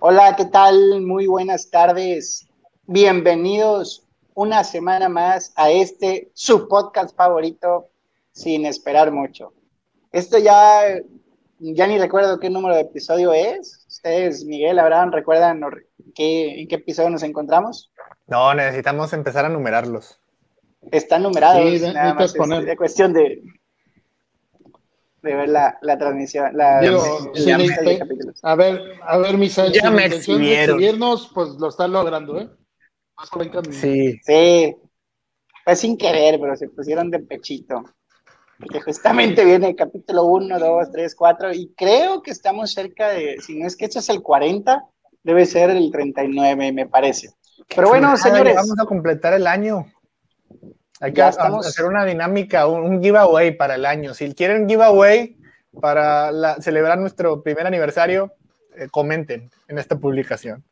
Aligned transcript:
Hola, 0.00 0.36
¿qué 0.36 0.44
tal? 0.44 1.00
Muy 1.00 1.26
buenas 1.26 1.70
tardes. 1.70 2.46
Bienvenidos 2.86 4.06
una 4.34 4.62
semana 4.62 5.08
más 5.08 5.52
a 5.56 5.72
este 5.72 6.30
su 6.34 6.68
podcast 6.68 7.16
favorito 7.16 7.88
sin 8.30 8.64
esperar 8.64 9.10
mucho. 9.10 9.52
Esto 10.12 10.38
ya, 10.38 10.82
ya 11.58 11.86
ni 11.88 11.98
recuerdo 11.98 12.38
qué 12.38 12.48
número 12.48 12.76
de 12.76 12.82
episodio 12.82 13.32
es. 13.32 13.84
Ustedes, 13.88 14.44
Miguel, 14.44 14.78
Abraham, 14.78 15.10
¿recuerdan 15.10 15.60
qué, 16.14 16.60
en 16.60 16.68
qué 16.68 16.76
episodio 16.76 17.10
nos 17.10 17.24
encontramos? 17.24 17.90
No, 18.28 18.54
necesitamos 18.54 19.12
empezar 19.12 19.46
a 19.46 19.48
numerarlos. 19.48 20.20
Están 20.92 21.24
numerados. 21.24 21.60
Sí, 21.60 21.80
nada 21.92 22.14
más 22.14 22.36
es 22.36 22.66
de 22.66 22.76
cuestión 22.76 23.12
de, 23.12 23.42
de 25.28 25.36
ver 25.36 25.48
la, 25.50 25.78
la 25.82 25.98
transmisión. 25.98 26.56
La, 26.56 26.78
a 26.78 28.54
ver, 28.54 28.80
a 29.02 29.18
ver, 29.18 29.36
mis 29.36 29.56
ya 29.56 29.90
me 29.90 30.06
exhibirnos, 30.06 31.30
pues 31.34 31.50
lo 31.58 31.68
están 31.68 31.92
logrando, 31.92 32.40
¿eh? 32.40 32.48
Sí. 33.70 34.18
Sí. 34.22 34.76
Fue 35.64 35.76
sin 35.76 35.98
querer, 35.98 36.40
pero 36.40 36.56
se 36.56 36.68
pusieron 36.68 37.10
de 37.10 37.18
pechito. 37.18 37.84
Porque 38.58 38.80
justamente 38.80 39.44
viene 39.44 39.68
el 39.68 39.76
capítulo 39.76 40.24
1, 40.24 40.58
2, 40.58 40.90
3, 40.90 41.14
4, 41.14 41.52
y 41.52 41.74
creo 41.76 42.22
que 42.22 42.30
estamos 42.30 42.72
cerca 42.72 43.10
de, 43.10 43.36
si 43.40 43.58
no 43.58 43.66
es 43.66 43.76
que 43.76 43.84
este 43.84 44.00
es 44.00 44.08
el 44.08 44.22
40, 44.22 44.84
debe 45.22 45.46
ser 45.46 45.70
el 45.70 45.90
39, 45.92 46.72
me 46.72 46.86
parece. 46.86 47.28
Pero 47.74 47.88
bueno, 47.88 48.16
señores. 48.16 48.56
Vamos 48.56 48.78
a 48.80 48.86
completar 48.86 49.34
el 49.34 49.46
año. 49.46 49.86
Hay 51.00 51.12
que 51.12 51.22
hacer 51.22 51.84
una 51.84 52.04
dinámica, 52.04 52.66
un, 52.66 53.02
giveaway 53.02 53.56
para 53.56 53.76
el 53.76 53.86
año. 53.86 54.14
Si 54.14 54.34
quieren 54.34 54.68
giveaway 54.68 55.36
para 55.80 56.60
celebrar 56.60 56.98
nuestro 56.98 57.42
primer 57.42 57.66
aniversario, 57.66 58.32
eh, 58.76 58.88
comenten 58.90 59.50
en 59.68 59.78
esta 59.78 59.96
publicación. 59.96 60.64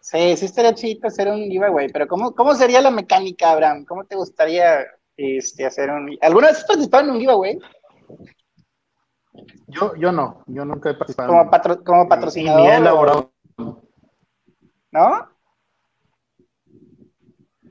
Sí, 0.00 0.36
sí 0.36 0.46
estaría 0.46 0.74
chido 0.74 1.08
hacer 1.08 1.28
un 1.28 1.44
giveaway, 1.44 1.88
pero 1.90 2.06
¿cómo, 2.06 2.34
¿cómo 2.34 2.54
sería 2.54 2.80
la 2.80 2.90
mecánica, 2.90 3.50
Abraham? 3.50 3.84
¿Cómo 3.84 4.04
te 4.04 4.16
gustaría 4.16 4.86
este, 5.16 5.66
hacer 5.66 5.90
un... 5.90 6.16
¿Alguna 6.20 6.48
vez 6.48 6.58
has 6.58 6.64
participado 6.64 7.04
en 7.04 7.10
un 7.10 7.20
giveaway? 7.20 7.58
Yo, 9.66 9.94
yo 9.96 10.12
no, 10.12 10.42
yo 10.46 10.64
nunca 10.64 10.90
he 10.90 10.94
participado. 10.94 11.28
Como, 11.28 11.84
como 11.84 12.08
patrocinador. 12.08 13.30
¿No? 14.90 15.28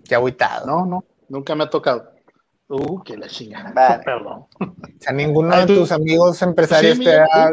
Qué 0.04 0.16
agüitado. 0.16 0.66
No, 0.66 0.86
no. 0.86 1.06
Nunca 1.30 1.56
me 1.56 1.64
ha 1.64 1.70
tocado. 1.70 2.12
Uh, 2.68 3.04
que 3.04 3.18
la 3.18 3.28
chingada. 3.28 4.02
Perdón. 4.04 4.46
O 4.60 4.76
sea, 5.00 5.14
ninguno 5.14 5.56
de 5.56 5.66
tus 5.66 5.92
amigos 5.92 6.42
empresarios 6.42 7.00
te 7.00 7.20
ha... 7.20 7.52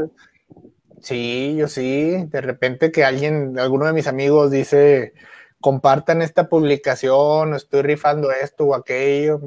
Sí, 1.00 1.56
yo 1.58 1.68
sí. 1.68 2.24
De 2.26 2.41
repente 2.41 2.92
que 2.92 3.04
alguien, 3.04 3.58
alguno 3.58 3.86
de 3.86 3.92
mis 3.92 4.06
amigos 4.06 4.50
dice, 4.50 5.14
compartan 5.60 6.22
esta 6.22 6.48
publicación, 6.48 7.54
estoy 7.54 7.82
rifando 7.82 8.30
esto 8.30 8.66
o 8.66 8.74
aquello, 8.74 9.41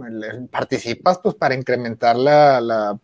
participas 0.52 1.20
pues 1.20 1.36
para 1.36 1.56
incrementar 1.56 2.16
la, 2.16 2.62
la, 2.62 3.00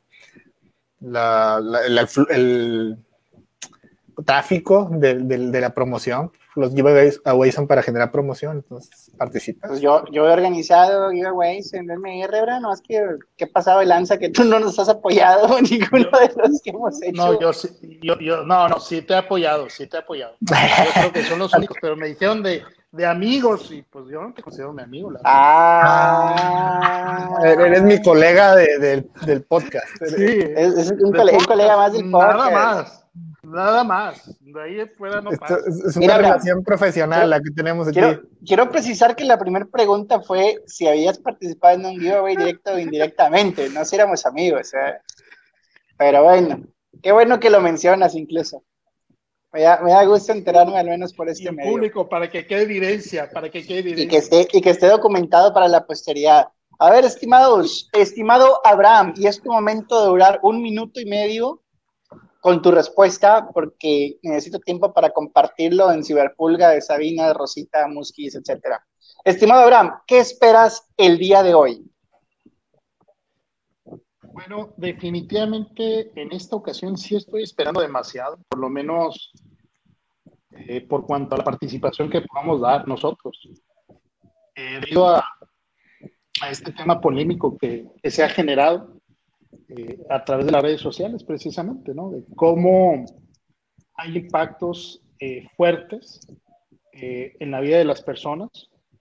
el, 2.30 2.98
tráfico 4.26 4.90
de, 4.92 5.16
de, 5.16 5.62
la 5.62 5.74
promoción 5.74 6.32
los 6.56 6.74
giveaways 6.74 7.56
son 7.56 7.68
para 7.68 7.82
generar 7.82 8.12
promoción, 8.12 8.58
entonces 8.58 9.09
participa. 9.20 9.68
Pues 9.68 9.82
yo, 9.82 10.04
yo 10.12 10.28
he 10.28 10.32
organizado 10.32 11.12
giveaways 11.12 11.74
en 11.74 11.92
el 11.92 12.00
MR, 12.00 12.32
¿verdad? 12.32 12.62
No, 12.62 12.74
es 12.74 12.82
que, 12.82 13.00
¿qué 13.38 13.46
pasado 13.46 13.82
el 13.82 13.90
lanza 13.90 14.18
que 14.18 14.30
tú 14.30 14.46
no 14.46 14.60
nos 14.60 14.80
has 14.80 14.90
apoyado 14.90 15.58
en 15.58 15.66
ninguno 15.70 16.10
de 16.18 16.32
los 16.36 16.62
que 16.64 16.72
hemos 16.72 17.00
hecho? 17.04 17.16
No, 17.16 17.40
yo, 17.40 17.52
yo, 18.02 18.18
yo, 18.20 18.44
no, 18.44 18.68
no, 18.70 18.80
sí 18.80 19.02
te 19.04 19.14
he 19.14 19.18
apoyado, 19.18 19.70
sí 19.70 19.86
te 19.86 19.98
he 19.98 20.00
apoyado. 20.00 20.36
Yo 20.42 20.56
creo 20.94 21.12
que 21.12 21.24
son 21.24 21.40
los 21.40 21.54
únicos, 21.54 21.78
pero 21.82 21.96
me 21.96 22.08
dijeron 22.08 22.42
de, 22.42 22.64
de 22.92 23.06
amigos 23.06 23.72
y 23.72 23.84
pues 23.84 24.06
yo 24.08 24.22
no 24.22 24.34
te 24.34 24.42
considero 24.42 24.74
mi 24.74 24.82
amigo. 24.82 25.12
La 25.12 25.20
ah, 25.24 26.60
eres 27.44 27.84
mi 27.84 28.02
colega 28.02 28.56
de, 28.56 29.06
del 29.26 29.44
podcast. 29.44 29.86
Sí, 30.16 30.40
es, 30.56 30.90
un, 30.92 31.12
colega, 31.12 31.38
un, 31.38 31.46
colega, 31.46 31.78
más 31.78 31.94
del 31.94 32.10
podcast. 32.10 32.38
Nada 32.38 32.50
más. 32.50 33.06
Nada 33.50 33.84
más. 33.84 34.38
De 34.40 34.62
ahí 34.62 34.86
fuera 34.98 35.22
no 35.22 35.32
pasa. 35.32 35.58
Es 35.88 35.96
una 35.96 36.18
relación 36.18 36.64
profesional 36.64 37.30
la 37.30 37.40
que 37.40 37.52
tenemos 37.52 37.88
aquí. 37.88 38.00
Quiero, 38.46 38.70
precisar 38.70 39.16
que 39.16 39.26
la 39.26 39.40
primera 39.40 39.66
pregunta 39.66 40.22
fue 40.22 40.62
si 40.68 40.88
habías 40.88 41.18
participado 41.18 41.80
en 41.80 41.86
un 41.86 42.00
giveaway 42.00 42.36
directo 42.36 42.74
o 42.74 42.80
indirectamente. 42.80 43.70
No 43.70 43.84
si 43.86 43.96
éramos 43.96 44.26
amigos. 44.26 44.72
Pero 45.98 46.24
bueno, 46.24 46.64
qué 47.02 47.12
bueno 47.12 47.40
que 47.40 47.50
lo 47.50 47.60
mencionas 47.60 48.16
incluso. 48.16 48.64
Me 49.52 49.62
da, 49.62 50.04
gusto 50.06 50.32
enterarme 50.32 50.78
al 50.78 50.86
menos 50.86 51.12
por 51.12 51.28
este 51.28 51.50
y 51.52 51.56
público, 51.56 52.08
para 52.08 52.30
que 52.30 52.46
quede 52.46 52.64
evidencia, 52.64 53.32
para 53.32 53.50
que 53.50 53.66
quede 53.66 53.80
evidencia. 53.80 54.06
Y 54.06 54.08
que 54.08 54.18
esté, 54.18 54.48
y 54.54 54.62
que 54.62 54.70
esté 54.70 54.86
documentado 54.86 55.52
para 55.54 55.68
la 55.68 55.88
posteridad. 55.88 56.50
A 56.78 56.92
ver, 56.92 57.04
estimados, 57.04 57.90
estimado 57.94 58.62
Abraham, 58.64 59.14
y 59.18 59.26
es 59.26 59.42
tu 59.42 59.52
momento 59.52 60.02
de 60.02 60.08
durar 60.08 60.40
un 60.44 60.62
minuto 60.62 61.02
y 61.02 61.06
medio 61.06 61.62
con 62.40 62.62
tu 62.62 62.72
respuesta, 62.72 63.50
porque 63.54 64.18
necesito 64.24 64.60
tiempo 64.60 64.94
para 64.94 65.12
compartirlo 65.12 65.92
en 65.92 66.04
Ciberpulga 66.04 66.70
de 66.70 66.82
Sabina, 66.82 67.28
de 67.28 67.34
Rosita, 67.34 67.88
Musquis, 67.88 68.36
etcétera. 68.36 68.86
Estimado 69.26 69.64
Abraham, 69.64 70.00
¿qué 70.08 70.20
esperas 70.20 70.88
el 70.96 71.18
día 71.18 71.44
de 71.44 71.54
hoy? 71.54 71.86
Bueno, 74.32 74.74
definitivamente 74.78 76.12
en 76.16 76.32
esta 76.32 76.56
ocasión 76.56 76.98
sí 76.98 77.18
estoy 77.18 77.44
esperando 77.44 77.82
demasiado, 77.82 78.38
por 78.48 78.60
lo 78.60 78.70
menos 78.70 79.34
eh, 80.52 80.82
por 80.82 81.06
cuanto 81.06 81.36
a 81.36 81.40
la 81.40 81.44
participación 81.44 82.10
que 82.10 82.22
podamos 82.22 82.62
dar 82.62 82.88
nosotros. 82.88 83.38
Eh, 84.56 84.80
debido 84.82 85.10
a, 85.10 85.26
este 86.50 86.72
tema 86.72 87.02
polémico 87.02 87.58
que 87.58 87.86
se 88.06 88.24
ha 88.24 88.30
generado, 88.30 88.99
eh, 89.70 90.00
a 90.10 90.26
través 90.26 90.48
de 90.48 90.52
las 90.52 90.64
redes 90.64 90.82
sociales, 90.82 91.24
precisamente, 91.24 91.94
¿no? 91.94 92.10
De 92.10 92.24
cómo 92.36 93.06
hay 93.94 94.18
impactos 94.18 95.04
eh, 95.20 95.48
fuertes 95.56 96.22
eh, 96.94 97.36
en 97.40 97.52
la 97.52 97.60
vida 97.60 97.78
de 97.78 97.86
las 97.86 98.02
personas 98.02 98.50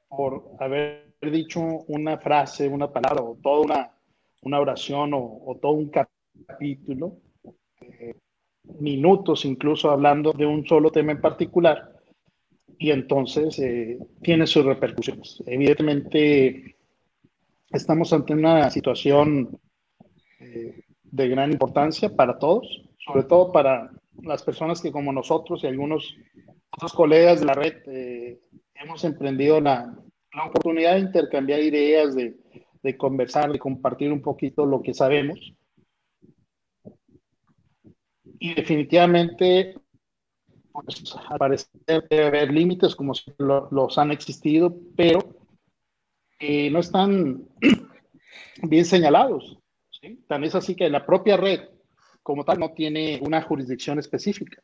por 0.08 0.50
haber 0.60 1.14
dicho 1.22 1.60
una 1.60 2.18
frase, 2.18 2.68
una 2.68 2.92
palabra 2.92 3.22
o 3.22 3.38
toda 3.42 3.60
una, 3.60 3.90
una 4.42 4.60
oración 4.60 5.12
o, 5.14 5.58
todo 5.60 5.72
un 5.72 5.90
capítulo, 5.90 7.16
minutos 8.78 9.44
incluso 9.44 9.90
hablando 9.90 10.32
de 10.32 10.46
un 10.46 10.66
solo 10.66 10.90
tema 10.90 11.12
en 11.12 11.20
particular, 11.20 11.94
y 12.78 12.90
entonces 12.90 13.60
tiene 14.22 14.46
sus 14.46 14.64
repercusiones. 14.64 15.42
Evidentemente, 15.46 16.76
estamos 17.70 18.12
ante 18.12 18.32
una 18.34 18.70
situación 18.70 19.58
de 20.38 21.28
gran 21.28 21.52
importancia 21.52 22.14
para 22.14 22.38
todos, 22.38 22.82
sobre 23.04 23.24
todo 23.24 23.52
para 23.52 23.90
las 24.22 24.42
personas 24.42 24.80
que 24.80 24.92
como 24.92 25.12
nosotros 25.12 25.62
y 25.62 25.66
algunos 25.66 26.16
otros 26.70 26.92
colegas 26.92 27.40
de 27.40 27.46
la 27.46 27.54
red 27.54 27.74
eh, 27.86 28.40
hemos 28.74 29.04
emprendido 29.04 29.60
la, 29.60 29.94
la, 30.34 30.44
oportunidad 30.44 30.94
de 30.94 31.00
intercambiar 31.00 31.60
ideas, 31.60 32.14
de, 32.14 32.36
de, 32.82 32.96
conversar, 32.96 33.50
de 33.50 33.58
compartir 33.58 34.12
un 34.12 34.22
poquito 34.22 34.66
lo 34.66 34.82
que 34.82 34.94
sabemos. 34.94 35.54
Y 38.40 38.54
definitivamente, 38.54 39.74
pues 40.72 41.16
al 41.28 41.38
parecer 41.38 42.06
debe 42.08 42.26
haber 42.26 42.52
límites 42.52 42.94
como 42.94 43.12
los 43.38 43.98
han 43.98 44.12
existido, 44.12 44.76
pero 44.96 45.18
eh, 46.38 46.70
no 46.70 46.78
están 46.78 47.48
bien 48.62 48.84
señalados. 48.84 49.58
Tan 50.26 50.44
es 50.44 50.54
así 50.54 50.74
que 50.74 50.88
la 50.88 51.04
propia 51.04 51.36
red 51.36 51.60
como 52.22 52.44
tal 52.44 52.58
no 52.58 52.72
tiene 52.72 53.18
una 53.22 53.40
jurisdicción 53.42 53.98
específica, 53.98 54.62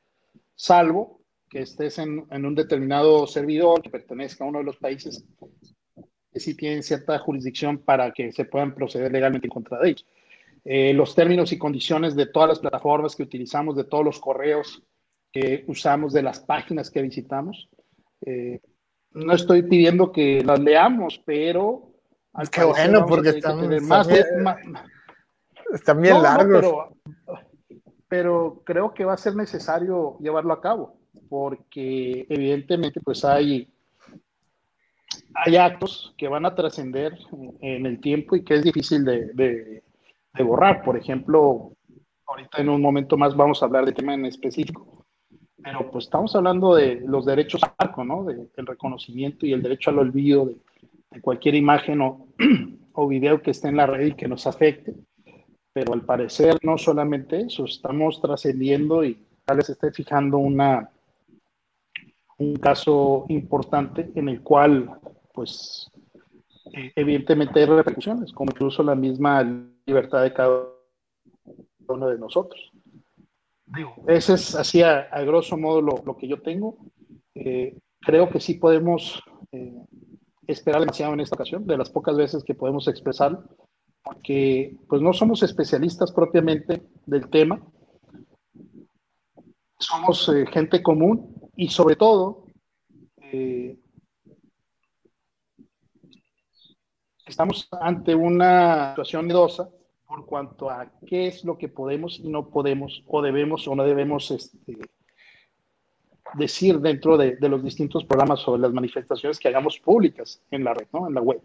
salvo 0.54 1.20
que 1.48 1.60
estés 1.62 1.98
en, 1.98 2.26
un 2.30 2.54
determinado 2.54 3.26
servidor 3.26 3.80
que 3.80 3.90
pertenezca 3.90 4.44
a 4.44 4.48
uno 4.48 4.58
de 4.58 4.64
los 4.64 4.76
países 4.76 5.24
que 6.30 6.40
sí 6.40 6.54
tienen 6.56 6.82
cierta 6.82 7.18
jurisdicción 7.18 7.78
para 7.78 8.12
que 8.12 8.32
se 8.32 8.44
puedan 8.44 8.74
proceder 8.74 9.12
legalmente 9.12 9.46
en 9.46 9.52
contra 9.52 9.78
de 9.78 9.90
ellos. 9.90 10.06
Eh, 10.64 10.92
los 10.92 11.14
términos 11.14 11.52
y 11.52 11.58
condiciones 11.58 12.16
de 12.16 12.26
todas 12.26 12.48
las 12.48 12.58
plataformas 12.58 13.14
que 13.14 13.22
utilizamos, 13.22 13.76
de 13.76 13.84
todos 13.84 14.04
los 14.04 14.18
correos 14.18 14.82
que 15.32 15.64
usamos, 15.68 16.12
de 16.12 16.22
las 16.22 16.40
páginas 16.40 16.90
que 16.90 17.02
visitamos. 17.02 17.68
Eh, 18.26 18.60
no 19.12 19.32
estoy 19.32 19.62
pidiendo 19.62 20.10
que 20.10 20.42
las 20.44 20.58
leamos, 20.60 21.22
pero... 21.24 21.92
Qué 22.50 22.64
bueno, 22.64 23.06
porque 23.06 23.28
estamos... 23.28 23.68
Más, 23.82 24.08
más, 24.42 24.58
están 25.74 26.00
bien 26.00 26.22
largos. 26.22 26.64
Pero, 28.08 28.62
creo 28.64 28.94
que 28.94 29.04
va 29.04 29.14
a 29.14 29.18
ser 29.18 29.34
necesario 29.34 30.16
llevarlo 30.20 30.52
a 30.52 30.60
cabo, 30.60 30.96
porque 31.28 32.26
evidentemente 32.28 33.00
pues 33.00 33.24
hay, 33.24 33.68
hay 35.34 35.56
actos 35.56 36.14
que 36.16 36.28
van 36.28 36.46
a 36.46 36.54
trascender 36.54 37.18
en 37.60 37.86
el 37.86 38.00
tiempo 38.00 38.36
y 38.36 38.44
que 38.44 38.54
es 38.54 38.62
difícil 38.62 39.04
de, 39.04 39.82
borrar. 40.44 40.84
Por 40.84 40.96
ejemplo, 40.96 41.72
ahorita 42.26 42.62
en 42.62 42.68
un 42.68 42.80
momento 42.80 43.16
más 43.16 43.34
vamos 43.34 43.62
a 43.62 43.66
hablar 43.66 43.84
de 43.84 43.92
tema 43.92 44.14
en 44.14 44.26
específico, 44.26 45.04
pero 45.60 45.90
pues 45.90 46.04
estamos 46.04 46.36
hablando 46.36 46.76
de 46.76 47.02
los 47.04 47.26
derechos 47.26 47.62
arco, 47.78 48.04
¿no? 48.04 48.22
De, 48.24 48.48
del 48.56 48.66
reconocimiento 48.66 49.44
y 49.44 49.52
el 49.52 49.62
derecho 49.62 49.90
al 49.90 49.98
olvido 49.98 50.46
de, 50.46 51.20
cualquier 51.20 51.56
imagen 51.56 52.00
o, 52.00 52.28
o, 52.92 53.08
video 53.08 53.42
que 53.42 53.50
esté 53.50 53.68
en 53.68 53.76
la 53.76 53.86
red 53.86 54.06
y 54.06 54.14
que 54.14 54.28
nos 54.28 54.46
afecte. 54.46 54.94
Pero 55.74 55.92
al 55.92 56.02
parecer 56.02 56.56
no 56.62 56.78
solamente 56.78 57.40
eso, 57.40 57.64
estamos 57.64 58.22
trascendiendo 58.22 59.04
y 59.04 59.18
tal 59.44 59.56
vez 59.58 59.68
esté 59.68 59.90
fijando 59.92 60.38
una, 60.38 60.88
un 62.38 62.54
caso 62.56 63.26
importante 63.28 64.10
en 64.14 64.28
el 64.28 64.40
cual, 64.40 64.88
pues, 65.32 65.90
eh, 66.72 66.92
evidentemente 66.94 67.58
hay 67.58 67.66
repercusiones, 67.66 68.32
como 68.32 68.52
incluso 68.52 68.84
la 68.84 68.94
misma 68.94 69.42
libertad 69.84 70.22
de 70.22 70.32
cada 70.32 70.62
uno 71.88 72.08
de 72.08 72.18
nosotros. 72.18 72.72
ese 74.06 74.34
es 74.34 74.54
así 74.54 74.80
a, 74.80 75.08
grosso 75.22 75.56
modo 75.56 75.82
lo, 75.82 76.16
que 76.16 76.28
yo 76.28 76.40
tengo. 76.40 76.76
Eh, 77.34 77.76
creo 78.00 78.30
que 78.30 78.38
sí 78.38 78.54
podemos 78.54 79.20
eh, 79.50 79.74
esperar 80.46 80.80
demasiado 80.80 81.14
en 81.14 81.20
esta 81.20 81.34
ocasión, 81.34 81.66
de 81.66 81.76
las 81.76 81.90
pocas 81.90 82.16
veces 82.16 82.44
que 82.44 82.54
podemos 82.54 82.86
expresarlo, 82.86 83.44
porque 84.04 84.76
pues 84.88 85.02
no 85.02 85.12
somos 85.12 85.42
especialistas 85.42 86.12
propiamente 86.12 86.82
del 87.06 87.28
tema, 87.30 87.60
somos 89.78 90.30
gente 90.52 90.82
común 90.82 91.34
y 91.56 91.68
sobre 91.68 91.96
todo 91.96 92.44
estamos 97.26 97.68
ante 97.80 98.14
una 98.14 98.90
situación 98.90 99.26
novedosa 99.26 99.68
por 100.06 100.26
cuanto 100.26 100.70
a 100.70 100.92
qué 101.06 101.26
es 101.26 101.44
lo 101.44 101.58
que 101.58 101.68
podemos 101.68 102.20
y 102.20 102.28
no 102.28 102.48
podemos, 102.50 103.02
o 103.06 103.22
debemos 103.22 103.66
o 103.66 103.74
no 103.74 103.84
debemos 103.84 104.30
este, 104.30 104.78
decir 106.34 106.78
dentro 106.80 107.16
de, 107.16 107.36
los 107.40 107.64
distintos 107.64 108.04
programas 108.04 108.40
sobre 108.40 108.60
las 108.60 108.72
manifestaciones 108.72 109.38
que 109.38 109.48
hagamos 109.48 109.78
públicas 109.78 110.42
en 110.50 110.64
la 110.64 110.74
red, 110.74 110.86
¿no? 110.92 111.08
en 111.08 111.14
la 111.14 111.20
web. 111.20 111.40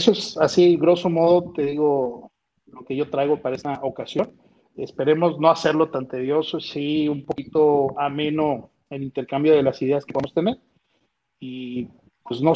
Eso 0.00 0.12
es 0.12 0.38
así, 0.38 0.78
grosso 0.78 1.10
modo, 1.10 1.52
te 1.52 1.60
digo 1.60 2.32
lo 2.64 2.86
que 2.86 2.96
yo 2.96 3.10
traigo 3.10 3.42
para 3.42 3.54
esta 3.54 3.78
ocasión. 3.82 4.32
Esperemos 4.74 5.38
no 5.38 5.50
hacerlo 5.50 5.90
tan 5.90 6.08
tedioso, 6.08 6.58
sí 6.58 7.06
un 7.06 7.26
poquito 7.26 8.00
ameno 8.00 8.70
el 8.88 9.02
intercambio 9.02 9.52
de 9.52 9.62
las 9.62 9.82
ideas 9.82 10.06
que 10.06 10.14
podemos 10.14 10.32
tener. 10.32 10.58
Y 11.38 11.86
pues 12.22 12.40
no 12.40 12.54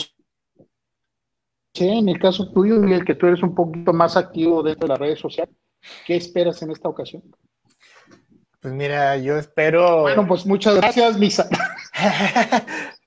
Sí, 1.75 1.87
en 1.87 2.09
el 2.09 2.19
caso 2.19 2.51
tuyo, 2.51 2.77
Miguel, 2.77 3.05
que 3.05 3.15
tú 3.15 3.27
eres 3.27 3.43
un 3.43 3.55
poquito 3.55 3.93
más 3.93 4.17
activo 4.17 4.63
dentro 4.63 4.87
de 4.87 4.93
las 4.95 4.99
redes 4.99 5.19
sociales, 5.19 5.55
¿qué 6.07 6.17
esperas 6.17 6.63
en 6.63 6.71
esta 6.71 6.89
ocasión? 6.89 7.25
Pues 8.59 8.73
mira, 8.73 9.19
yo 9.19 9.37
espero. 9.37 10.01
Bueno, 10.01 10.27
pues 10.27 10.47
muchas 10.47 10.77
gracias, 10.77 11.19
Misa. 11.19 11.47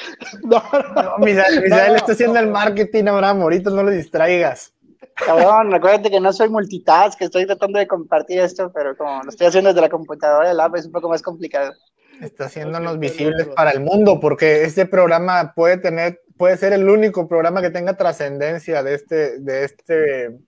no, 0.42 0.62
no, 0.94 1.18
Misael, 1.18 1.96
está 1.96 2.12
haciendo 2.12 2.38
el 2.38 2.48
marketing 2.48 3.04
ahora, 3.06 3.34
Morito, 3.34 3.70
no 3.70 3.82
lo 3.82 3.90
distraigas. 3.90 4.72
Cabrón, 5.14 5.72
recuérdate 5.72 6.10
que 6.10 6.20
no 6.20 6.32
soy 6.32 6.48
multitask, 6.48 7.18
que 7.18 7.24
estoy 7.24 7.46
tratando 7.46 7.78
de 7.78 7.88
compartir 7.88 8.38
esto, 8.38 8.70
pero 8.72 8.96
como 8.96 9.22
lo 9.22 9.30
estoy 9.30 9.48
haciendo 9.48 9.70
desde 9.70 9.80
la 9.80 9.88
computadora, 9.88 10.50
el 10.50 10.60
app 10.60 10.76
es 10.76 10.86
un 10.86 10.92
poco 10.92 11.08
más 11.08 11.22
complicado. 11.22 11.72
Está 12.20 12.46
haciéndonos 12.46 12.98
visibles 12.98 13.48
para 13.48 13.70
el 13.72 13.80
mundo, 13.80 14.20
porque 14.20 14.64
este 14.64 14.86
programa 14.86 15.52
puede 15.54 15.78
tener 15.78 16.20
puede 16.38 16.56
ser 16.56 16.72
el 16.72 16.88
único 16.88 17.28
programa 17.28 17.60
que 17.60 17.70
tenga 17.70 17.96
trascendencia 17.96 18.82
de 18.82 18.94
este, 18.94 19.40
de 19.40 19.64
este, 19.64 20.38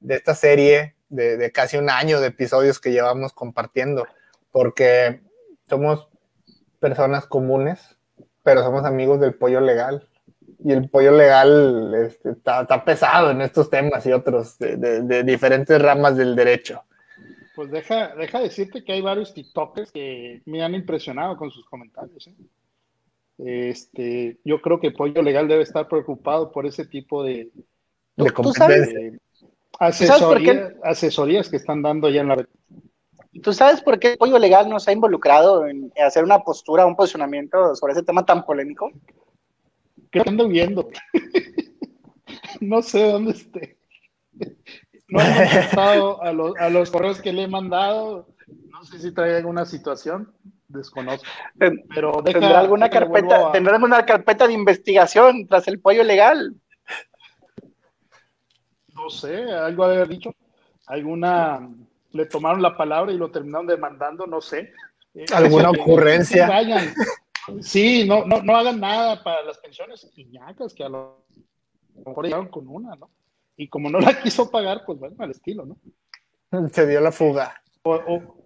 de 0.00 0.14
esta 0.14 0.34
serie 0.34 0.96
de, 1.10 1.52
casi 1.52 1.76
un 1.76 1.90
año 1.90 2.20
de 2.20 2.28
episodios 2.28 2.80
que 2.80 2.90
llevamos 2.90 3.32
compartiendo, 3.32 4.06
porque 4.50 5.20
somos 5.68 6.08
personas 6.80 7.26
comunes, 7.26 7.98
pero 8.50 8.64
somos 8.64 8.84
amigos 8.84 9.20
del 9.20 9.34
pollo 9.34 9.60
legal. 9.60 10.04
Y 10.64 10.72
el 10.72 10.90
pollo 10.90 11.12
legal 11.12 11.94
este, 11.94 12.30
está, 12.30 12.84
pesado 12.84 13.30
en 13.30 13.42
estos 13.42 13.70
temas 13.70 14.04
y 14.06 14.12
otros 14.12 14.58
de, 14.58 15.22
diferentes 15.22 15.80
ramas 15.80 16.16
del 16.16 16.34
derecho. 16.34 16.82
Pues 17.54 17.70
deja, 17.70 18.12
deja 18.16 18.40
decirte 18.40 18.82
que 18.82 18.92
hay 18.92 19.02
varios 19.02 19.32
TikTokers 19.32 19.92
que 19.92 20.42
me 20.46 20.64
han 20.64 20.74
impresionado 20.74 21.36
con 21.36 21.52
sus 21.52 21.64
comentarios. 21.64 22.26
¿eh? 22.26 22.34
Este, 23.70 24.38
yo 24.44 24.60
creo 24.60 24.80
que 24.80 24.90
Pollo 24.90 25.22
Legal 25.22 25.46
debe 25.46 25.62
estar 25.62 25.86
preocupado 25.86 26.50
por 26.50 26.66
ese 26.66 26.84
tipo 26.84 27.22
de, 27.22 27.52
asesorías 30.82 31.48
que 31.48 31.56
están 31.56 31.82
dando 31.82 32.10
ya 32.10 32.22
en 32.22 32.28
la 32.28 32.34
red. 32.34 32.46
¿Tú 33.42 33.52
sabes 33.52 33.80
por 33.80 33.98
qué 33.98 34.16
Pollo 34.16 34.38
Legal 34.38 34.68
nos 34.68 34.88
ha 34.88 34.92
involucrado 34.92 35.66
en 35.66 35.92
hacer 36.04 36.24
una 36.24 36.40
postura, 36.40 36.86
un 36.86 36.96
posicionamiento 36.96 37.74
sobre 37.76 37.92
ese 37.92 38.02
tema 38.02 38.26
tan 38.26 38.44
polémico? 38.44 38.90
¿Qué 40.10 40.20
ando 40.26 40.48
viendo? 40.48 40.88
no 42.60 42.82
sé 42.82 43.12
dónde 43.12 43.32
esté. 43.32 43.78
No 45.08 45.20
he 45.20 45.34
contestado 45.34 46.22
a 46.22 46.32
los, 46.32 46.56
a 46.56 46.68
los 46.70 46.90
correos 46.90 47.20
que 47.20 47.32
le 47.32 47.44
he 47.44 47.48
mandado. 47.48 48.26
No 48.70 48.84
sé 48.84 48.98
si 48.98 49.12
trae 49.12 49.36
alguna 49.36 49.64
situación 49.64 50.32
desconozco. 50.70 51.26
Pero 51.58 52.22
¿Tendrá 52.24 52.60
alguna 52.60 52.88
carpeta, 52.88 53.52
¿tendrá 53.52 53.74
alguna 53.74 54.04
carpeta 54.06 54.46
de 54.46 54.54
investigación 54.54 55.46
tras 55.46 55.68
el 55.68 55.80
pollo 55.80 56.02
legal? 56.02 56.54
No 58.94 59.10
sé, 59.10 59.50
algo 59.52 59.84
haber 59.84 60.08
dicho. 60.08 60.34
Alguna 60.86 61.68
le 62.12 62.26
tomaron 62.26 62.62
la 62.62 62.76
palabra 62.76 63.12
y 63.12 63.16
lo 63.16 63.30
terminaron 63.30 63.66
demandando, 63.66 64.26
no 64.26 64.40
sé. 64.40 64.72
Eh, 65.14 65.26
¿Alguna 65.34 65.70
ocurrencia? 65.70 66.48
Sí, 67.60 68.06
no, 68.06 68.24
no, 68.24 68.42
no 68.42 68.56
hagan 68.56 68.80
nada 68.80 69.22
para 69.22 69.42
las 69.42 69.58
pensiones 69.58 70.04
piñacas, 70.14 70.74
que 70.74 70.84
a 70.84 70.88
lo 70.88 71.24
mejor 72.06 72.24
llegaron 72.24 72.48
con 72.48 72.68
una, 72.68 72.94
¿no? 72.96 73.10
Y 73.56 73.68
como 73.68 73.90
no 73.90 73.98
la 74.00 74.20
quiso 74.20 74.50
pagar, 74.50 74.84
pues 74.86 74.98
bueno, 74.98 75.16
al 75.18 75.30
estilo, 75.30 75.66
¿no? 75.66 76.68
Se 76.70 76.86
dio 76.86 77.00
la 77.00 77.12
fuga. 77.12 77.60
o, 77.82 78.40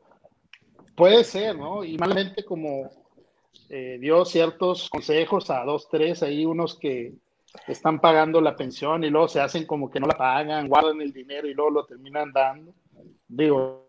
Puede 0.95 1.25
ser, 1.25 1.59
¿no? 1.59 1.83
Y 1.83 1.99
malamente 1.99 2.45
como 2.45 2.91
eh, 3.69 3.99
dio 4.01 4.25
ciertos 4.25 4.89
consejos 4.89 5.51
a 5.51 5.65
dos, 5.65 5.89
tres, 5.89 6.23
ahí 6.23 6.47
unos 6.47 6.79
que 6.79 7.15
están 7.67 8.01
pagando 8.01 8.41
la 8.41 8.57
pensión 8.57 9.05
y 9.05 9.11
luego 9.11 9.29
se 9.29 9.41
hacen 9.41 9.67
como 9.67 9.91
que 9.91 10.01
no 10.01 10.07
la 10.07 10.17
pagan, 10.17 10.69
guardan 10.69 11.01
el 11.01 11.13
dinero 11.13 11.49
y 11.49 11.55
luego 11.55 11.71
lo 11.71 11.87
terminan 11.87 12.33
dando. 12.33 12.73
Digo. 13.37 13.85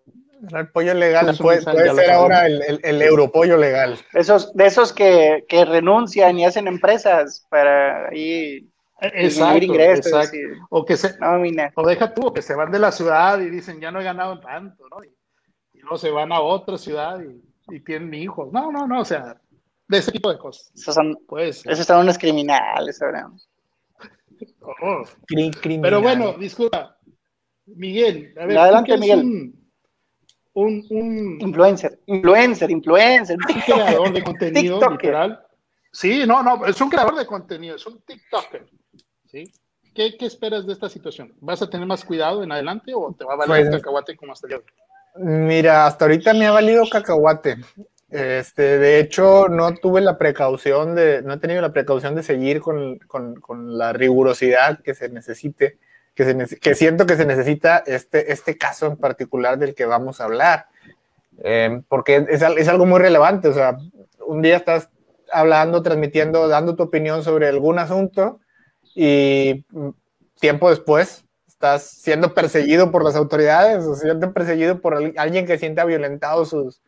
El 0.51 0.69
pollo 0.69 0.93
legal 0.93 1.35
puede, 1.39 1.61
ser 1.61 2.11
ahora 2.11 2.45
el, 2.45 2.79
el, 2.83 3.01
europollo 3.01 3.57
legal. 3.57 3.97
Esos, 4.13 4.53
de 4.53 4.65
esos 4.67 4.93
que, 4.93 5.45
que 5.47 5.65
renuncian 5.65 6.37
y 6.37 6.45
hacen 6.45 6.67
empresas 6.67 7.47
para 7.49 8.09
ahí 8.09 8.69
Exacto, 9.01 9.65
ingresos, 9.65 10.07
exacto. 10.07 10.37
O 10.69 10.85
que 10.85 10.97
se, 10.97 11.15
o 11.75 11.87
deja 11.87 12.13
tú, 12.13 12.33
que 12.33 12.41
se 12.41 12.55
van 12.55 12.71
de 12.71 12.79
la 12.79 12.91
ciudad 12.91 13.39
y 13.39 13.49
dicen, 13.49 13.79
ya 13.79 13.91
no 13.91 13.99
he 13.99 14.03
ganado 14.03 14.39
tanto, 14.39 14.87
¿no? 14.89 14.97
no 15.89 15.97
se 15.97 16.09
van 16.09 16.31
a 16.31 16.39
otra 16.41 16.77
ciudad 16.77 17.19
y, 17.21 17.79
tienen 17.81 18.13
hijos. 18.13 18.51
No, 18.51 18.71
no, 18.71 18.87
no, 18.87 19.01
o 19.01 19.05
sea, 19.05 19.39
de 19.87 19.97
ese 19.97 20.11
tipo 20.11 20.31
de 20.31 20.37
cosas. 20.37 20.71
Esos 20.75 20.93
son, 20.93 21.17
pues, 21.27 21.65
esos 21.65 21.85
son 21.85 22.01
unos 22.01 22.17
criminales, 22.17 23.01
ahora. 23.01 23.29
Oh. 24.67 25.03
Pero 25.63 26.01
bueno, 26.01 26.33
disculpa. 26.33 26.94
Miguel, 27.65 28.33
a 28.39 28.45
ver, 28.45 28.57
adelante, 28.57 28.97
Miguel. 28.97 29.53
Un, 30.53 30.85
un, 30.89 31.41
influencer, 31.41 31.99
influencer, 32.05 32.71
influencer. 32.71 33.37
Un 33.37 33.61
creador 33.61 34.13
de 34.13 34.23
contenido, 34.23 34.89
literal. 34.89 35.45
Sí, 35.91 36.23
no, 36.25 36.43
no, 36.43 36.65
es 36.65 36.79
un 36.79 36.89
creador 36.89 37.15
de 37.15 37.25
contenido, 37.25 37.75
es 37.75 37.85
un 37.85 38.01
TikToker. 38.01 38.65
¿sí? 39.25 39.43
¿Qué, 39.93 40.17
¿Qué, 40.17 40.25
esperas 40.25 40.65
de 40.65 40.73
esta 40.73 40.89
situación? 40.89 41.33
¿Vas 41.39 41.61
a 41.61 41.69
tener 41.69 41.87
más 41.87 42.03
cuidado 42.05 42.43
en 42.43 42.51
adelante 42.51 42.93
o 42.93 43.13
te 43.17 43.25
va 43.25 43.33
a 43.33 43.37
valer 43.37 43.67
pues, 43.67 43.77
cacahuate 43.77 44.15
como 44.15 44.33
hasta 44.33 44.47
el 44.47 44.61
Mira, 45.15 45.85
hasta 45.85 46.05
ahorita 46.05 46.33
me 46.33 46.47
ha 46.47 46.51
valido 46.51 46.83
cacahuate. 46.89 47.57
Este, 48.09 48.77
de 48.77 48.99
hecho, 48.99 49.47
no 49.49 49.73
tuve 49.75 50.01
la 50.01 50.17
precaución 50.17 50.95
de, 50.95 51.21
no 51.21 51.33
he 51.33 51.37
tenido 51.37 51.61
la 51.61 51.73
precaución 51.73 52.15
de 52.15 52.23
seguir 52.23 52.61
con, 52.61 52.99
la 53.77 53.93
rigurosidad 53.93 54.81
que 54.81 54.93
se 54.93 55.09
necesite, 55.09 55.79
que, 56.15 56.25
se, 56.25 56.59
que 56.59 56.75
siento 56.75 57.05
que 57.05 57.17
se 57.17 57.25
necesita 57.25 57.83
este, 57.85 58.31
este 58.31 58.57
caso 58.57 58.87
en 58.87 58.97
particular 58.97 59.59
del 59.59 59.75
que 59.75 59.85
vamos 59.85 60.21
a 60.21 60.25
hablar. 60.25 60.67
Em, 61.43 61.83
porque 61.83 62.25
es, 62.29 62.41
es, 62.41 62.67
algo 62.67 62.85
muy 62.85 62.99
relevante. 62.99 63.49
O 63.49 63.53
sea, 63.53 63.77
un 64.25 64.41
día 64.41 64.55
estás 64.55 64.89
hablando, 65.31 65.83
transmitiendo, 65.83 66.47
dando 66.47 66.75
tu 66.75 66.83
opinión 66.83 67.23
sobre 67.23 67.47
algún 67.47 67.77
asunto 67.77 68.39
y 68.95 69.65
tiempo 70.39 70.69
después 70.69 71.25
estás 71.47 71.83
siendo 71.83 72.33
perseguido 72.33 72.91
por 72.91 73.03
las 73.03 73.15
autoridades 73.15 73.83
o 73.85 73.95
siendo 73.95 74.33
perseguido 74.33 74.79
por 74.81 74.95
alguien 75.17 75.45
que 75.45 75.57
siente 75.57 75.83
violentado 75.85 76.45
sus, 76.45 76.81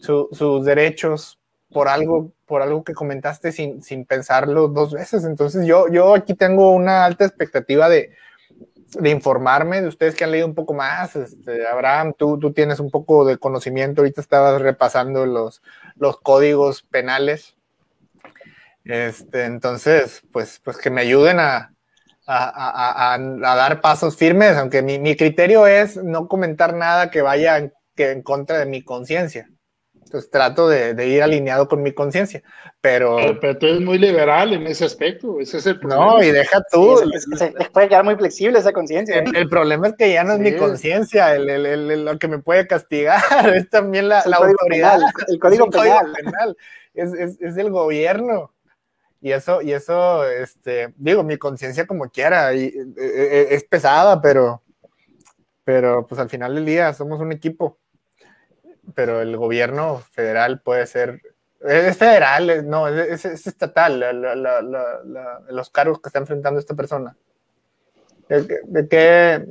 sus 0.00 0.64
derechos 0.64 1.38
por 1.72 1.88
algo, 1.88 2.30
por 2.46 2.62
algo 2.62 2.84
que 2.84 2.94
comentaste 2.94 3.50
sin, 3.50 3.82
sin 3.82 4.04
pensarlo 4.04 4.68
dos 4.68 4.92
veces. 4.92 5.24
Entonces 5.24 5.66
yo, 5.66 5.88
yo 5.88 6.14
aquí 6.14 6.34
tengo 6.34 6.70
una 6.70 7.04
alta 7.04 7.24
expectativa 7.24 7.88
de 7.88 8.10
de 8.94 9.10
informarme, 9.10 9.80
de 9.80 9.88
ustedes 9.88 10.14
que 10.14 10.24
han 10.24 10.30
leído 10.30 10.46
un 10.46 10.54
poco 10.54 10.74
más. 10.74 11.16
Este, 11.16 11.66
Abraham, 11.66 12.14
tú, 12.16 12.38
tú 12.38 12.52
tienes 12.52 12.80
un 12.80 12.90
poco 12.90 13.24
de 13.24 13.38
conocimiento, 13.38 14.00
ahorita 14.00 14.20
estabas 14.20 14.60
repasando 14.60 15.26
los, 15.26 15.62
los 15.96 16.20
códigos 16.20 16.82
penales. 16.82 17.56
Este, 18.84 19.44
entonces, 19.44 20.22
pues, 20.32 20.60
pues 20.62 20.76
que 20.76 20.90
me 20.90 21.00
ayuden 21.00 21.40
a, 21.40 21.74
a, 22.26 23.18
dar 23.40 23.80
pasos 23.80 24.16
firmes, 24.16 24.56
aunque 24.56 24.82
mi, 24.82 24.98
mi, 24.98 25.16
criterio 25.16 25.66
es 25.66 25.96
no 25.96 26.28
comentar 26.28 26.74
nada 26.74 27.10
que 27.10 27.22
vaya 27.22 27.70
que 27.94 28.10
en 28.10 28.22
contra 28.22 28.58
de 28.58 28.66
mi 28.66 28.82
conciencia. 28.82 29.48
Entonces 30.04 30.30
trato 30.30 30.68
de, 30.68 31.06
ir 31.06 31.22
alineado 31.22 31.66
con 31.66 31.82
mi 31.82 31.92
conciencia, 31.92 32.42
pero... 32.80 33.16
pero... 33.40 33.58
tú 33.58 33.66
eres 33.66 33.80
muy 33.80 33.98
liberal 33.98 34.52
en 34.52 34.66
ese 34.66 34.84
aspecto, 34.84 35.40
ese 35.40 35.58
es 35.58 35.66
el 35.66 35.80
problema. 35.80 36.04
No, 36.04 36.22
y 36.22 36.30
deja 36.30 36.62
tú. 36.70 37.00
se, 37.36 37.52
puede 37.72 37.88
quedar 37.88 38.04
muy 38.04 38.14
flexible 38.16 38.58
esa 38.58 38.72
conciencia. 38.72 39.18
El, 39.18 39.48
problema 39.48 39.88
es 39.88 39.94
que 39.96 40.12
ya 40.12 40.22
no 40.22 40.34
es 40.34 40.40
mi 40.40 40.56
conciencia, 40.56 41.36
lo 41.38 42.18
que 42.18 42.28
me 42.28 42.38
puede 42.38 42.66
castigar 42.66 43.20
es 43.54 43.68
también 43.70 44.08
la, 44.08 44.20
autoridad. 44.20 45.00
el 45.28 45.38
código 45.38 45.68
penal. 45.70 46.56
Es, 46.92 47.12
es, 47.12 47.56
el 47.56 47.70
gobierno. 47.70 48.52
Y 49.20 49.32
eso, 49.32 49.62
y 49.62 49.72
eso, 49.72 50.28
este, 50.28 50.92
digo, 50.96 51.24
mi 51.24 51.38
conciencia 51.38 51.86
como 51.86 52.10
quiera, 52.10 52.54
y, 52.54 52.66
e, 52.66 52.84
e, 52.96 53.40
e, 53.50 53.54
es 53.54 53.64
pesada, 53.64 54.20
pero, 54.20 54.62
pero 55.64 56.06
pues 56.06 56.20
al 56.20 56.28
final 56.28 56.54
del 56.54 56.66
día 56.66 56.92
somos 56.92 57.20
un 57.20 57.32
equipo 57.32 57.78
pero 58.94 59.20
el 59.20 59.36
gobierno 59.36 59.98
federal 60.12 60.60
puede 60.60 60.86
ser, 60.86 61.20
es 61.60 61.96
federal, 61.96 62.68
no, 62.68 62.88
es, 62.88 63.24
estatal, 63.24 64.04
los 65.48 65.70
cargos 65.70 66.00
que 66.00 66.08
está 66.08 66.18
enfrentando 66.18 66.60
esta 66.60 66.74
persona. 66.74 67.16
¿De, 68.28 68.88
qué? 68.88 69.44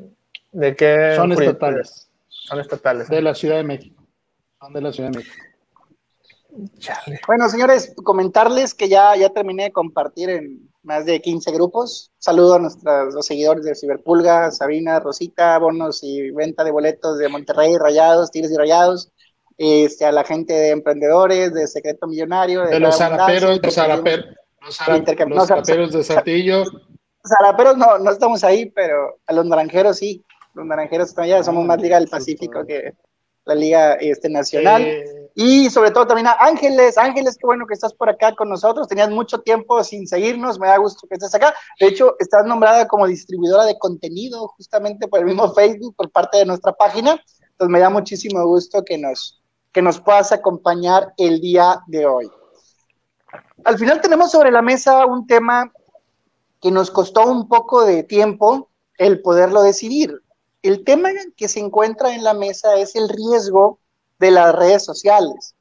De 0.51 0.75
qué 0.75 1.13
Son 1.15 1.31
estatales. 1.31 2.09
Son 2.27 2.59
estatales. 2.59 3.07
De 3.07 3.21
la 3.21 3.35
Ciudad 3.35 3.57
de 3.57 3.63
México. 3.63 4.03
Son 4.59 4.73
de 4.73 4.81
la 4.81 4.91
Ciudad 4.91 5.11
de 5.11 5.17
México. 5.19 5.35
Bueno, 7.27 7.49
señores, 7.49 7.93
comentarles 8.03 8.75
que 8.75 8.87
ya, 8.87 9.15
ya 9.15 9.29
terminé 9.29 9.63
de 9.63 9.71
compartir 9.71 10.29
en 10.29 10.69
más 10.83 11.05
de 11.05 11.21
15 11.21 11.51
grupos. 11.51 12.11
Saludo 12.19 12.55
a 12.55 12.59
nuestros 12.59 13.13
los 13.13 13.25
seguidores 13.25 13.63
de 13.63 13.75
Ciberpulga, 13.75 14.51
Sabina, 14.51 14.99
Rosita, 14.99 15.57
bonos 15.57 16.03
y 16.03 16.29
venta 16.31 16.63
de 16.63 16.71
boletos 16.71 17.17
de 17.17 17.29
Monterrey, 17.29 17.75
Rayados, 17.77 18.29
Tigres 18.29 18.51
y 18.51 18.57
Rayados 18.57 19.11
este, 19.63 20.05
a 20.05 20.11
la 20.11 20.23
gente 20.23 20.53
de 20.53 20.69
emprendedores, 20.69 21.53
de 21.53 21.67
Secreto 21.67 22.07
Millonario. 22.07 22.63
De, 22.63 22.79
los 22.79 22.97
zaraperos, 22.97 23.61
de 23.61 23.71
zaraperos, 23.71 24.25
los, 24.61 24.75
zaraperos 25.47 25.91
de 25.91 26.03
Saltillo. 26.03 26.63
Zaraperos 27.25 27.77
no, 27.77 27.97
no 27.99 28.11
estamos 28.11 28.43
ahí, 28.43 28.65
pero 28.67 29.19
a 29.25 29.33
los 29.33 29.45
naranjeros 29.45 29.97
sí. 29.97 30.23
Los 30.53 30.65
naranjeros 30.65 31.09
están 31.09 31.25
allá, 31.25 31.43
somos 31.43 31.65
más 31.65 31.81
Liga 31.81 31.99
del 31.99 32.09
Pacífico 32.09 32.65
que 32.65 32.93
la 33.45 33.55
Liga 33.55 33.93
este, 33.93 34.29
Nacional. 34.29 34.83
Eh. 34.83 35.31
Y 35.35 35.69
sobre 35.69 35.91
todo 35.91 36.05
también 36.05 36.27
a 36.27 36.33
Ángeles. 36.39 36.97
Ángeles, 36.97 37.37
qué 37.37 37.45
bueno 37.45 37.65
que 37.65 37.73
estás 37.73 37.93
por 37.93 38.09
acá 38.09 38.35
con 38.35 38.49
nosotros. 38.49 38.87
Tenías 38.87 39.09
mucho 39.09 39.39
tiempo 39.39 39.83
sin 39.83 40.07
seguirnos, 40.07 40.59
me 40.59 40.67
da 40.67 40.77
gusto 40.77 41.07
que 41.07 41.15
estés 41.15 41.33
acá. 41.33 41.53
De 41.79 41.87
hecho, 41.87 42.15
estás 42.19 42.45
nombrada 42.45 42.87
como 42.87 43.07
distribuidora 43.07 43.65
de 43.65 43.77
contenido 43.79 44.47
justamente 44.49 45.07
por 45.07 45.19
el 45.19 45.25
mismo 45.25 45.51
Facebook, 45.53 45.95
por 45.95 46.11
parte 46.11 46.37
de 46.37 46.45
nuestra 46.45 46.73
página. 46.73 47.19
Entonces 47.51 47.71
me 47.71 47.79
da 47.79 47.89
muchísimo 47.89 48.45
gusto 48.45 48.83
que 48.83 48.97
nos, 48.97 49.42
que 49.73 49.81
nos 49.81 49.99
puedas 49.99 50.31
acompañar 50.31 51.13
el 51.17 51.41
día 51.41 51.81
de 51.87 52.05
hoy. 52.05 52.31
Al 53.65 53.77
final 53.77 53.99
tenemos 53.99 54.31
sobre 54.31 54.51
la 54.51 54.61
mesa 54.61 55.05
un 55.05 55.25
tema 55.25 55.71
que 56.61 56.71
nos 56.71 56.91
costó 56.91 57.25
un 57.25 57.47
poco 57.49 57.83
de 57.83 58.03
tiempo 58.03 58.69
el 58.97 59.21
poderlo 59.21 59.63
decidir. 59.63 60.21
El 60.61 60.83
tema 60.83 61.09
que 61.35 61.49
se 61.49 61.59
encuentra 61.59 62.13
en 62.13 62.23
la 62.23 62.33
mesa 62.33 62.75
es 62.75 62.95
el 62.95 63.09
riesgo 63.09 63.79
de 64.19 64.31
las 64.31 64.55
redes 64.55 64.85
sociales. 64.85 65.55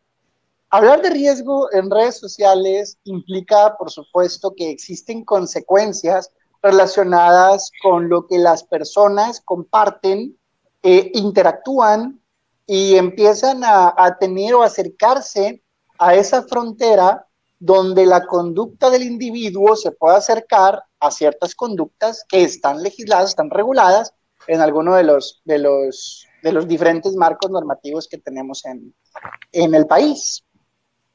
Hablar 0.70 1.02
de 1.02 1.10
riesgo 1.10 1.72
en 1.72 1.90
redes 1.90 2.18
sociales 2.18 2.98
implica, 3.04 3.76
por 3.76 3.90
supuesto, 3.90 4.54
que 4.54 4.70
existen 4.70 5.24
consecuencias 5.24 6.30
relacionadas 6.62 7.72
con 7.82 8.08
lo 8.08 8.26
que 8.26 8.38
las 8.38 8.62
personas 8.62 9.40
comparten, 9.40 10.38
e 10.82 11.12
interactúan 11.14 12.21
y 12.66 12.96
empiezan 12.96 13.62
a, 13.64 14.16
tener 14.18 14.54
o 14.54 14.62
acercarse 14.62 15.62
a 15.98 16.14
esa 16.14 16.42
frontera 16.42 17.26
donde 17.58 18.06
la 18.06 18.24
conducta 18.26 18.90
del 18.90 19.02
individuo 19.02 19.76
se 19.76 19.92
puede 19.92 20.16
acercar 20.16 20.82
a 20.98 21.10
ciertas 21.10 21.54
conductas 21.54 22.24
que 22.28 22.42
están 22.42 22.82
legisladas, 22.82 23.30
están 23.30 23.50
reguladas 23.50 24.12
en 24.46 24.60
alguno 24.60 24.96
de 24.96 25.04
los, 25.04 25.40
de 25.44 25.58
los, 25.58 26.26
de 26.42 26.52
los 26.52 26.66
diferentes 26.66 27.14
marcos 27.14 27.50
normativos 27.50 28.08
que 28.08 28.18
tenemos 28.18 28.64
en, 28.64 28.94
en 29.52 29.74
el 29.74 29.86
país. 29.86 30.44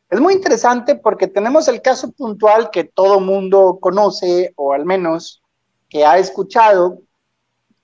Es 0.09 0.21
muy 0.21 0.33
interesante 0.33 0.95
porque 0.95 1.27
tenemos 1.27 1.67
el 1.67 1.81
caso 1.81 2.11
puntual 2.11 2.69
que 2.71 2.85
todo 2.85 3.19
mundo 3.19 3.77
conoce 3.81 4.53
o 4.55 4.71
al 4.71 4.85
menos 4.85 5.41
que 5.89 6.05
ha 6.05 6.17
escuchado 6.17 7.01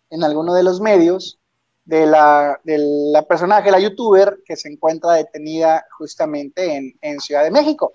en 0.09 0.23
alguno 0.23 0.53
de 0.53 0.63
los 0.63 0.79
medios, 0.79 1.39
de 1.85 2.05
la, 2.05 2.59
de 2.63 2.77
la 3.11 3.23
personaje, 3.23 3.71
la 3.71 3.79
youtuber, 3.79 4.39
que 4.45 4.55
se 4.55 4.69
encuentra 4.69 5.13
detenida 5.13 5.85
justamente 5.97 6.75
en, 6.75 6.93
en, 7.01 7.19
Ciudad 7.19 7.43
de 7.43 7.51
México, 7.51 7.93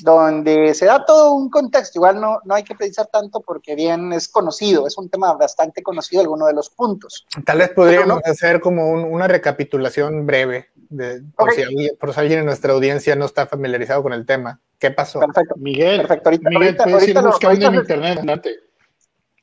donde 0.00 0.74
se 0.74 0.86
da 0.86 1.04
todo 1.04 1.34
un 1.34 1.50
contexto. 1.50 1.98
Igual 1.98 2.20
no, 2.20 2.40
no 2.44 2.54
hay 2.54 2.64
que 2.64 2.74
precisar 2.74 3.06
tanto 3.06 3.40
porque 3.40 3.74
bien 3.74 4.12
es 4.12 4.28
conocido, 4.28 4.86
es 4.86 4.96
un 4.96 5.10
tema 5.10 5.34
bastante 5.34 5.82
conocido, 5.82 6.22
alguno 6.22 6.46
de 6.46 6.54
los 6.54 6.70
puntos. 6.70 7.26
Tal 7.44 7.58
vez 7.58 7.70
podríamos 7.70 8.20
hacer 8.24 8.60
como 8.60 8.92
una 8.92 9.28
recapitulación 9.28 10.26
breve, 10.26 10.70
de, 10.88 11.22
por, 11.36 11.52
si 11.52 11.62
alguien, 11.62 11.96
por 11.98 12.14
si 12.14 12.20
alguien 12.20 12.40
en 12.40 12.46
nuestra 12.46 12.72
audiencia 12.72 13.16
no 13.16 13.26
está 13.26 13.46
familiarizado 13.46 14.02
con 14.02 14.12
el 14.12 14.24
tema. 14.24 14.60
¿Qué 14.78 14.90
pasó? 14.90 15.20
Perfecto. 15.20 15.54
Miguel, 15.58 16.00
Perfecto. 16.00 16.28
Ahorita, 16.30 16.50
Miguel, 16.50 16.62
ahorita, 16.64 16.84
puedes 16.84 17.08
ir 17.08 17.20
buscando 17.20 17.66
en 17.66 17.74
internet, 17.74 18.46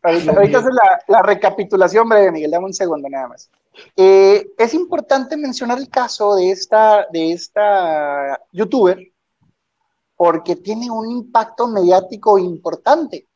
Ahorita, 0.03 0.59
es 0.59 0.65
la, 1.07 1.21
recapitulación 1.21 2.09
breve, 2.09 2.31
Miguel, 2.31 2.51
dame 2.51 2.65
un 2.65 2.73
segundo 2.73 3.07
nada 3.07 3.27
más. 3.27 3.49
Eh, 3.95 4.51
es 4.57 4.73
importante 4.73 5.37
mencionar 5.37 5.77
el 5.77 5.89
caso 5.89 6.35
de 6.35 6.51
esta, 6.51 7.05
de 7.11 7.33
esta 7.33 8.39
youtuber 8.51 8.99
porque 10.15 10.55
tiene 10.55 10.89
un 10.91 11.09
impacto 11.09 11.67
mediático 11.67 12.37
importante, 12.37 13.27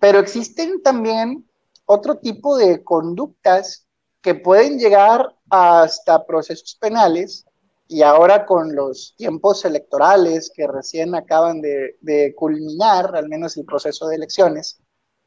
pero 0.00 0.18
existen 0.18 0.82
también 0.82 1.48
otro 1.86 2.18
tipo 2.18 2.56
de 2.56 2.82
conductas 2.82 3.86
que 4.20 4.34
pueden 4.34 4.78
llegar 4.78 5.34
hasta 5.50 6.24
procesos 6.24 6.76
penales 6.80 7.44
y 7.88 8.02
ahora 8.02 8.46
con 8.46 8.74
los 8.74 9.14
tiempos 9.16 9.64
electorales 9.64 10.52
que 10.54 10.66
recién 10.68 11.14
acaban 11.16 11.60
de, 11.60 11.96
de 12.00 12.34
culminar, 12.36 13.14
al 13.16 13.28
menos 13.28 13.56
el 13.56 13.64
proceso 13.64 14.06
de 14.06 14.16
elecciones, 14.16 14.80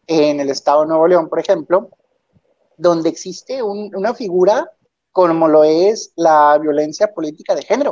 en 0.07 0.39
el 0.39 0.49
estado 0.49 0.81
de 0.81 0.87
Nuevo 0.87 1.07
León, 1.07 1.29
por 1.29 1.39
ejemplo, 1.39 1.89
donde 2.77 3.09
existe 3.09 3.61
una 3.61 4.13
figura 4.13 4.69
como 5.11 5.47
lo 5.47 5.63
es 5.63 6.11
la 6.15 6.57
violencia 6.57 7.13
política 7.13 7.55
de 7.55 7.61
género. 7.63 7.91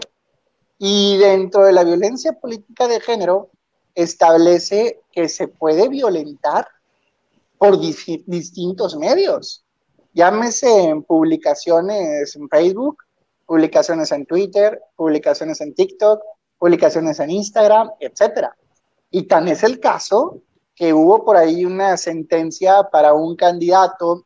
Y 0.77 1.17
dentro 1.17 1.63
de 1.63 1.71
la 1.71 1.83
violencia 1.83 2.33
política 2.33 2.87
de 2.87 2.99
género 2.99 3.51
establece 3.93 5.01
que 5.11 5.29
se 5.29 5.47
puede 5.47 5.87
violentar 5.87 6.67
por 7.57 7.79
distintos 7.79 8.95
medios. 8.97 9.63
Llámese 10.13 10.85
en 10.85 11.03
publicaciones 11.03 12.35
en 12.35 12.49
Facebook, 12.49 13.03
publicaciones 13.45 14.11
en 14.11 14.25
Twitter, 14.25 14.81
publicaciones 14.95 15.61
en 15.61 15.75
TikTok, 15.75 16.21
publicaciones 16.57 17.19
en 17.19 17.29
Instagram, 17.29 17.91
etc. 17.99 18.47
Y 19.11 19.23
tan 19.23 19.47
es 19.47 19.63
el 19.63 19.79
caso 19.79 20.41
que 20.81 20.95
hubo 20.95 21.23
por 21.23 21.37
ahí 21.37 21.63
una 21.63 21.95
sentencia 21.95 22.89
para 22.91 23.13
un 23.13 23.35
candidato 23.35 24.25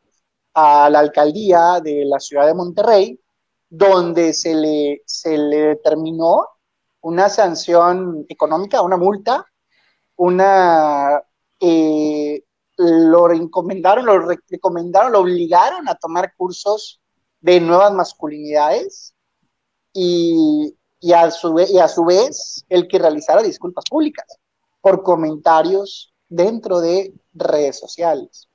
a 0.54 0.88
la 0.88 1.00
alcaldía 1.00 1.80
de 1.82 2.06
la 2.06 2.18
ciudad 2.18 2.46
de 2.46 2.54
Monterrey, 2.54 3.20
donde 3.68 4.32
se 4.32 4.54
le, 4.54 5.02
se 5.04 5.36
le 5.36 5.56
determinó 5.58 6.48
una 7.02 7.28
sanción 7.28 8.24
económica, 8.30 8.80
una 8.80 8.96
multa, 8.96 9.44
una 10.16 11.22
eh, 11.60 12.42
lo 12.78 13.30
encomendaron, 13.32 14.06
lo 14.06 14.18
recomendaron, 14.48 15.12
lo 15.12 15.20
obligaron 15.20 15.86
a 15.90 15.94
tomar 15.96 16.32
cursos 16.38 17.02
de 17.38 17.60
nuevas 17.60 17.92
masculinidades 17.92 19.14
y, 19.92 20.74
y, 21.00 21.12
a 21.12 21.30
su, 21.30 21.60
y 21.60 21.78
a 21.78 21.88
su 21.88 22.06
vez 22.06 22.64
el 22.70 22.88
que 22.88 22.98
realizara 22.98 23.42
disculpas 23.42 23.84
públicas 23.90 24.38
por 24.80 25.02
comentarios 25.02 26.14
dentro 26.28 26.80
de 26.80 27.14
redes 27.34 27.78
sociales. 27.78 28.48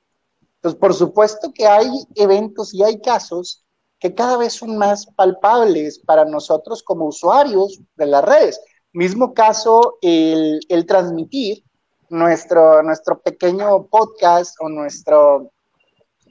Entonces, 0.56 0.80
por 0.80 0.94
supuesto 0.94 1.52
que 1.54 1.66
hay 1.66 1.90
eventos 2.16 2.74
y 2.74 2.84
hay 2.84 3.02
casos 3.02 3.64
que 4.00 4.14
cada 4.14 4.38
vez 4.38 4.54
son 4.54 4.78
más 4.78 5.06
palpables 5.16 6.00
para 6.00 6.26
nosotros 6.26 6.84
como 6.84 7.06
usuarios 7.06 7.80
de 7.96 8.06
las 8.08 8.24
redes. 8.24 8.60
Mismo 8.94 9.34
caso, 9.34 9.98
el, 10.02 10.60
transmitir 10.88 11.64
nuestro, 12.10 12.84
nuestro 12.84 13.20
pequeño 13.22 13.86
podcast 13.88 14.56
o 14.60 14.70
nuestro, 14.70 15.52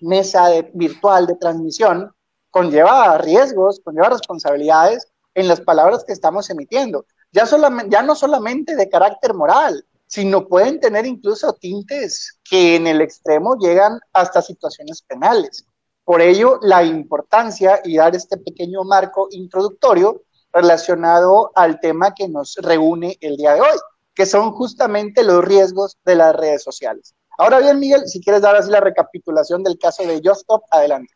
mesa 0.01 0.49
virtual 0.75 1.27
de 1.27 1.37
transmisión 1.37 2.13
conlleva 2.51 3.19
riesgos, 3.19 3.81
conlleva 3.85 4.11
responsabilidades 4.11 5.09
en 5.35 5.49
las 5.49 5.61
palabras 5.61 6.05
que 6.05 6.13
estamos 6.13 6.51
emitiendo. 6.51 7.07
Ya, 7.33 7.47
solamente, 7.47 7.91
ya 7.91 8.03
no 8.03 8.15
solamente 8.15 8.75
de 8.75 8.89
carácter 8.89 9.35
moral, 9.35 9.85
sino 10.11 10.49
pueden 10.49 10.81
tener 10.81 11.07
incluso 11.07 11.53
tintes 11.53 12.41
que 12.43 12.75
en 12.75 12.89
el 12.89 13.01
extremo 13.01 13.55
llegan 13.57 14.01
hasta 14.13 14.43
situaciones 14.43 15.03
penales. 15.03 15.65
Por 16.05 16.21
ello, 16.21 16.59
la 16.63 16.83
importancia 16.83 17.81
y 17.85 17.97
dar 17.97 18.17
este 18.17 18.37
pequeño 18.37 18.83
marco 18.83 19.29
introductorio 19.31 20.23
relacionado 20.53 21.53
al 21.55 21.79
tema 21.79 22.13
que 22.13 22.29
nos 22.29 22.57
reúne 22.57 23.19
el 23.21 23.37
día 23.37 23.55
de 23.55 23.61
hoy, 23.61 23.79
que 24.13 24.27
son 24.27 24.51
justamente 24.51 25.23
los 25.23 25.45
riesgos 25.45 25.97
de 26.05 26.17
las 26.17 26.35
redes 26.35 26.65
sociales. 26.65 27.15
Ahora 27.39 27.61
bien, 27.61 27.79
Miguel, 27.79 28.09
si 28.09 28.21
quieres 28.21 28.43
dar 28.43 28.57
así 28.57 28.69
la 28.69 28.81
recapitulación 28.81 29.63
del 29.63 29.79
caso 29.79 30.03
de 30.03 30.21
Justop, 30.25 30.65
adelante. 30.73 31.15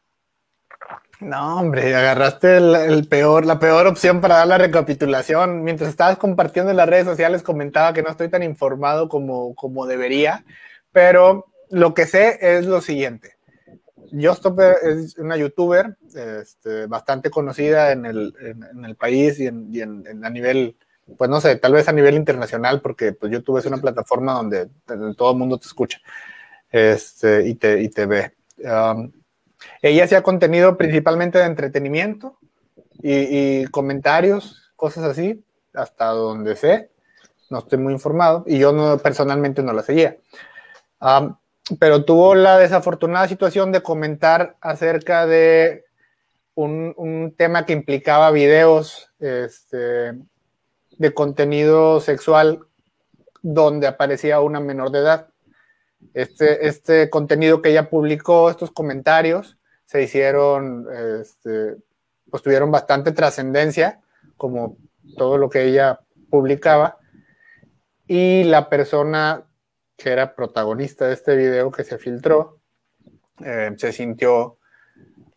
No, 1.20 1.58
hombre, 1.58 1.94
agarraste 1.94 2.56
el, 2.56 3.06
peor, 3.08 3.46
la 3.46 3.58
peor 3.58 3.86
opción 3.86 4.20
para 4.20 4.36
dar 4.36 4.46
la 4.46 4.58
recapitulación. 4.58 5.62
Mientras 5.62 5.88
estabas 5.88 6.18
compartiendo 6.18 6.70
en 6.70 6.76
las 6.76 6.88
redes 6.88 7.06
sociales, 7.06 7.42
comentaba 7.42 7.92
que 7.94 8.02
no 8.02 8.10
estoy 8.10 8.28
tan 8.28 8.42
informado 8.42 9.08
como, 9.08 9.54
como 9.54 9.86
debería, 9.86 10.44
pero 10.92 11.46
lo 11.70 11.94
que 11.94 12.06
sé 12.06 12.38
es 12.40 12.66
lo 12.66 12.80
siguiente. 12.80 13.36
Justop 14.12 14.60
es 14.60 15.16
una 15.16 15.36
youtuber 15.36 15.96
este, 16.14 16.86
bastante 16.86 17.30
conocida 17.30 17.92
en 17.92 18.06
el, 18.06 18.34
en, 18.40 18.84
el 18.84 18.94
país 18.96 19.40
y, 19.40 19.46
en, 19.46 20.24
a 20.24 20.30
nivel, 20.30 20.76
pues 21.16 21.30
no 21.30 21.40
sé, 21.40 21.56
tal 21.56 21.72
vez 21.72 21.88
a 21.88 21.92
nivel 21.92 22.16
internacional, 22.16 22.80
porque 22.80 23.12
pues, 23.12 23.32
YouTube 23.32 23.58
es 23.58 23.66
una 23.66 23.78
plataforma 23.78 24.34
donde 24.34 24.68
todo 25.16 25.32
el 25.32 25.38
mundo 25.38 25.58
te 25.58 25.66
escucha 25.66 25.98
este, 26.70 27.48
y, 27.48 27.54
te, 27.54 27.82
y 27.82 27.88
te 27.88 28.06
ve. 28.06 28.32
Um, 28.58 29.10
ella 29.82 30.04
hacía 30.04 30.22
contenido 30.22 30.76
principalmente 30.76 31.38
de 31.38 31.44
entretenimiento 31.44 32.38
y, 33.02 33.64
comentarios, 33.66 34.72
cosas 34.76 35.04
así, 35.04 35.44
hasta 35.74 36.06
donde 36.06 36.56
sé. 36.56 36.90
No 37.50 37.58
estoy 37.58 37.78
muy 37.78 37.92
informado 37.92 38.44
y 38.46 38.58
yo 38.58 38.72
no, 38.72 38.98
personalmente 38.98 39.62
no 39.62 39.72
la 39.72 39.82
seguía. 39.82 40.16
pero 41.78 42.04
tuvo 42.04 42.34
la 42.34 42.58
desafortunada 42.58 43.28
situación 43.28 43.72
de 43.72 43.82
comentar 43.82 44.56
acerca 44.60 45.26
de 45.26 45.84
un, 46.54 47.34
tema 47.36 47.66
que 47.66 47.72
implicaba 47.72 48.30
videos 48.30 49.10
este, 49.18 50.12
de 50.98 51.14
contenido 51.14 52.00
sexual 52.00 52.60
donde 53.42 53.86
aparecía 53.86 54.40
una 54.40 54.60
menor 54.60 54.90
de 54.90 55.00
edad. 55.00 55.28
Este, 56.12 56.68
este 56.68 57.10
contenido 57.10 57.62
que 57.62 57.70
ella 57.70 57.88
publicó, 57.88 58.50
estos 58.50 58.70
comentarios, 58.70 59.56
se 59.86 60.02
hicieron, 60.02 60.86
este, 61.20 61.76
pues 62.30 62.42
tuvieron 62.42 62.70
bastante 62.70 63.12
trascendencia, 63.12 64.00
como 64.36 64.76
todo 65.16 65.38
lo 65.38 65.48
que 65.48 65.64
ella 65.64 66.00
publicaba. 66.30 66.98
Y 68.06 68.44
la 68.44 68.68
persona 68.68 69.44
que 69.96 70.10
era 70.10 70.34
protagonista 70.34 71.06
de 71.06 71.14
este 71.14 71.36
video 71.36 71.70
que 71.70 71.84
se 71.84 71.98
filtró, 71.98 72.58
eh, 73.44 73.72
se 73.76 73.92
sintió 73.92 74.58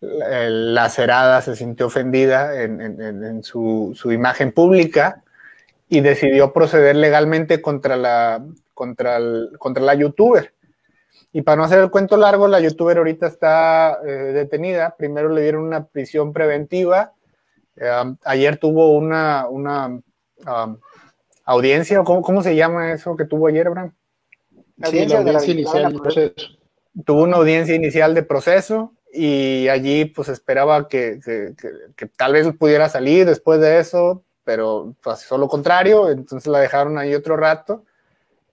eh, 0.01 0.47
lacerada, 0.49 1.41
se 1.41 1.55
sintió 1.55 1.87
ofendida 1.87 2.61
en, 2.61 3.43
su, 3.43 3.93
su, 3.95 4.11
imagen 4.11 4.51
pública 4.51 5.23
y 5.89 6.01
decidió 6.01 6.53
proceder 6.53 6.95
legalmente 6.95 7.61
contra 7.61 7.95
la, 7.95 8.45
contra, 8.73 9.19
contra 9.57 9.83
la 9.83 9.95
youtuber. 9.95 10.53
Y 11.37 11.43
para 11.43 11.57
no 11.57 11.65
hacer 11.65 11.77
el 11.77 11.91
cuento 11.91 12.17
largo, 12.17 12.47
la 12.47 12.59
youtuber 12.59 12.97
ahorita 12.97 13.27
está 13.27 13.99
eh, 14.03 14.09
detenida. 14.09 14.95
Primero 14.97 15.29
le 15.29 15.43
dieron 15.43 15.65
una 15.65 15.85
prisión 15.85 16.33
preventiva. 16.33 17.13
Eh, 17.75 17.91
ayer 18.23 18.57
tuvo 18.57 18.97
una, 18.97 19.47
una 19.47 20.01
audiencia, 21.45 22.03
¿cómo, 22.03 22.23
¿cómo, 22.23 22.41
se 22.41 22.55
llama 22.55 22.91
eso 22.91 23.15
que 23.15 23.25
tuvo 23.25 23.45
ayer, 23.49 23.67
Abraham? 23.67 23.93
Audiencia, 24.81 25.21
inicial 25.51 25.93
de 25.93 25.99
proceso. 25.99 26.33
Tuvo 27.05 27.21
una 27.21 27.37
audiencia 27.37 27.75
inicial 27.75 28.15
de 28.15 28.23
proceso 28.23 28.93
y 29.13 29.67
allí 29.67 30.05
pues 30.05 30.29
esperaba 30.29 30.87
que, 30.87 31.19
que, 31.23 31.53
que, 31.95 32.05
tal 32.07 32.33
vez 32.33 32.51
pudiera 32.57 32.89
salir 32.89 33.27
después 33.27 33.61
de 33.61 33.77
eso, 33.77 34.23
pero 34.43 34.95
pasó 35.03 35.37
lo 35.37 35.47
contrario, 35.47 36.09
entonces 36.09 36.47
la 36.47 36.61
dejaron 36.61 36.97
ahí 36.97 37.13
otro 37.13 37.37
rato 37.37 37.83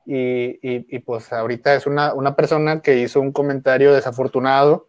y, 0.07 0.99
pues 1.01 1.33
ahorita 1.33 1.75
es 1.75 1.87
una, 1.87 2.14
una, 2.14 2.37
persona 2.37 2.81
que 2.81 2.99
hizo 2.99 3.21
un 3.21 3.33
comentario 3.33 3.95
desafortunado 3.95 4.88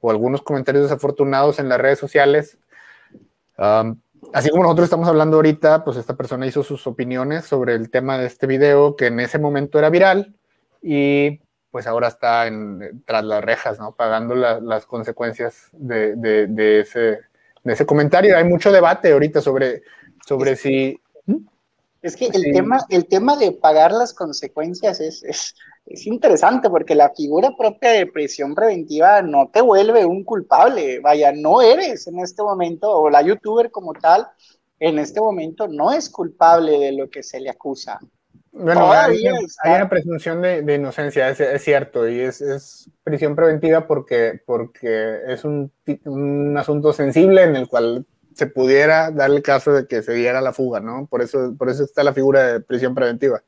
o 0.00 0.10
algunos 0.10 0.42
comentarios 0.42 0.84
desafortunados 0.84 1.58
en 1.58 1.68
las 1.68 1.80
redes 1.80 1.98
sociales. 1.98 2.58
así 3.56 4.50
como 4.50 4.62
nosotros 4.64 4.84
estamos 4.84 5.08
hablando 5.08 5.36
ahorita, 5.36 5.84
pues 5.84 5.96
esta 5.96 6.16
persona 6.16 6.46
hizo 6.46 6.62
sus 6.62 6.86
opiniones 6.86 7.44
sobre 7.44 7.74
el 7.74 7.90
tema 7.90 8.18
de 8.18 8.26
este 8.26 8.46
video 8.46 8.96
que 8.96 9.06
en 9.06 9.20
ese 9.20 9.38
momento 9.38 9.78
era 9.78 9.90
viral 9.90 10.34
y 10.82 11.40
pues 11.70 11.86
ahora 11.86 12.08
está 12.08 12.46
en, 12.46 13.02
tras 13.06 13.24
las 13.24 13.42
rejas, 13.42 13.78
¿no? 13.78 13.94
Pagando 13.94 14.34
las 14.34 14.84
consecuencias 14.84 15.70
de, 15.72 16.16
de, 16.16 16.80
ese, 16.80 17.20
de 17.64 17.72
ese 17.72 17.86
comentario. 17.86 18.36
Hay 18.36 18.44
mucho 18.44 18.70
debate 18.70 19.12
ahorita 19.12 19.40
sobre, 19.40 19.82
sobre 20.26 20.54
si 20.56 21.00
es 22.02 22.16
que 22.16 22.26
el, 22.26 22.52
tema, 22.52 22.84
el 22.88 23.06
tema 23.06 23.36
de 23.36 23.52
pagar 23.52 23.92
las 23.92 24.12
consecuencias 24.12 25.00
es, 25.00 25.22
es, 25.22 25.54
es, 25.86 26.06
interesante 26.06 26.68
porque 26.68 26.96
la 26.96 27.10
figura 27.10 27.50
propia 27.56 27.90
de 27.90 28.06
prisión 28.06 28.54
preventiva 28.56 29.22
no 29.22 29.50
te 29.52 29.60
vuelve 29.60 30.04
un 30.04 30.24
culpable. 30.24 30.98
Vaya, 30.98 31.32
no 31.32 31.62
eres 31.62 32.08
en 32.08 32.18
este 32.18 32.42
momento, 32.42 32.90
o 32.90 33.08
la 33.08 33.22
youtuber 33.22 33.70
como 33.70 33.92
tal, 33.92 34.26
en 34.80 34.98
este 34.98 35.20
momento 35.20 35.68
no 35.68 35.92
es 35.92 36.10
culpable 36.10 36.78
de 36.78 36.92
lo 36.92 37.08
que 37.08 37.22
se 37.22 37.38
le 37.38 37.50
acusa. 37.50 38.00
Bueno, 38.50 38.92
hay, 38.92 39.24
una 39.64 39.88
presunción 39.88 40.42
de, 40.42 40.60
de 40.60 40.74
inocencia, 40.74 41.30
es, 41.30 41.40
es, 41.40 41.62
cierto, 41.62 42.06
y 42.06 42.20
es, 42.20 42.42
es, 42.42 42.90
prisión 43.02 43.34
preventiva 43.34 43.86
porque, 43.86 44.42
porque 44.44 45.20
es 45.26 45.44
un, 45.44 45.72
un 46.04 46.58
asunto 46.58 46.92
sensible 46.92 47.44
en 47.44 47.56
el 47.56 47.66
cual 47.66 48.06
se 48.34 48.46
pudiera 48.46 49.10
dar 49.10 49.30
el 49.30 49.42
caso 49.42 49.72
de 49.72 49.86
que 49.86 50.02
se 50.02 50.12
diera 50.14 50.40
la 50.40 50.52
fuga, 50.52 50.80
¿no? 50.80 51.06
Por 51.06 51.22
eso, 51.22 51.54
por 51.56 51.68
eso 51.68 51.84
está 51.84 52.02
la 52.02 52.12
figura 52.12 52.52
de 52.52 52.60
prisión 52.60 52.94
preventiva. 52.94 53.42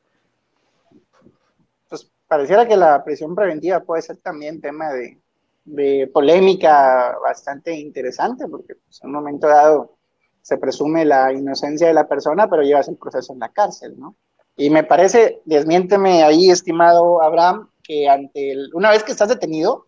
Pues 1.89 2.09
pareciera 2.27 2.67
que 2.67 2.77
la 2.77 3.03
prisión 3.03 3.35
preventiva 3.35 3.81
puede 3.81 4.01
ser 4.01 4.17
también 4.17 4.61
tema 4.61 4.89
de, 4.91 5.19
polémica 6.13 7.17
bastante 7.23 7.75
interesante, 7.75 8.47
porque 8.47 8.75
pues, 8.75 9.01
en 9.01 9.09
un 9.09 9.15
momento 9.15 9.47
dado 9.47 9.97
se 10.41 10.57
presume 10.57 11.05
la 11.05 11.33
inocencia 11.33 11.87
de 11.87 11.93
la 11.93 12.07
persona, 12.07 12.47
pero 12.47 12.61
llevas 12.61 12.87
el 12.87 12.97
proceso 12.97 13.33
en 13.33 13.39
la 13.39 13.49
cárcel, 13.49 13.95
¿no? 13.97 14.15
Y 14.55 14.69
me 14.69 14.83
parece, 14.83 15.41
desmiénteme 15.45 16.23
ahí, 16.23 16.49
estimado 16.49 17.21
Abraham, 17.21 17.69
que 17.83 18.07
ante 18.07 18.51
el, 18.51 18.69
una 18.73 18.91
vez 18.91 19.03
que 19.03 19.11
estás 19.11 19.27
detenido, 19.27 19.87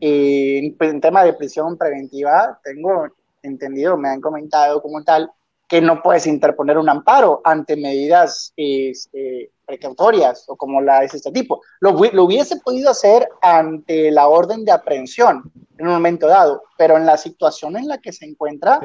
eh, 0.00 0.74
en 0.78 1.00
tema 1.00 1.24
de 1.24 1.32
prisión 1.32 1.76
preventiva, 1.76 2.60
tengo 2.62 3.08
entendido, 3.42 3.96
me 3.96 4.08
han 4.08 4.20
comentado 4.20 4.80
como 4.82 5.02
tal, 5.04 5.30
que 5.68 5.80
no 5.80 6.02
puedes 6.02 6.26
interponer 6.26 6.76
un 6.78 6.88
amparo 6.88 7.40
ante 7.44 7.76
medidas 7.76 8.52
este, 8.56 9.52
precautorias 9.64 10.44
o 10.48 10.56
como 10.56 10.80
la 10.80 11.04
es 11.04 11.14
este 11.14 11.30
tipo. 11.30 11.62
Lo, 11.80 11.92
hubiese 11.92 12.56
podido 12.56 12.90
hacer 12.90 13.28
ante 13.40 14.10
la 14.10 14.26
orden 14.26 14.64
de 14.64 14.72
aprehensión 14.72 15.52
en 15.78 15.86
un 15.86 15.92
momento 15.92 16.26
dado, 16.26 16.64
pero 16.76 16.96
en 16.96 17.06
la 17.06 17.16
situación 17.16 17.76
en 17.76 17.86
la 17.86 17.98
que 17.98 18.12
se 18.12 18.26
encuentra, 18.26 18.80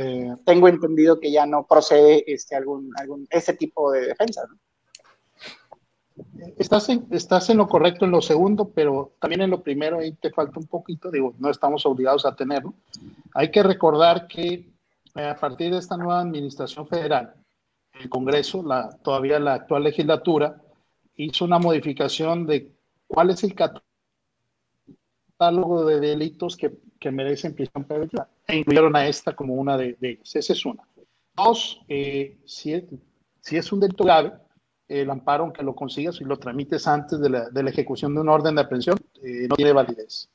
tengo 0.46 0.68
entendido 0.68 1.20
que 1.20 1.32
ya 1.32 1.48
no 1.48 1.66
procede 1.66 2.24
este, 2.32 2.56
algún, 2.56 2.92
algún, 2.98 3.28
ese 3.32 3.54
tipo 3.54 3.92
de 3.92 4.08
defensa. 4.08 4.44
Estás 6.58 6.90
en, 6.90 7.08
estás 7.12 7.50
en 7.50 7.58
lo 7.58 7.68
correcto 7.68 8.06
en 8.06 8.12
lo 8.12 8.22
segundo, 8.22 8.70
pero 8.70 9.14
también 9.20 9.42
en 9.42 9.50
lo 9.50 9.62
primero 9.62 10.00
ahí 10.00 10.12
te 10.14 10.32
falta 10.32 10.60
un 10.60 10.68
poquito, 10.68 11.10
digo, 11.10 11.34
no 11.40 11.50
estamos 11.50 11.86
obligados 11.86 12.26
a 12.26 12.36
tenerlo. 12.36 12.74
Hay 13.34 13.52
que 13.52 13.64
recordar 13.64 14.28
que 14.28 14.70
eh, 15.16 15.28
a 15.28 15.36
partir 15.36 15.72
de 15.72 15.80
esta 15.80 15.98
nueva 15.98 16.20
administración 16.20 16.88
federal, 16.88 17.34
el 17.94 18.10
Congreso, 18.10 18.62
la, 18.64 18.90
todavía 19.02 19.40
la 19.40 19.54
actual 19.54 19.84
legislatura, 19.84 20.62
hizo 21.16 21.46
una 21.46 21.60
modificación 21.60 22.46
de 22.46 22.72
cuál 23.08 23.30
es 23.30 23.44
el 23.44 23.56
catálogo 25.38 25.86
de 25.86 26.00
delitos 26.02 26.58
que, 26.58 26.74
que 27.00 27.12
merecen 27.12 27.56
prisión 27.56 27.86
preventiva 27.86 28.28
e 28.48 28.58
incluyeron 28.58 28.96
a 28.96 29.08
esta 29.08 29.34
como 29.36 29.54
una 29.56 29.78
de, 29.78 29.98
ellos. 30.02 30.36
Esa 30.36 30.54
es 30.54 30.66
una. 30.66 30.84
Dos, 31.36 31.82
eh, 31.88 32.38
si, 32.46 32.86
si 33.40 33.58
es 33.58 33.72
un 33.72 33.80
delito 33.80 34.04
grave, 34.04 34.34
el 34.88 35.10
amparo, 35.10 35.44
aunque 35.44 35.64
lo 35.64 35.76
consigas 35.76 36.22
y 36.22 36.26
lo 36.26 36.38
tramites 36.38 36.88
antes 36.88 37.20
de 37.20 37.30
la, 37.30 37.50
de 37.50 37.64
la 37.64 37.70
ejecución 37.70 38.14
de 38.14 38.22
un 38.22 38.30
orden 38.30 38.56
de 38.56 38.62
aprehensión, 38.62 38.98
eh, 39.24 39.48
no 39.50 39.56
tiene 39.56 39.74
validez. 39.74 40.30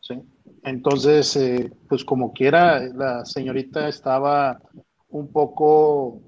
¿sí? 0.00 0.14
Entonces, 0.62 1.36
eh, 1.36 1.70
pues 1.88 2.04
como 2.04 2.32
quiera, 2.32 2.80
la 2.80 3.24
señorita 3.24 3.88
estaba 3.88 4.60
un 5.08 5.30
poco, 5.30 6.22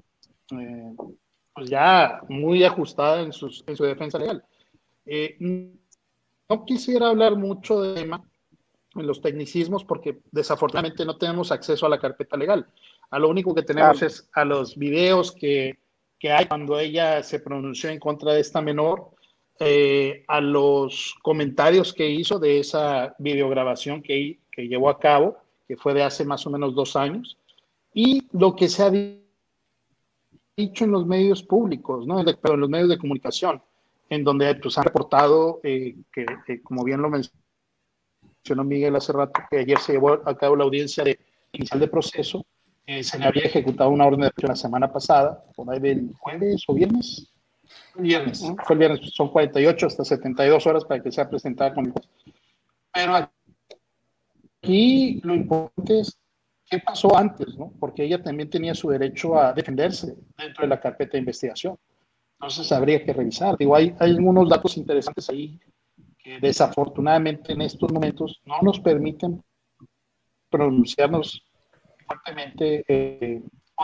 eh, 0.51 0.93
pues 1.53 1.69
ya 1.69 2.21
muy 2.29 2.63
ajustada 2.63 3.21
en, 3.21 3.33
sus, 3.33 3.63
en 3.67 3.75
su 3.75 3.83
defensa 3.83 4.19
legal. 4.19 4.43
no 6.49 6.65
quisiera 6.65 7.09
hablar 7.09 7.35
mucho 7.35 7.81
de 7.81 8.01
tema, 8.01 8.23
en 8.95 9.07
los 9.07 9.21
tecnicismos 9.21 9.83
porque 9.83 10.19
desafortunadamente 10.31 11.05
no 11.05 11.17
tenemos 11.17 11.51
acceso 11.51 11.85
a 11.85 11.89
la 11.89 11.99
carpeta 11.99 12.37
legal. 12.37 12.67
A 13.09 13.19
lo 13.19 13.29
único 13.29 13.55
que 13.55 13.63
tenemos 13.63 14.01
es 14.01 14.29
a 14.33 14.45
los 14.45 14.77
videos 14.77 15.31
que, 15.31 15.79
que, 16.23 16.31
hay 16.31 16.45
cuando 16.45 16.79
ella 16.79 17.21
se 17.21 17.41
pronunció 17.41 17.89
en 17.89 17.99
contra 17.99 18.31
de 18.31 18.39
esta 18.39 18.61
menor, 18.61 19.09
eh, 19.59 20.23
a 20.29 20.39
los 20.39 21.15
comentarios 21.21 21.93
que 21.93 22.09
hizo 22.09 22.39
de 22.39 22.61
esa 22.61 23.13
videograbación 23.19 24.01
que, 24.01 24.39
que 24.49 24.69
llevó 24.69 24.89
a 24.89 24.99
cabo, 24.99 25.35
que 25.67 25.75
fue 25.75 25.93
de 25.93 26.03
hace 26.03 26.23
más 26.23 26.47
o 26.47 26.49
menos 26.49 26.73
dos 26.75 26.95
años, 26.95 27.37
y 27.93 28.25
lo 28.31 28.55
que 28.55 28.69
se 28.69 28.83
ha 28.83 28.91
dicho 30.55 30.85
en 30.85 30.91
los 30.91 31.05
medios 31.05 31.43
públicos, 31.43 32.07
¿no? 32.07 32.21
en 32.21 32.59
los 32.59 32.69
medios 32.69 32.87
de 32.87 32.97
comunicación, 32.97 33.61
en 34.09 34.23
donde 34.23 34.55
pues, 34.55 34.77
han 34.77 34.85
reportado 34.85 35.59
eh, 35.61 35.97
que, 36.09 36.63
como 36.63 36.85
bien 36.85 37.01
lo 37.01 37.09
mencionó 37.09 38.63
Miguel 38.63 38.95
hace 38.95 39.11
rato, 39.11 39.41
que 39.51 39.59
ayer 39.59 39.77
se 39.79 39.91
llevó 39.91 40.21
a 40.25 40.37
cabo 40.37 40.55
la 40.55 40.63
audiencia 40.63 41.03
de, 41.03 41.19
inicial 41.51 41.81
de 41.81 41.87
proceso, 41.89 42.45
eh, 42.85 43.03
se 43.03 43.17
le 43.17 43.25
había 43.25 43.43
ejecutado 43.43 43.89
una 43.89 44.05
orden 44.05 44.21
de 44.21 44.31
prisión 44.31 44.49
la 44.49 44.55
semana 44.55 44.91
pasada, 44.91 45.43
por 45.55 45.71
ahí 45.71 45.79
del 45.79 46.13
jueves 46.19 46.63
o 46.67 46.73
viernes. 46.73 47.29
Viernes, 47.95 48.41
fue 48.65 48.73
el 48.73 48.79
viernes, 48.79 48.99
son 49.13 49.29
48 49.29 49.87
hasta 49.87 50.03
72 50.03 50.67
horas 50.67 50.83
para 50.85 51.01
que 51.01 51.11
sea 51.11 51.29
presentada 51.29 51.73
con 51.73 51.85
el 51.85 51.91
juez. 51.91 52.07
Pero 52.93 53.29
aquí 54.61 55.21
lo 55.23 55.33
importante 55.33 56.01
es 56.01 56.17
qué 56.69 56.79
pasó 56.79 57.15
antes, 57.15 57.57
¿no? 57.57 57.71
Porque 57.79 58.03
ella 58.03 58.21
también 58.21 58.49
tenía 58.49 58.75
su 58.75 58.89
derecho 58.89 59.39
a 59.39 59.53
defenderse 59.53 60.15
dentro 60.37 60.63
de 60.63 60.67
la 60.67 60.79
carpeta 60.79 61.13
de 61.13 61.19
investigación. 61.19 61.77
Entonces 62.33 62.71
habría 62.71 63.03
que 63.05 63.13
revisar. 63.13 63.57
Digo, 63.57 63.75
hay, 63.75 63.95
hay 63.99 64.11
algunos 64.11 64.49
datos 64.49 64.75
interesantes 64.75 65.29
ahí 65.29 65.59
que 66.17 66.39
desafortunadamente 66.39 67.53
en 67.53 67.61
estos 67.61 67.91
momentos 67.91 68.41
no 68.45 68.59
nos 68.61 68.79
permiten 68.79 69.41
pronunciarnos 70.49 71.45
fuertemente 72.13 72.83
eh, 72.87 73.41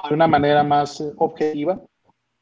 de 0.07 0.13
una 0.13 0.27
manera 0.27 0.63
más 0.63 1.01
eh, 1.01 1.11
objetiva 1.17 1.79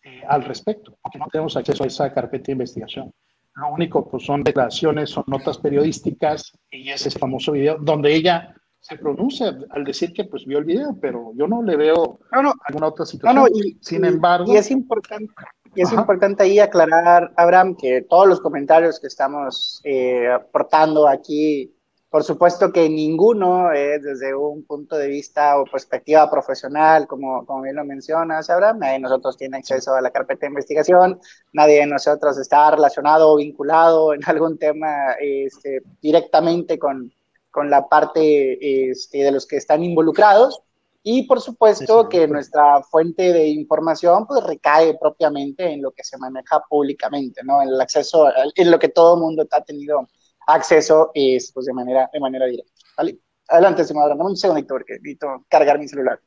eh, 0.03 0.21
al 0.27 0.43
respecto, 0.43 0.97
porque 1.01 1.19
no 1.19 1.27
tenemos 1.31 1.55
acceso 1.55 1.83
a 1.83 1.87
esa 1.87 2.13
carpeta 2.13 2.47
de 2.47 2.51
investigación. 2.53 3.13
Lo 3.55 3.73
único 3.73 4.07
pues, 4.07 4.23
son 4.23 4.43
declaraciones, 4.43 5.09
son 5.09 5.23
notas 5.27 5.57
periodísticas 5.57 6.53
y 6.69 6.89
ese 6.89 7.09
famoso 7.11 7.53
video 7.53 7.77
donde 7.79 8.13
ella 8.13 8.53
se 8.79 8.97
pronuncia 8.97 9.57
al 9.71 9.83
decir 9.83 10.13
que 10.13 10.25
pues 10.25 10.45
vio 10.45 10.59
el 10.59 10.65
video, 10.65 10.95
pero 11.01 11.31
yo 11.35 11.47
no 11.47 11.63
le 11.63 11.75
veo 11.75 12.19
alguna 12.31 12.87
otra 12.87 13.05
situación. 13.05 13.49
y, 13.53 13.77
Sin 13.81 14.05
embargo, 14.05 14.53
y 14.53 14.57
es 14.57 14.69
importante, 14.69 15.33
y 15.75 15.81
es 15.81 15.91
importante 15.91 16.43
ahí 16.43 16.59
aclarar, 16.59 17.33
Abraham, 17.35 17.75
que 17.75 18.03
todos 18.03 18.27
los 18.27 18.39
comentarios 18.39 18.99
que 18.99 19.07
estamos 19.07 19.81
eh, 19.83 20.27
aportando 20.31 21.07
aquí, 21.07 21.73
por 22.17 22.23
supuesto 22.23 22.71
que 22.71 22.89
ninguno 22.89 23.71
es 23.71 24.01
desde 24.01 24.33
un 24.33 24.63
punto 24.63 24.97
de 24.97 25.07
vista 25.07 25.61
o 25.61 25.65
perspectiva 25.65 26.27
profesional, 26.31 27.05
como, 27.05 27.45
como 27.45 27.61
bien 27.61 27.75
lo 27.75 27.85
mencionas, 27.85 28.49
Abraham. 28.49 28.79
Nadie 28.79 28.93
de 28.93 28.99
nosotros 29.01 29.37
tiene 29.37 29.57
acceso 29.57 29.93
a 29.93 30.01
la 30.01 30.09
carpeta 30.09 30.47
de 30.47 30.47
investigación, 30.47 31.19
nadie 31.53 31.81
de 31.81 31.85
nosotros 31.85 32.39
está 32.39 32.71
relacionado 32.71 33.31
o 33.31 33.35
vinculado 33.37 34.15
en 34.15 34.21
algún 34.25 34.57
tema 34.57 35.11
este, 35.21 35.83
directamente 36.01 36.79
con, 36.79 37.13
con 37.51 37.69
la 37.69 37.87
parte 37.87 38.89
este, 38.89 39.19
de 39.19 39.31
los 39.31 39.45
que 39.45 39.57
están 39.57 39.83
involucrados. 39.83 40.63
Y 41.03 41.27
por 41.27 41.39
supuesto 41.39 42.09
que 42.09 42.27
nuestra 42.27 42.81
fuente 42.81 43.31
de 43.31 43.47
información 43.47 44.25
pues 44.25 44.43
recae 44.43 44.97
propiamente 44.97 45.71
en 45.71 45.83
lo 45.83 45.91
que 45.91 46.03
se 46.03 46.17
maneja 46.17 46.63
públicamente, 46.67 47.43
¿no? 47.43 47.61
En 47.61 47.69
el 47.69 47.79
acceso, 47.79 48.27
en 48.55 48.71
lo 48.71 48.79
que 48.79 48.89
todo 48.89 49.13
el 49.13 49.21
mundo 49.21 49.45
ha 49.51 49.63
tenido 49.63 50.07
acceso 50.47 51.11
es, 51.13 51.51
pues, 51.51 51.65
de, 51.65 51.73
manera, 51.73 52.09
de 52.11 52.19
manera 52.19 52.45
directa. 52.45 52.71
¿vale? 52.97 53.19
Adelante, 53.49 53.83
señor 53.83 54.09
Dame 54.09 54.23
un 54.23 54.35
segundito 54.35 54.73
porque 54.73 54.93
necesito 54.95 55.45
cargar 55.47 55.79
mi 55.79 55.87
celular. 55.87 56.19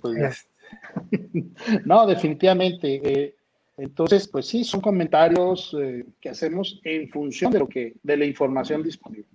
Pues, 0.00 0.48
no, 1.84 2.06
definitivamente. 2.06 3.00
Eh, 3.04 3.36
entonces, 3.76 4.28
pues 4.28 4.46
sí, 4.46 4.64
son 4.64 4.80
comentarios 4.80 5.74
eh, 5.78 6.04
que 6.20 6.30
hacemos 6.30 6.80
en 6.84 7.08
función 7.08 7.52
de 7.52 7.58
lo 7.60 7.68
que, 7.68 7.94
de 8.02 8.16
la 8.16 8.24
información 8.24 8.82
disponible. 8.82 9.28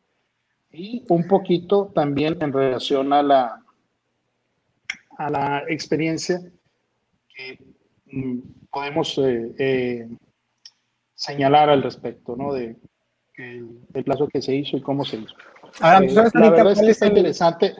Y 0.71 1.03
un 1.07 1.25
poquito 1.27 1.91
también 1.95 2.37
en 2.41 2.51
relación 2.51 3.13
a 3.13 3.23
la, 3.23 3.63
a 5.17 5.29
la 5.29 5.63
experiencia 5.69 6.41
que 7.33 7.74
podemos 8.71 9.17
eh, 9.17 9.51
eh, 9.57 10.09
señalar 11.13 11.69
al 11.69 11.83
respecto, 11.83 12.35
¿no? 12.35 12.53
De, 12.53 12.75
el 13.37 14.03
plazo 14.05 14.27
que 14.27 14.41
se 14.41 14.55
hizo 14.55 14.77
y 14.77 14.81
cómo 14.81 15.03
se 15.03 15.17
hizo. 15.17 15.35
Ahora, 15.81 15.99
la 15.99 16.49
verdad 16.51 16.71
es 16.71 16.79
que 16.79 16.89
está 16.89 17.07
interesante. 17.07 17.75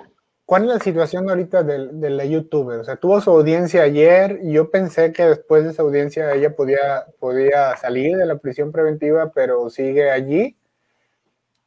¿Cuál 0.45 0.63
es 0.63 0.67
la 0.67 0.79
situación 0.79 1.29
ahorita 1.29 1.63
de, 1.63 1.87
de, 1.93 2.09
la 2.09 2.25
youtuber? 2.25 2.79
O 2.79 2.83
sea, 2.83 2.97
tuvo 2.97 3.19
su 3.19 3.31
audiencia 3.31 3.81
ayer 3.81 4.41
y 4.43 4.51
yo 4.51 4.69
pensé 4.69 5.11
que 5.11 5.23
después 5.23 5.63
de 5.63 5.71
esa 5.71 5.81
audiencia 5.81 6.31
ella 6.33 6.55
podía, 6.55 7.05
podía 7.19 7.75
salir 7.77 8.15
de 8.15 8.25
la 8.25 8.37
prisión 8.37 8.71
preventiva, 8.71 9.31
pero 9.33 9.69
sigue 9.69 10.11
allí. 10.11 10.55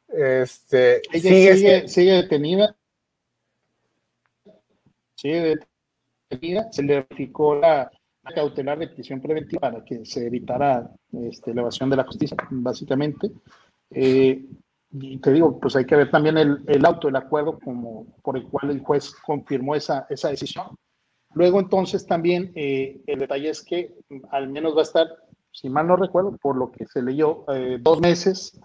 Este, 0.07 1.01
sigue, 1.11 1.87
sigue, 1.87 2.11
detenida. 2.13 2.75
Sigue 5.15 5.57
detenida. 6.29 6.71
Se 6.71 6.83
le 6.83 7.01
verificó 7.01 7.55
la, 7.55 7.91
cautelar 8.23 8.77
de 8.79 8.89
prisión 8.89 9.21
preventiva 9.21 9.61
para 9.61 9.83
que 9.83 10.05
se 10.05 10.27
evitara 10.27 10.89
este, 11.11 11.51
elevación 11.51 11.89
de 11.89 11.95
la 11.95 12.03
justicia, 12.03 12.37
básicamente. 12.49 13.31
Eh, 13.91 14.45
y 14.91 15.17
te 15.19 15.33
digo, 15.33 15.59
pues 15.59 15.75
hay 15.75 15.85
que 15.85 15.95
ver 15.95 16.09
también 16.09 16.37
el, 16.37 16.63
el, 16.67 16.85
auto, 16.85 17.07
el 17.07 17.15
acuerdo 17.15 17.59
como, 17.59 18.07
por 18.23 18.37
el 18.37 18.43
cual 18.47 18.71
el 18.71 18.81
juez 18.81 19.13
confirmó 19.25 19.75
esa, 19.75 20.05
esa 20.09 20.29
decisión. 20.29 20.75
Luego 21.33 21.59
entonces 21.59 22.07
también 22.07 22.51
eh, 22.55 23.01
el 23.05 23.19
detalle 23.19 23.49
es 23.49 23.63
que 23.63 23.93
al 24.31 24.49
menos 24.49 24.75
va 24.75 24.79
a 24.79 24.83
estar, 24.83 25.07
si 25.51 25.69
mal 25.69 25.87
no 25.87 25.95
recuerdo, 25.95 26.35
por 26.37 26.55
lo 26.55 26.71
que 26.71 26.87
se 26.87 27.03
leyó, 27.03 27.45
eh, 27.53 27.77
dos 27.79 27.99
meses 28.01 28.59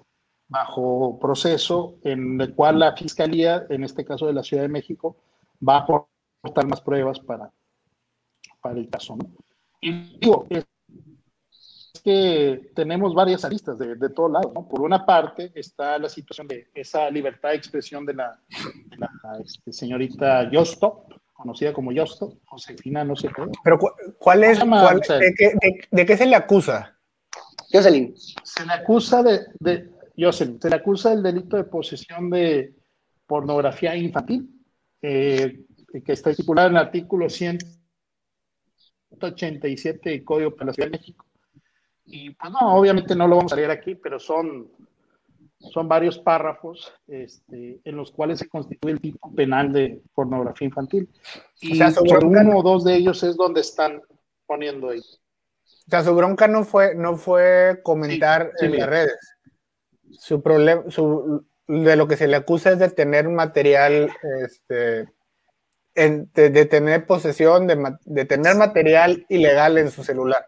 bajo 0.48 1.18
proceso 1.18 1.98
en 2.04 2.40
el 2.40 2.54
cual 2.54 2.78
la 2.78 2.96
Fiscalía, 2.96 3.66
en 3.68 3.84
este 3.84 4.04
caso 4.04 4.26
de 4.26 4.32
la 4.32 4.42
Ciudad 4.42 4.62
de 4.62 4.68
México, 4.68 5.16
va 5.66 5.78
a 5.78 5.80
aportar 5.80 6.66
más 6.66 6.80
pruebas 6.80 7.20
para, 7.20 7.50
para 8.64 8.80
el 8.80 8.88
caso. 8.88 9.14
¿no? 9.14 9.30
Y 9.82 10.18
digo, 10.18 10.46
que 12.02 12.70
tenemos 12.74 13.14
varias 13.14 13.44
aristas 13.44 13.78
de, 13.78 13.94
de 13.94 14.08
todos 14.08 14.32
lados. 14.32 14.52
¿no? 14.54 14.66
Por 14.66 14.80
una 14.80 15.04
parte 15.04 15.52
está 15.54 15.98
la 15.98 16.08
situación 16.08 16.48
de 16.48 16.70
esa 16.74 17.10
libertad 17.10 17.50
de 17.50 17.56
expresión 17.56 18.06
de 18.06 18.14
la, 18.14 18.40
este, 19.44 19.70
señorita 19.70 20.50
Yosto, 20.50 21.04
conocida 21.34 21.74
como 21.74 21.92
Yosto, 21.92 22.38
Josefina, 22.46 23.04
no 23.04 23.16
sé 23.16 23.28
qué. 23.28 23.42
Pero 23.62 23.78
¿cuál 24.18 24.44
es? 24.44 24.58
de, 24.58 26.06
qué, 26.06 26.16
se 26.16 26.26
le 26.26 26.36
acusa? 26.36 26.98
Jocelyn. 27.70 28.14
Se 28.16 28.64
le 28.64 28.72
acusa 28.72 29.22
de, 29.22 29.40
de 29.60 29.90
Jocelyn, 30.16 30.58
se 30.60 30.70
le 30.70 30.76
acusa 30.76 31.10
del 31.10 31.22
delito 31.22 31.58
de 31.58 31.64
posesión 31.64 32.30
de 32.30 32.74
pornografía 33.26 33.94
infantil, 33.94 34.48
eh, 35.02 35.60
que 36.04 36.12
está 36.12 36.30
estipulado 36.30 36.68
en 36.68 36.76
el 36.76 36.82
artículo 36.82 37.28
187 39.18 40.10
del 40.10 40.24
Código 40.24 40.50
de 40.50 40.64
la 40.64 40.72
Ciudad 40.72 40.90
de 40.90 40.98
México 40.98 41.24
y 42.06 42.30
pues 42.30 42.52
no, 42.52 42.76
obviamente 42.76 43.14
no 43.14 43.26
lo 43.26 43.36
vamos 43.36 43.52
a 43.52 43.56
leer 43.56 43.70
aquí, 43.70 43.94
pero 43.94 44.18
son, 44.18 44.70
son 45.58 45.88
varios 45.88 46.18
párrafos 46.18 46.92
este, 47.06 47.80
en 47.82 47.96
los 47.96 48.10
cuales 48.12 48.38
se 48.38 48.48
constituye 48.48 48.92
el 48.92 49.00
tipo 49.00 49.34
penal 49.34 49.72
de 49.72 50.02
pornografía 50.14 50.66
infantil. 50.66 51.08
Y 51.60 51.72
o 51.72 51.90
sea, 51.90 52.00
uno 52.22 52.58
o 52.58 52.62
dos 52.62 52.84
de 52.84 52.96
ellos 52.96 53.22
es 53.22 53.36
donde 53.36 53.62
están 53.62 54.02
poniendo 54.46 54.90
ahí. 54.90 55.00
O 55.00 55.90
sea, 55.90 56.02
su 56.02 56.14
bronca 56.14 56.46
no 56.46 56.64
fue, 56.64 56.94
no 56.94 57.16
fue 57.16 57.80
comentar 57.82 58.52
en 58.60 58.78
las 58.78 58.88
redes. 58.88 59.18
Su 60.12 60.42
problema, 60.42 60.84
su, 60.90 61.44
de 61.66 61.96
lo 61.96 62.06
que 62.06 62.16
se 62.16 62.28
le 62.28 62.36
acusa 62.36 62.72
es 62.72 62.78
de 62.78 62.90
tener 62.90 63.28
material, 63.28 64.10
este, 64.44 65.08
de, 65.94 66.66
tener 66.66 67.06
posesión, 67.06 67.66
de, 67.66 67.96
de 68.04 68.24
tener 68.24 68.56
material 68.56 69.24
ilegal 69.28 69.78
en 69.78 69.90
su 69.90 70.02
celular. 70.02 70.46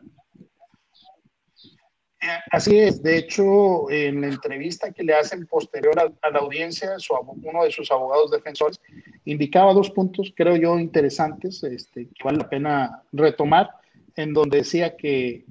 Así 2.51 2.79
es, 2.79 3.03
de 3.03 3.19
hecho, 3.19 3.91
en 3.91 4.21
la 4.21 4.29
entrevista 4.29 4.93
que 4.93 5.05
le 5.05 5.15
hacen 5.15 5.47
posterior 5.47 5.95
a, 5.99 6.31
la 6.31 6.39
audiencia, 6.39 6.97
uno 7.11 7.65
de 7.65 7.71
sus 7.71 7.91
abogados 7.91 8.31
defensores 8.31 8.81
indicaba 9.25 9.73
dos 9.73 9.91
puntos, 9.91 10.33
creo 10.35 10.57
yo, 10.57 10.79
interesantes, 10.79 11.63
este, 11.63 12.09
que 12.09 12.25
vale 12.25 12.39
la 12.39 12.49
pena 12.49 13.03
retomar, 13.13 13.71
en 14.17 14.33
donde 14.33 14.59
decía 14.59 14.97
que, 14.97 15.45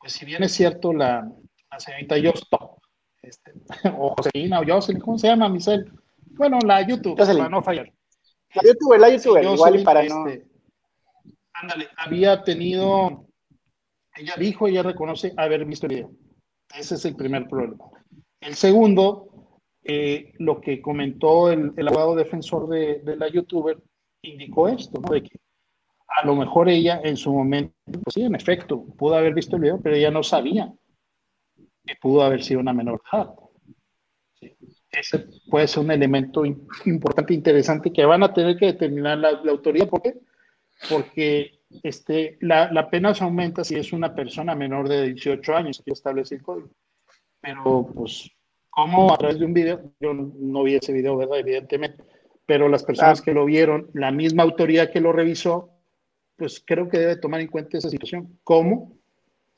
pues, 0.00 0.12
si 0.12 0.24
bien 0.24 0.42
es 0.42 0.52
cierto, 0.52 0.92
la, 0.92 1.30
señorita 1.78 2.16
Yosto, 2.18 2.80
este, 3.22 3.52
o 3.98 4.14
Josefina, 4.16 4.60
o 4.60 4.64
Jocelyn, 4.66 5.00
¿cómo 5.00 5.18
se 5.18 5.28
llama, 5.28 5.48
Michelle? 5.48 5.84
Bueno, 6.30 6.58
la 6.64 6.86
YouTube, 6.86 7.16
para 7.16 7.48
no 7.48 7.62
fallar. 7.62 7.92
La 8.54 8.62
YouTube, 8.62 8.98
la 8.98 9.10
YouTube, 9.10 9.42
igual 9.42 9.80
y 9.80 9.84
para 9.84 10.02
no... 10.04 10.26
Este, 10.26 10.46
ándale, 11.52 11.88
había 11.96 12.42
tenido 12.42 13.28
ella 14.18 14.34
dijo, 14.36 14.66
ella 14.66 14.82
reconoce 14.82 15.32
haber 15.36 15.64
visto 15.64 15.86
el 15.86 15.94
video. 15.94 16.10
Ese 16.76 16.96
es 16.96 17.04
el 17.04 17.14
primer 17.14 17.48
problema. 17.48 17.84
El 18.40 18.54
segundo, 18.54 19.60
eh, 19.84 20.32
lo 20.38 20.60
que 20.60 20.82
comentó 20.82 21.50
el, 21.50 21.72
abogado 21.86 22.16
defensor 22.16 22.68
de, 22.68 23.16
la 23.16 23.28
youtuber, 23.28 23.80
indicó 24.22 24.68
esto, 24.68 25.00
¿no? 25.00 25.08
De 25.08 25.22
que 25.22 25.38
a 26.08 26.26
lo 26.26 26.34
mejor 26.34 26.68
ella 26.68 27.00
en 27.04 27.16
su 27.16 27.32
momento, 27.32 27.74
pues 27.84 28.14
sí, 28.14 28.22
en 28.22 28.34
efecto, 28.34 28.84
pudo 28.96 29.14
haber 29.14 29.34
visto 29.34 29.56
el 29.56 29.62
video, 29.62 29.80
pero 29.80 29.94
ella 29.94 30.10
no 30.10 30.22
sabía 30.22 30.72
que 31.86 31.94
pudo 32.00 32.22
haber 32.22 32.42
sido 32.42 32.60
una 32.60 32.72
menor 32.72 33.00
edad. 33.12 33.32
Ese 34.90 35.26
puede 35.50 35.68
ser 35.68 35.84
un 35.84 35.90
elemento 35.90 36.44
importante, 36.44 37.34
interesante 37.34 37.92
que 37.92 38.04
van 38.04 38.22
a 38.22 38.32
tener 38.32 38.56
que 38.56 38.66
determinar 38.66 39.18
la, 39.18 39.30
autoridad. 39.50 39.88
¿Por 39.88 40.02
qué? 40.02 40.14
Porque 40.88 41.60
este, 41.82 42.38
la, 42.40 42.88
pena 42.90 43.14
se 43.14 43.24
aumenta 43.24 43.64
si 43.64 43.76
es 43.76 43.92
una 43.92 44.14
persona 44.14 44.54
menor 44.54 44.88
de 44.88 45.12
18 45.12 45.54
años, 45.54 45.82
que 45.84 45.92
establece 45.92 46.36
el 46.36 46.42
código. 46.42 46.70
Pero, 47.40 47.90
pues, 47.94 48.30
¿cómo 48.70 49.12
a 49.12 49.18
través 49.18 49.38
de 49.38 49.44
un 49.44 49.52
video? 49.52 49.92
Yo 50.00 50.14
no 50.14 50.62
vi 50.62 50.76
ese 50.76 50.92
video, 50.92 51.16
¿verdad? 51.16 51.38
Evidentemente. 51.40 52.02
Pero 52.46 52.68
las 52.68 52.82
personas 52.82 53.20
que 53.20 53.34
lo 53.34 53.44
vieron, 53.44 53.90
la 53.92 54.10
misma 54.10 54.42
autoridad 54.42 54.90
que 54.90 55.02
lo 55.02 55.12
revisó, 55.12 55.70
pues 56.36 56.62
creo 56.64 56.88
que 56.88 56.98
debe 56.98 57.16
tomar 57.16 57.42
en 57.42 57.48
cuenta 57.48 57.76
esa 57.76 57.90
situación. 57.90 58.38
¿Cómo? 58.42 58.96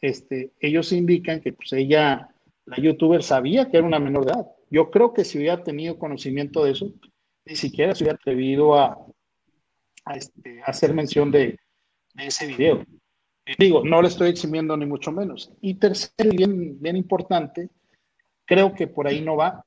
Este, 0.00 0.52
ellos 0.58 0.92
indican 0.92 1.40
que 1.40 1.52
pues 1.52 1.72
ella, 1.72 2.30
la 2.64 2.76
youtuber, 2.78 3.22
sabía 3.22 3.70
que 3.70 3.76
era 3.76 3.86
una 3.86 4.00
menor 4.00 4.24
de 4.24 4.32
edad. 4.32 4.46
Yo 4.70 4.90
creo 4.90 5.12
que 5.12 5.24
si 5.24 5.38
hubiera 5.38 5.62
tenido 5.62 5.98
conocimiento 5.98 6.64
de 6.64 6.72
eso, 6.72 6.92
ni 7.44 7.56
siquiera 7.56 7.94
se 7.94 8.04
hubiera 8.04 8.16
atrevido 8.16 8.78
a, 8.78 8.96
a 10.04 10.14
este, 10.14 10.62
hacer 10.64 10.94
mención 10.94 11.30
de, 11.30 11.58
ese 12.16 12.46
video. 12.46 12.84
Eh, 13.46 13.54
digo, 13.58 13.82
no 13.84 14.00
le 14.02 14.08
estoy 14.08 14.30
eximiendo 14.30 14.76
ni 14.76 14.86
mucho 14.86 15.10
menos. 15.10 15.52
Y 15.60 15.74
tercero, 15.74 16.30
bien, 16.30 16.80
bien 16.80 16.96
importante, 16.96 17.70
creo 18.44 18.74
que 18.74 18.86
por 18.86 19.06
ahí 19.06 19.20
no 19.20 19.36
va, 19.36 19.64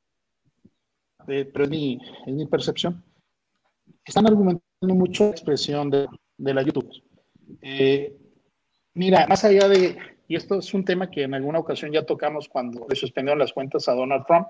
eh, 1.27 1.49
pero 1.51 1.65
es 1.65 1.69
mi, 1.69 1.99
es 2.25 2.33
mi 2.33 2.45
percepción. 2.45 3.03
Están 4.05 4.27
argumentando 4.27 4.95
mucho 4.95 5.25
la 5.25 5.31
expresión 5.31 5.89
de, 5.89 6.07
de 6.37 6.53
la 6.53 6.61
YouTube. 6.61 6.91
Eh, 7.61 8.15
mira, 8.93 9.27
más 9.27 9.43
allá 9.43 9.67
de, 9.67 9.97
y 10.27 10.35
esto 10.35 10.59
es 10.59 10.73
un 10.73 10.85
tema 10.85 11.09
que 11.09 11.23
en 11.23 11.33
alguna 11.33 11.59
ocasión 11.59 11.91
ya 11.91 12.05
tocamos 12.05 12.47
cuando 12.47 12.85
le 12.89 12.95
suspendieron 12.95 13.39
las 13.39 13.53
cuentas 13.53 13.87
a 13.87 13.93
Donald 13.93 14.25
Trump, 14.25 14.47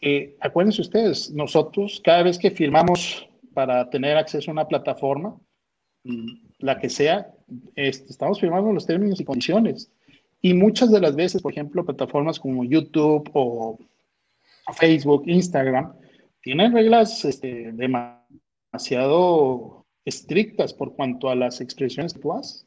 eh, 0.00 0.36
acuérdense 0.40 0.82
ustedes, 0.82 1.30
nosotros 1.30 2.00
cada 2.04 2.22
vez 2.22 2.38
que 2.38 2.50
firmamos 2.50 3.28
para 3.54 3.88
tener 3.90 4.16
acceso 4.16 4.50
a 4.50 4.52
una 4.52 4.68
plataforma, 4.68 5.36
mm, 6.04 6.32
la 6.58 6.78
que 6.78 6.88
sea, 6.88 7.32
este, 7.74 8.10
estamos 8.10 8.40
firmando 8.40 8.72
los 8.72 8.86
términos 8.86 9.20
y 9.20 9.24
condiciones. 9.24 9.90
Y 10.42 10.54
muchas 10.54 10.90
de 10.90 11.00
las 11.00 11.16
veces, 11.16 11.42
por 11.42 11.52
ejemplo, 11.52 11.84
plataformas 11.84 12.40
como 12.40 12.64
YouTube 12.64 13.28
o 13.34 13.78
Facebook, 14.72 15.24
Instagram, 15.26 15.92
tienen 16.42 16.72
reglas 16.72 17.24
este, 17.24 17.72
demasiado 17.72 19.84
estrictas 20.04 20.72
por 20.72 20.94
cuanto 20.94 21.28
a 21.28 21.34
las 21.34 21.60
expresiones 21.60 22.14
que 22.14 22.20
tú 22.20 22.32
haces. 22.32 22.66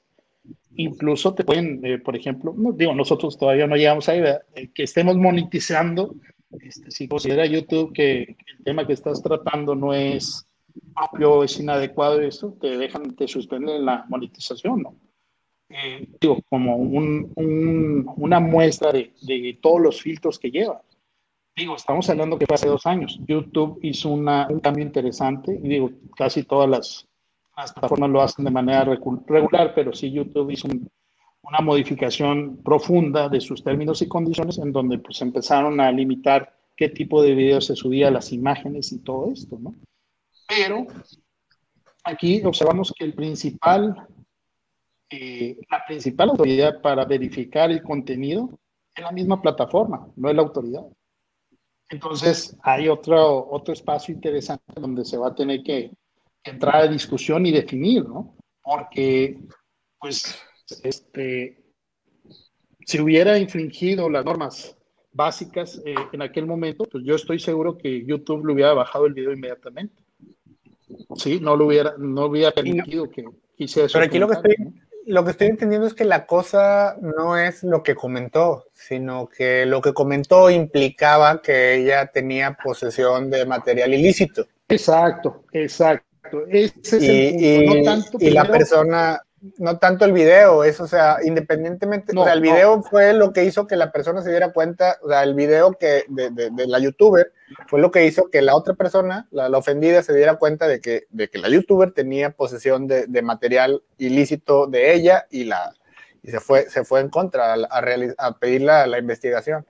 Incluso 0.76 1.34
te 1.34 1.44
pueden, 1.44 1.84
eh, 1.86 2.00
por 2.00 2.16
ejemplo, 2.16 2.54
no, 2.56 2.74
digo, 2.74 2.94
nosotros 2.94 3.38
todavía 3.38 3.68
no 3.68 3.76
llegamos 3.76 4.10
ahí, 4.10 4.22
eh, 4.56 4.70
que 4.74 4.84
estemos 4.84 5.18
monetizando, 5.18 6.16
este, 6.62 6.92
si 6.92 7.08
considera 7.08 7.46
YouTube 7.46 7.94
que 7.94 8.22
el 8.22 8.64
tema 8.64 8.86
que 8.86 8.94
estás 8.94 9.22
tratando 9.22 9.76
no 9.76 9.94
es 9.94 10.48
propio, 10.96 11.44
es 11.44 11.60
inadecuado, 11.60 12.22
eso, 12.22 12.56
te 12.60 12.78
dejan, 12.78 13.16
te 13.16 13.28
suspenden 13.28 13.86
la 13.86 14.06
monetización, 14.10 14.82
¿no? 14.82 14.96
Eh, 15.70 16.08
digo, 16.22 16.40
como 16.50 16.76
un, 16.78 17.32
un, 17.36 18.06
una 18.18 18.40
muestra 18.40 18.92
de, 18.92 19.14
de, 19.22 19.58
todos 19.62 19.82
los 19.82 20.02
filtros 20.02 20.38
que 20.38 20.52
lleva. 20.52 20.82
Digo, 21.56 21.76
estamos 21.76 22.10
hablando 22.10 22.38
que 22.38 22.46
fue 22.46 22.56
hace 22.56 22.68
dos 22.68 22.86
años. 22.86 23.20
YouTube 23.28 23.80
hizo 23.82 24.10
una, 24.10 24.48
un 24.50 24.60
cambio 24.60 24.84
interesante 24.84 25.60
y 25.64 25.68
digo, 25.68 25.92
casi 26.16 26.44
todas 26.44 26.70
las 26.70 27.08
las 27.56 27.72
plataformas 27.72 28.10
lo 28.10 28.22
hacen 28.22 28.46
de 28.46 28.52
manera 28.52 28.84
regular, 28.84 29.74
pero 29.76 29.94
sí 29.94 30.12
YouTube 30.12 30.52
hizo 30.52 30.68
una 31.44 31.60
modificación 31.60 32.58
profunda 32.64 33.30
de 33.30 33.42
sus 33.42 33.64
términos 33.64 34.02
y 34.02 34.08
condiciones 34.08 34.58
en 34.58 34.72
donde 34.72 34.98
pues 34.98 35.22
empezaron 35.22 35.80
a 35.80 35.92
limitar 35.92 36.58
qué 36.76 36.90
tipo 36.90 37.22
de 37.22 37.36
videos 37.36 37.66
se 37.66 37.76
subía, 37.76 38.10
las 38.10 38.32
imágenes 38.32 38.92
y 38.92 39.00
todo 39.00 39.32
esto, 39.32 39.58
¿no? 39.60 39.76
Pero 40.48 40.88
aquí 42.04 42.42
observamos 42.44 42.94
que 42.98 43.06
el 43.06 43.14
principal, 43.14 44.08
eh, 45.10 45.58
la 45.70 45.86
principal 45.86 46.30
autoridad 46.30 46.82
para 46.82 47.06
verificar 47.06 47.72
el 47.72 47.84
contenido 47.84 48.50
es 48.96 49.04
la 49.04 49.12
misma 49.12 49.42
plataforma, 49.42 50.08
no 50.16 50.30
es 50.30 50.36
la 50.36 50.42
autoridad. 50.42 50.86
Entonces 51.90 52.58
hay 52.64 52.88
otro, 52.88 53.50
otro 53.52 53.74
espacio 53.74 54.16
interesante 54.16 54.80
donde 54.80 55.04
se 55.06 55.18
va 55.18 55.28
a 55.28 55.36
tener 55.36 55.62
que 55.62 55.92
entrar 56.44 56.76
a 56.78 56.88
discusión 56.88 57.46
y 57.46 57.52
definir, 57.52 58.08
¿no? 58.08 58.36
Porque, 58.62 59.40
pues, 60.00 60.42
este, 60.84 61.58
si 62.86 63.00
hubiera 63.00 63.38
infringido 63.38 64.10
las 64.10 64.26
normas 64.26 64.76
básicas 65.12 65.82
eh, 65.86 65.96
en 66.12 66.22
aquel 66.22 66.46
momento, 66.46 66.86
pues 66.86 67.04
yo 67.04 67.16
estoy 67.16 67.40
seguro 67.40 67.78
que 67.78 68.04
YouTube 68.06 68.46
le 68.46 68.54
hubiera 68.54 68.74
bajado 68.74 69.06
el 69.06 69.14
video 69.14 69.32
inmediatamente. 69.32 70.02
Sí, 71.16 71.40
no 71.40 71.56
lo 71.56 71.68
hubiera, 71.68 71.96
no 71.98 72.26
hubiera 72.26 72.52
permitido 72.52 73.10
que 73.10 73.26
hiciera 73.58 73.88
eso. 73.88 73.94
Pero 73.94 74.06
aquí 74.06 74.20
lo 74.20 74.28
que, 74.28 74.34
estoy, 74.34 74.56
lo 75.06 75.24
que 75.24 75.32
estoy 75.32 75.48
entendiendo 75.48 75.88
es 75.88 75.94
que 75.94 76.06
la 76.06 76.26
cosa 76.26 76.98
no 77.02 77.38
es 77.38 77.64
lo 77.64 77.84
que 77.84 77.96
comentó, 77.96 78.66
sino 78.74 79.28
que 79.28 79.66
lo 79.66 79.82
que 79.82 79.94
comentó 79.94 80.50
implicaba 80.50 81.42
que 81.42 81.76
ella 81.76 82.08
tenía 82.08 82.58
posesión 82.64 83.30
de 83.30 83.46
material 83.46 83.94
ilícito. 83.94 84.48
Exacto, 84.68 85.46
exacto 85.52 86.14
y, 86.52 88.30
la 88.32 88.46
persona, 88.46 89.22
no 89.58 89.78
tanto 89.78 90.06
el 90.06 90.14
video, 90.14 90.64
es, 90.64 90.80
o 90.80 90.88
sea, 90.88 91.18
independientemente, 91.24 92.18
o 92.18 92.24
sea, 92.24 92.34
el 92.34 92.42
video 92.42 92.82
fue 92.82 93.14
lo 93.14 93.34
que 93.34 93.44
hizo 93.44 93.68
que 93.68 93.76
la 93.76 93.92
persona 93.92 94.22
se 94.22 94.30
diera 94.30 94.54
cuenta, 94.54 94.98
o 95.02 95.10
sea, 95.10 95.24
el 95.24 95.34
video 95.34 95.74
que 95.74 96.06
de, 96.08 96.30
de, 96.30 96.68
la 96.68 96.80
youtuber 96.80 97.34
fue 97.68 97.82
lo 97.82 97.92
que 97.92 98.06
hizo 98.06 98.30
que 98.30 98.42
la 98.42 98.56
otra 98.56 98.74
persona, 98.76 99.28
la, 99.32 99.50
ofendida, 99.58 100.02
se 100.02 100.16
diera 100.16 100.36
cuenta 100.38 100.68
de 100.68 100.80
que, 100.80 101.08
de 101.10 101.30
que 101.30 101.40
la 101.40 101.50
youtuber 101.50 101.92
tenía 101.92 102.32
posesión 102.32 102.88
de, 102.88 103.22
material 103.22 103.84
ilícito 103.98 104.68
de 104.68 104.94
ella 104.94 105.28
y 105.30 105.46
la 105.46 105.74
y 106.26 106.32
se 106.32 106.40
fue, 106.40 106.70
se 106.70 106.86
fue 106.86 107.02
en 107.02 107.10
contra 107.10 107.54
a, 107.54 107.56
a, 107.56 107.84
a 108.18 108.40
pedir 108.40 108.62
la, 108.62 108.88
la 108.88 108.98
investigación. 108.98 109.66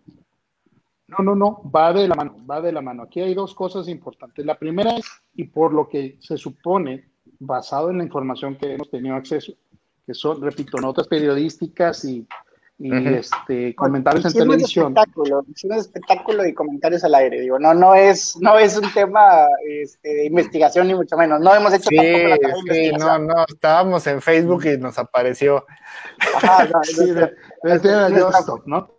No, 1.08 1.18
no, 1.24 1.36
no, 1.36 1.72
va 1.72 1.94
de 1.94 2.08
la 2.08 2.14
mano, 2.14 2.38
va 2.50 2.62
de 2.62 2.72
la 2.72 2.82
mano. 2.82 3.04
Aquí 3.04 3.22
hay 3.22 3.34
dos 3.34 3.56
cosas 3.56 3.88
importantes. 3.88 4.46
La 4.46 4.58
primera 4.58 4.96
es, 4.96 5.06
y 5.36 5.46
por 5.46 5.74
lo 5.74 5.90
que 5.90 6.18
se 6.20 6.38
supone, 6.38 7.13
basado 7.46 7.90
en 7.90 7.98
la 8.00 8.04
información 8.04 8.56
que 8.56 8.74
hemos 8.74 8.90
tenido 8.90 9.16
acceso, 9.16 9.54
que 10.06 10.14
son, 10.14 10.42
repito, 10.42 10.78
notas 10.78 11.08
periodísticas 11.08 12.06
y, 12.06 12.28
este, 12.80 13.74
comentarios 13.76 14.26
en 14.26 14.34
televisión. 14.34 14.88
Espectáculo, 14.98 15.46
es 15.56 15.64
un 15.64 15.74
espectáculo 15.74 16.46
y 16.46 16.54
comentarios 16.54 17.04
al 17.04 17.16
aire, 17.16 17.40
digo, 17.42 17.60
no, 17.60 17.74
no 17.74 17.96
es, 17.96 18.36
no 18.42 18.58
es 18.58 18.76
un 18.76 18.92
tema 18.92 19.48
este, 19.66 20.10
de 20.10 20.26
investigación 20.26 20.88
ni 20.88 20.96
mucho 20.96 21.16
menos, 21.16 21.40
no 21.40 21.54
hemos 21.54 21.74
hecho 21.74 21.90
sí, 21.90 21.98
sí, 22.72 22.92
no, 22.98 23.20
no, 23.20 23.46
estábamos 23.48 24.06
en 24.08 24.22
Facebook 24.22 24.66
y 24.66 24.78
nos 24.78 24.98
apareció. 24.98 25.66
Ajá, 26.36 26.66
no, 26.66 26.80
sí, 26.84 27.12
de, 27.12 27.32
¿no? 28.66 28.90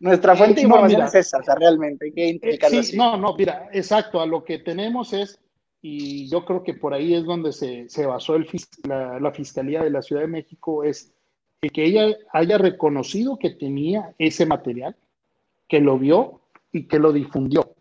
Nuestra 0.00 0.36
fuente 0.36 0.56
de 0.56 0.62
información 0.62 1.02
es 1.02 1.14
esa, 1.14 1.38
o 1.38 1.42
sea, 1.42 1.54
realmente 1.56 2.06
hay 2.06 2.12
que 2.12 2.28
implicarlo 2.28 2.82
sí, 2.82 2.96
No, 2.96 3.16
no, 3.16 3.34
mira, 3.36 3.68
exacto, 3.72 4.20
a 4.20 4.26
lo 4.26 4.44
que 4.44 4.60
tenemos 4.60 5.12
es, 5.12 5.38
y 5.80 6.28
yo 6.28 6.44
creo 6.44 6.64
que 6.64 6.74
por 6.74 6.94
ahí 6.94 7.14
es 7.14 7.24
donde 7.24 7.52
se, 7.52 7.88
se 7.88 8.06
basó 8.06 8.34
el, 8.34 8.48
la, 8.86 9.20
la, 9.20 9.32
Fiscalía 9.32 9.82
de 9.82 9.90
la 9.90 10.02
Ciudad 10.02 10.22
de 10.22 10.28
México, 10.28 10.82
es 10.84 11.14
que 11.72 11.84
ella 11.84 12.16
haya 12.32 12.58
reconocido 12.58 13.38
que 13.38 13.50
tenía 13.50 14.14
ese 14.18 14.46
material, 14.46 14.96
que 15.68 15.80
lo 15.80 15.98
vio 15.98 16.40
y 16.72 16.86
que 16.86 16.98
lo 16.98 17.12
difundió, 17.12 17.74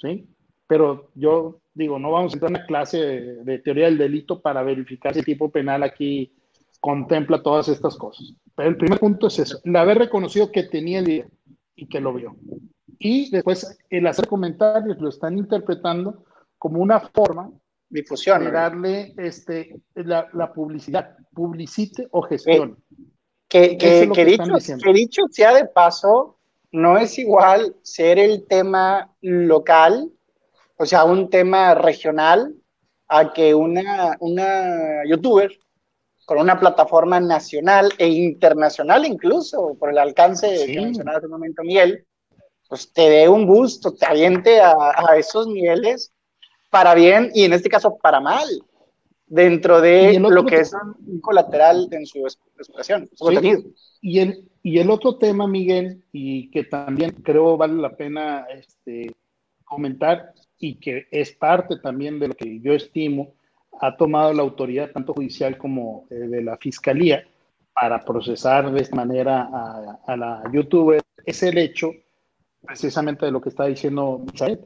¿sí? 0.00 0.26
Pero 0.66 1.10
yo 1.14 1.60
digo, 1.74 1.98
no 1.98 2.10
vamos 2.10 2.32
a 2.32 2.36
entrar 2.36 2.50
en 2.50 2.56
una 2.56 2.66
clase 2.66 2.98
de, 2.98 3.44
de 3.44 3.58
teoría 3.58 3.86
del 3.86 3.98
delito 3.98 4.40
para 4.40 4.62
verificar 4.62 5.12
si 5.12 5.20
el 5.20 5.24
tipo 5.24 5.50
penal 5.50 5.82
aquí 5.82 6.32
contempla 6.80 7.42
todas 7.42 7.68
estas 7.68 7.96
cosas. 7.96 8.34
Pero 8.54 8.68
el 8.68 8.76
primer 8.76 8.98
punto 8.98 9.28
es 9.28 9.38
eso, 9.38 9.60
el 9.64 9.76
haber 9.76 9.98
reconocido 9.98 10.50
que 10.50 10.64
tenía 10.64 10.98
el 11.00 11.26
y 11.74 11.86
que 11.86 12.00
lo 12.00 12.12
vio. 12.12 12.36
Y 12.98 13.30
después 13.30 13.78
el 13.90 14.06
hacer 14.06 14.28
comentarios 14.28 14.98
lo 15.00 15.08
están 15.08 15.36
interpretando 15.38 16.24
como 16.62 16.80
una 16.80 17.00
forma 17.00 17.50
difusión 17.88 18.44
de 18.44 18.52
darle 18.52 19.14
este, 19.16 19.80
la, 19.96 20.28
la 20.32 20.52
publicidad, 20.52 21.16
publicite 21.34 22.06
o 22.12 22.22
gestión. 22.22 22.80
que, 23.48 23.76
que, 23.76 24.08
que, 24.14 24.24
dicho, 24.24 24.44
que, 24.80 24.92
dicho, 24.92 25.22
sea 25.32 25.54
de 25.54 25.64
paso, 25.64 26.38
no 26.70 26.98
es 26.98 27.18
igual 27.18 27.74
ser 27.82 28.20
el 28.20 28.46
tema 28.46 29.12
local, 29.22 30.12
o 30.76 30.86
sea, 30.86 31.02
un 31.02 31.30
tema 31.30 31.74
regional, 31.74 32.54
a 33.08 33.32
que 33.32 33.56
una, 33.56 34.16
una 34.20 35.02
youtuber 35.08 35.50
con 36.26 36.38
una 36.38 36.60
plataforma 36.60 37.18
nacional 37.18 37.92
e 37.98 38.06
internacional 38.06 39.04
incluso, 39.04 39.74
por 39.80 39.90
el 39.90 39.98
alcance 39.98 40.64
que 40.64 40.80
mencionaba 40.80 41.18
hace 41.18 41.26
un 41.26 41.32
momento 41.32 41.64
Miguel, 41.64 42.06
pues 42.68 42.92
te 42.92 43.10
dé 43.10 43.28
un 43.28 43.48
gusto, 43.48 43.92
te 43.94 44.06
aviente 44.06 44.60
a, 44.60 45.16
esos 45.16 45.48
niveles 45.48 46.12
para 46.72 46.94
bien 46.94 47.30
y 47.34 47.44
en 47.44 47.52
este 47.52 47.68
caso 47.68 47.98
para 47.98 48.18
mal, 48.18 48.48
dentro 49.26 49.82
de 49.82 50.18
lo 50.18 50.42
que 50.46 50.56
es 50.56 50.72
un 51.06 51.20
colateral 51.20 51.86
en 51.90 52.06
su 52.06 52.26
expresión, 52.26 53.10
su. 53.12 53.30
Y 54.00 54.20
el, 54.20 54.48
y 54.62 54.78
el 54.78 54.90
otro 54.90 55.18
tema, 55.18 55.46
Miguel, 55.46 56.02
y 56.12 56.50
que 56.50 56.64
también 56.64 57.10
creo 57.22 57.58
vale 57.58 57.74
la 57.74 57.94
pena 57.94 58.46
este, 58.50 59.14
comentar 59.64 60.32
y 60.58 60.76
que 60.76 61.08
es 61.10 61.32
parte 61.32 61.76
también 61.76 62.18
de 62.18 62.28
lo 62.28 62.34
que 62.34 62.58
yo 62.60 62.72
estimo, 62.72 63.34
ha 63.78 63.94
tomado 63.94 64.32
la 64.32 64.42
autoridad 64.42 64.92
tanto 64.92 65.12
judicial 65.12 65.58
como 65.58 66.06
eh, 66.08 66.14
de 66.14 66.42
la 66.42 66.56
fiscalía 66.56 67.22
para 67.74 68.02
procesar 68.02 68.72
de 68.72 68.80
esta 68.80 68.96
manera 68.96 69.98
a, 70.06 70.16
la 70.16 70.42
youtuber, 70.50 71.02
es 71.26 71.42
el 71.42 71.58
hecho 71.58 71.90
precisamente 72.62 73.26
de 73.26 73.32
lo 73.32 73.42
que 73.42 73.50
está 73.50 73.66
diciendo 73.66 74.24
Misael, 74.24 74.60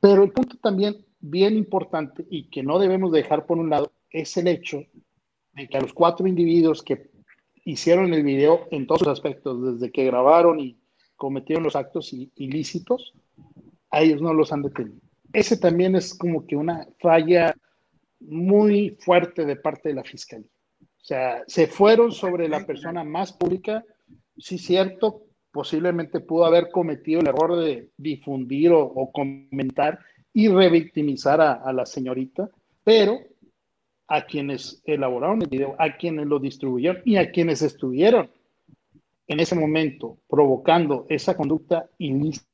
Pero 0.00 0.22
el 0.22 0.30
punto 0.30 0.56
también 0.58 0.96
bien 1.20 1.56
importante 1.56 2.26
y 2.28 2.44
que 2.50 2.62
no 2.62 2.78
debemos 2.78 3.12
dejar 3.12 3.46
por 3.46 3.58
un 3.58 3.70
lado 3.70 3.92
es 4.10 4.36
el 4.36 4.48
hecho 4.48 4.84
de 5.54 5.68
que 5.68 5.76
a 5.76 5.80
los 5.80 5.92
cuatro 5.92 6.26
individuos 6.26 6.82
que 6.82 7.10
hicieron 7.64 8.12
el 8.12 8.22
video 8.22 8.66
en 8.70 8.86
todos 8.86 9.02
los 9.02 9.12
aspectos, 9.12 9.80
desde 9.80 9.92
que 9.92 10.04
grabaron 10.04 10.60
y 10.60 10.78
cometieron 11.16 11.64
los 11.64 11.76
actos 11.76 12.12
ilícitos, 12.12 13.14
a 13.90 14.02
ellos 14.02 14.20
no 14.20 14.34
los 14.34 14.52
han 14.52 14.62
detenido. 14.62 15.00
Ese 15.32 15.56
también 15.56 15.94
es 15.94 16.14
como 16.14 16.46
que 16.46 16.56
una 16.56 16.86
falla 16.98 17.54
muy 18.28 18.96
fuerte 19.00 19.44
de 19.44 19.56
parte 19.56 19.90
de 19.90 19.94
la 19.96 20.04
fiscalía. 20.04 20.48
O 20.80 21.04
sea, 21.04 21.42
se 21.46 21.66
fueron 21.66 22.12
sobre 22.12 22.48
la 22.48 22.64
persona 22.64 23.02
más 23.04 23.32
pública, 23.32 23.84
sí 24.36 24.58
cierto, 24.58 25.24
posiblemente 25.50 26.20
pudo 26.20 26.44
haber 26.44 26.70
cometido 26.70 27.20
el 27.20 27.26
error 27.26 27.56
de 27.56 27.90
difundir 27.96 28.72
o, 28.72 29.10
comentar 29.12 29.98
y 30.32 30.48
revictimizar 30.48 31.40
a 31.40 31.72
la 31.72 31.84
señorita, 31.84 32.48
pero 32.84 33.18
a 34.12 34.26
quienes 34.26 34.82
elaboraron 34.84 35.40
el 35.42 35.48
video, 35.48 35.74
a 35.78 35.96
quienes 35.96 36.26
lo 36.26 36.38
distribuyeron 36.38 37.02
y 37.04 37.16
a 37.16 37.30
quienes 37.30 37.62
estuvieron 37.62 38.30
en 39.26 39.40
ese 39.40 39.54
momento 39.54 40.18
provocando 40.28 41.06
esa 41.08 41.34
conducta 41.34 41.88
ilícita, 41.96 42.44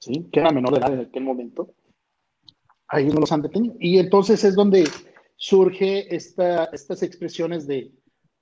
¿sí? 0.00 0.28
que 0.32 0.40
era 0.40 0.50
menor 0.50 0.72
de 0.72 0.78
edad 0.80 0.94
en 0.94 1.00
aquel 1.06 1.22
momento, 1.22 1.70
ahí 2.88 3.06
no 3.06 3.20
los 3.20 3.32
han 3.32 3.42
detenido. 3.42 3.74
Y 3.78 3.98
entonces 3.98 4.42
es 4.44 4.54
donde 4.54 4.88
surge 5.36 6.14
esta, 6.14 6.64
estas 6.64 7.02
expresiones 7.02 7.66
de, 7.66 7.92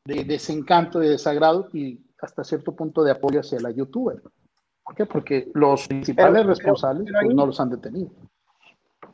desencanto, 0.05 0.99
de 0.99 1.11
desagrado 1.11 1.69
y 1.73 2.01
hasta 2.21 2.45
cierto 2.45 2.75
punto 2.75 3.03
de 3.03 3.11
apoyo 3.11 3.41
hacia 3.41 3.61
la 3.61 3.71
youtuber. 3.71 4.23
¿Por 4.85 4.95
qué? 4.95 5.05
Porque 5.05 5.51
los 5.55 5.87
principales 5.89 6.47
responsables 6.47 7.13
pues, 7.13 7.35
no 7.35 7.47
los 7.47 7.61
han 7.61 7.71
detenido. 7.71 8.11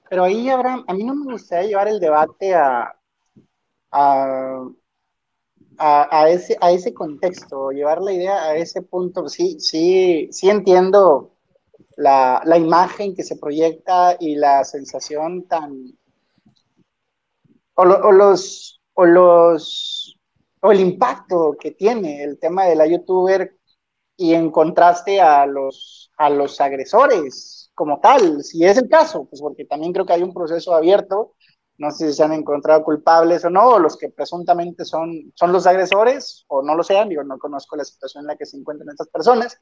Pero 0.08 0.24
ahí, 0.24 0.48
Abraham, 0.50 0.84
a 0.86 0.94
mí 0.94 1.02
no 1.02 1.14
me 1.14 1.32
gustaría 1.32 1.68
llevar 1.68 1.88
el 1.88 1.98
debate 1.98 2.54
a, 2.54 2.94
a, 3.90 4.66
a, 5.78 6.28
ese, 6.28 6.58
a 6.60 6.70
ese 6.70 6.92
contexto, 6.92 7.70
llevar 7.70 8.02
la 8.02 8.12
idea 8.12 8.42
a 8.42 8.56
ese 8.56 8.82
punto. 8.82 9.28
Sí, 9.28 9.58
sí, 9.58 10.28
sí 10.30 10.50
entiendo 10.50 11.32
la, 11.96 12.42
imagen 12.56 13.14
que 13.14 13.22
se 13.22 13.36
proyecta 13.36 14.16
y 14.18 14.36
la 14.36 14.64
sensación 14.64 15.46
tan... 15.46 15.98
O, 17.74 17.82
o, 17.82 18.12
los, 18.12 18.80
o 18.94 19.04
los... 19.04 20.18
o 20.60 20.72
el 20.72 20.80
impacto 20.80 21.56
que 21.58 21.72
tiene 21.72 22.22
el 22.22 22.38
tema 22.38 22.64
de 22.66 22.76
la 22.76 22.86
youtuber 22.86 23.56
y 24.16 24.34
en 24.34 24.50
contraste 24.50 25.20
a 25.20 25.46
los, 25.46 26.10
a 26.16 26.30
los 26.30 26.60
agresores 26.60 27.70
como 27.74 28.00
tal, 28.00 28.44
si 28.44 28.64
es 28.64 28.76
el 28.78 28.88
caso, 28.88 29.24
pues 29.24 29.40
porque 29.40 29.64
también 29.64 29.92
creo 29.92 30.06
que 30.06 30.12
hay 30.12 30.22
un 30.22 30.34
proceso 30.34 30.74
abierto, 30.74 31.34
no 31.78 31.90
sé 31.90 32.08
si 32.08 32.14
se 32.14 32.22
han 32.22 32.32
encontrado 32.32 32.84
culpables 32.84 33.44
o 33.44 33.50
no, 33.50 33.70
o 33.70 33.78
los 33.78 33.96
que 33.96 34.10
presuntamente 34.10 34.84
son, 34.84 35.32
son 35.34 35.52
los 35.52 35.66
agresores 35.66 36.44
o 36.48 36.62
no 36.62 36.74
lo 36.74 36.82
sean, 36.82 37.08
digo, 37.08 37.24
no 37.24 37.38
conozco 37.38 37.76
la 37.76 37.84
situación 37.84 38.22
en 38.22 38.28
la 38.28 38.36
que 38.36 38.46
se 38.46 38.56
encuentran 38.56 38.90
estas 38.90 39.08
personas, 39.08 39.58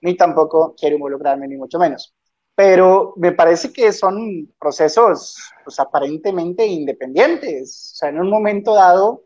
ni 0.00 0.16
tampoco 0.16 0.74
quiero 0.78 0.96
involucrarme, 0.96 1.48
ni 1.48 1.56
mucho 1.56 1.78
menos. 1.78 2.14
Pero 2.54 3.14
me 3.16 3.32
parece 3.32 3.72
que 3.72 3.92
son 3.92 4.52
procesos 4.58 5.36
pues, 5.64 5.78
aparentemente 5.80 6.66
independientes. 6.66 7.92
O 7.94 7.96
sea, 7.96 8.08
en 8.10 8.20
un 8.20 8.28
momento 8.28 8.74
dado, 8.74 9.24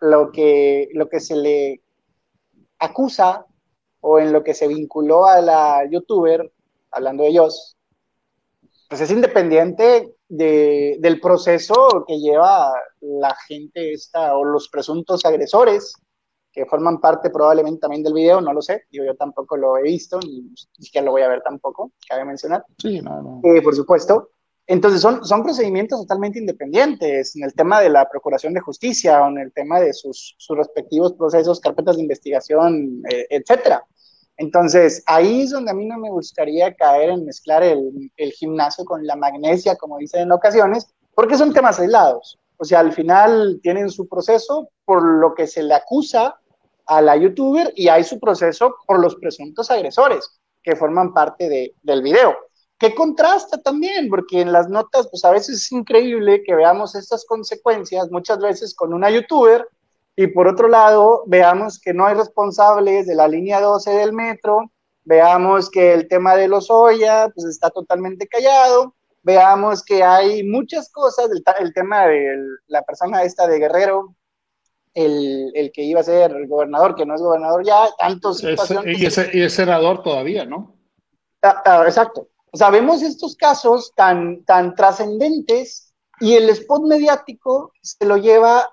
lo 0.00 0.30
que, 0.30 0.88
lo 0.92 1.08
que 1.08 1.20
se 1.20 1.36
le 1.36 1.82
acusa 2.78 3.46
o 4.00 4.18
en 4.18 4.32
lo 4.32 4.44
que 4.44 4.54
se 4.54 4.68
vinculó 4.68 5.26
a 5.26 5.40
la 5.40 5.88
youtuber 5.90 6.52
hablando 6.90 7.22
de 7.22 7.30
ellos, 7.30 7.76
pues 8.88 9.00
es 9.00 9.10
independiente 9.10 10.14
de, 10.28 10.96
del 11.00 11.20
proceso 11.20 12.04
que 12.06 12.18
lleva 12.18 12.72
la 13.00 13.34
gente 13.48 13.92
esta 13.92 14.36
o 14.36 14.44
los 14.44 14.68
presuntos 14.68 15.24
agresores 15.24 15.94
que 16.54 16.66
forman 16.66 17.00
parte 17.00 17.30
probablemente 17.30 17.80
también 17.80 18.02
del 18.02 18.14
video, 18.14 18.40
no 18.40 18.52
lo 18.52 18.62
sé, 18.62 18.84
yo, 18.90 19.04
yo 19.04 19.16
tampoco 19.16 19.56
lo 19.56 19.76
he 19.76 19.82
visto, 19.82 20.20
ni 20.20 20.54
siquiera 20.78 21.04
lo 21.04 21.10
voy 21.10 21.22
a 21.22 21.28
ver 21.28 21.42
tampoco, 21.42 21.90
cabe 22.08 22.24
mencionar. 22.24 22.64
Sí, 22.78 23.00
no, 23.00 23.20
no. 23.22 23.40
Eh, 23.42 23.60
por 23.60 23.74
supuesto. 23.74 24.30
Entonces 24.66 25.02
son, 25.02 25.24
son 25.26 25.42
procedimientos 25.42 26.00
totalmente 26.00 26.38
independientes 26.38 27.36
en 27.36 27.44
el 27.44 27.52
tema 27.52 27.80
de 27.80 27.90
la 27.90 28.08
Procuración 28.08 28.54
de 28.54 28.60
Justicia 28.60 29.22
o 29.22 29.28
en 29.28 29.38
el 29.38 29.52
tema 29.52 29.78
de 29.80 29.92
sus, 29.92 30.34
sus 30.38 30.56
respectivos 30.56 31.12
procesos, 31.14 31.60
carpetas 31.60 31.96
de 31.96 32.02
investigación, 32.02 33.02
eh, 33.10 33.26
etcétera. 33.28 33.84
Entonces, 34.36 35.02
ahí 35.06 35.42
es 35.42 35.50
donde 35.50 35.70
a 35.70 35.74
mí 35.74 35.86
no 35.86 35.98
me 35.98 36.10
gustaría 36.10 36.74
caer 36.74 37.10
en 37.10 37.24
mezclar 37.24 37.62
el, 37.62 38.10
gimnasio 38.32 38.84
con 38.84 39.06
la 39.06 39.16
magnesia, 39.16 39.76
como 39.76 39.98
dicen 39.98 40.22
en 40.22 40.32
ocasiones, 40.32 40.88
porque 41.14 41.36
son 41.36 41.52
temas 41.52 41.78
aislados. 41.78 42.38
O 42.56 42.64
sea, 42.64 42.80
al 42.80 42.92
final 42.92 43.60
tienen 43.62 43.90
su 43.90 44.08
proceso 44.08 44.70
por 44.84 45.04
lo 45.04 45.34
que 45.34 45.46
se 45.46 45.62
le 45.62 45.74
acusa 45.74 46.36
a 46.86 47.00
la 47.00 47.16
youtuber 47.16 47.72
y 47.76 47.88
hay 47.88 48.04
su 48.04 48.18
proceso 48.20 48.76
por 48.86 49.00
los 49.00 49.16
presuntos 49.16 49.70
agresores 49.70 50.40
que 50.62 50.76
forman 50.76 51.12
parte 51.12 51.74
del 51.82 52.02
video. 52.02 52.36
Que 52.78 52.94
contrasta 52.94 53.62
también, 53.62 54.08
porque 54.08 54.40
en 54.40 54.52
las 54.52 54.68
notas, 54.68 55.08
pues 55.08 55.24
a 55.24 55.30
veces 55.30 55.56
es 55.56 55.72
increíble 55.72 56.42
que 56.42 56.54
veamos 56.54 56.94
estas 56.94 57.24
consecuencias, 57.24 58.10
muchas 58.10 58.38
veces 58.38 58.74
con 58.74 58.92
una 58.92 59.10
youtuber 59.10 59.66
y 60.16 60.28
por 60.28 60.46
otro 60.46 60.68
lado, 60.68 61.24
veamos 61.26 61.80
que 61.80 61.92
no 61.92 62.06
hay 62.06 62.14
responsables 62.14 63.06
de 63.06 63.14
la 63.14 63.26
línea 63.26 63.60
12 63.60 63.90
del 63.90 64.12
metro, 64.12 64.70
veamos 65.04 65.70
que 65.70 65.92
el 65.92 66.08
tema 66.08 66.36
de 66.36 66.48
los 66.48 66.70
Oya 66.70 67.28
pues 67.34 67.46
está 67.46 67.70
totalmente 67.70 68.28
callado, 68.28 68.94
veamos 69.22 69.82
que 69.82 70.04
hay 70.04 70.44
muchas 70.44 70.90
cosas, 70.90 71.30
el, 71.30 71.42
el 71.58 71.74
tema 71.74 72.06
de 72.06 72.36
la 72.68 72.82
persona 72.82 73.24
esta 73.24 73.48
de 73.48 73.58
Guerrero, 73.58 74.14
el, 74.94 75.50
el, 75.54 75.72
que 75.72 75.82
iba 75.82 76.00
a 76.00 76.04
ser 76.04 76.32
el 76.32 76.46
gobernador, 76.46 76.94
que 76.94 77.04
no 77.04 77.14
es 77.14 77.20
gobernador 77.20 77.64
ya, 77.64 77.88
tantos 77.98 78.38
situaciones. 78.38 78.98
y, 78.98 79.06
es, 79.06 79.34
y 79.34 79.42
es 79.42 79.52
senador 79.52 80.02
todavía, 80.02 80.44
¿no? 80.44 80.76
Ah, 81.42 81.62
ah, 81.64 81.84
exacto. 81.86 82.28
O 82.52 82.56
sea, 82.56 82.70
vemos 82.70 83.02
estos 83.02 83.36
casos 83.36 83.92
tan, 83.96 84.44
tan 84.44 84.74
trascendentes 84.74 85.92
y 86.20 86.34
el 86.34 86.48
spot 86.50 86.82
mediático 86.84 87.72
se 87.82 88.06
lo 88.06 88.16
lleva 88.16 88.70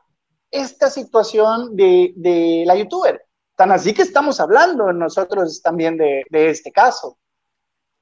esta 0.51 0.89
situación 0.89 1.76
de, 1.76 2.13
de 2.15 2.63
la 2.65 2.76
youtuber. 2.76 3.26
Tan 3.55 3.72
así 3.72 3.93
que 3.93 4.03
estamos 4.03 4.39
hablando 4.39 4.91
nosotros 4.93 5.61
también 5.61 5.97
de, 5.97 6.24
de 6.30 6.49
este 6.49 6.72
caso. 6.72 7.17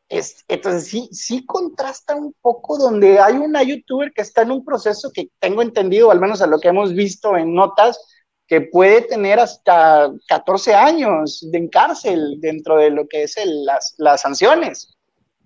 Es, 0.10 0.43
entonces 0.47 0.88
sí, 0.88 1.07
sí 1.12 1.45
contrasta 1.45 2.16
un 2.16 2.34
poco 2.41 2.80
donde 2.80 3.20
hay 3.20 3.36
una 3.36 3.62
youtuber 3.62 4.12
que 4.12 4.24
está 4.24 4.41
en 4.41 4.51
un 4.51 4.66
proceso 4.66 5.12
que 5.14 5.30
tengo 5.39 5.62
entendido, 5.62 6.10
al 6.10 6.20
menos 6.20 6.41
a 6.41 6.47
lo 6.47 6.60
que 6.60 6.70
hemos 6.70 6.93
visto 6.93 7.38
en 7.38 7.53
notas, 7.53 7.99
que 8.47 8.62
puede 8.62 9.03
tener 9.03 9.39
hasta 9.39 10.12
14 10.28 10.74
años 10.74 11.45
de 11.51 11.70
cárcel 11.70 12.39
dentro 12.39 12.78
de 12.78 12.89
lo 12.89 13.07
que 13.07 13.22
es 13.24 13.36
las, 13.45 13.93
las, 13.99 14.22
sanciones. 14.22 14.97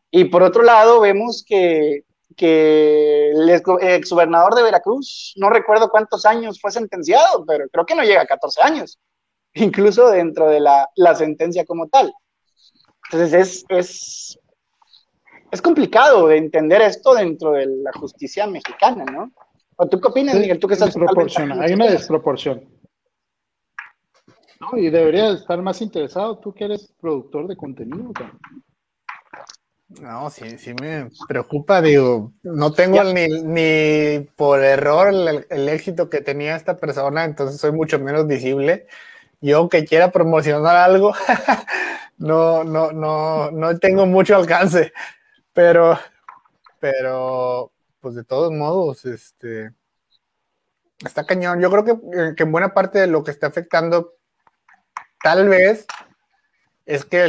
Y 0.10 0.26
por 0.26 0.42
otro 0.42 0.64
lado, 0.64 1.02
vemos 1.02 1.44
que, 1.46 2.04
que 2.38 3.32
el 3.32 3.50
exgobernador 3.50 4.56
de 4.56 4.64
Veracruz, 4.64 5.34
no 5.36 5.50
recuerdo 5.50 5.90
cuántos 5.90 6.26
años 6.26 6.62
fue 6.62 6.72
sentenciado, 6.72 7.44
pero 7.46 7.68
creo 7.68 7.86
que 7.86 7.96
no 7.96 8.04
llega 8.04 8.22
a 8.22 8.26
14 8.26 8.62
años, 8.62 8.98
incluso 9.56 10.10
dentro 10.10 10.48
de 10.48 10.62
la, 10.62 10.88
la 10.96 11.14
sentencia 11.16 11.66
como 11.66 11.90
tal. 11.90 12.14
Entonces 13.12 13.34
es, 13.34 13.66
es, 13.68 14.40
es 15.54 15.62
complicado 15.62 16.28
de 16.28 16.38
entender 16.38 16.82
esto 16.82 17.14
dentro 17.14 17.52
de 17.52 17.68
la 17.68 17.92
justicia 17.94 18.48
mexicana, 18.48 19.06
¿no? 19.06 19.32
¿O 19.76 19.88
tú 19.88 20.02
qué 20.02 20.08
opinas, 20.08 20.34
Miguel? 20.34 20.58
Tú 20.58 20.68
que 20.68 20.74
estás 20.74 20.96
Hay 21.60 21.74
una 21.74 21.92
desproporción. 21.92 22.68
No, 24.60 24.76
y 24.80 24.90
deberías 24.90 25.42
estar 25.42 25.62
más 25.62 25.80
interesado, 25.84 26.40
tú 26.40 26.56
que 26.56 26.66
eres 26.66 26.92
productor 27.00 27.48
de 27.48 27.56
contenido. 27.56 28.12
No, 30.02 30.32
sí, 30.32 30.58
sí 30.58 30.74
me 30.82 31.10
preocupa, 31.28 31.84
digo, 31.84 32.34
no 32.42 32.74
tengo 32.74 33.04
ni, 33.04 33.28
ni, 33.28 34.26
por 34.36 34.64
error 34.64 35.14
el, 35.50 35.70
éxito 35.70 36.10
que 36.10 36.22
tenía 36.22 36.56
esta 36.56 36.78
persona, 36.78 37.26
entonces 37.26 37.62
soy 37.62 37.74
mucho 37.74 38.00
menos 38.00 38.26
visible. 38.26 38.88
Yo 39.40 39.70
que 39.70 39.86
quiera 39.86 40.12
promocionar 40.12 40.78
algo, 40.78 41.14
no, 42.18 42.64
no, 42.64 42.92
no, 42.92 43.52
no 43.52 43.78
tengo 43.78 44.08
mucho 44.08 44.36
alcance, 44.36 44.94
pero, 45.54 45.98
pero, 46.80 47.72
pues 48.00 48.16
de 48.16 48.24
todos 48.24 48.52
modos, 48.52 49.06
este, 49.06 49.72
está 51.06 51.26
cañón. 51.26 51.62
Yo 51.62 51.72
creo 51.72 51.86
que, 51.86 52.36
que 52.36 52.44
en 52.44 52.52
buena 52.52 52.74
parte 52.74 53.00
de 53.00 53.08
lo 53.08 53.24
que 53.24 53.32
está 53.32 53.48
afectando 53.48 54.16
tal 55.24 55.48
vez 55.48 55.88
es 56.86 57.06
que 57.06 57.28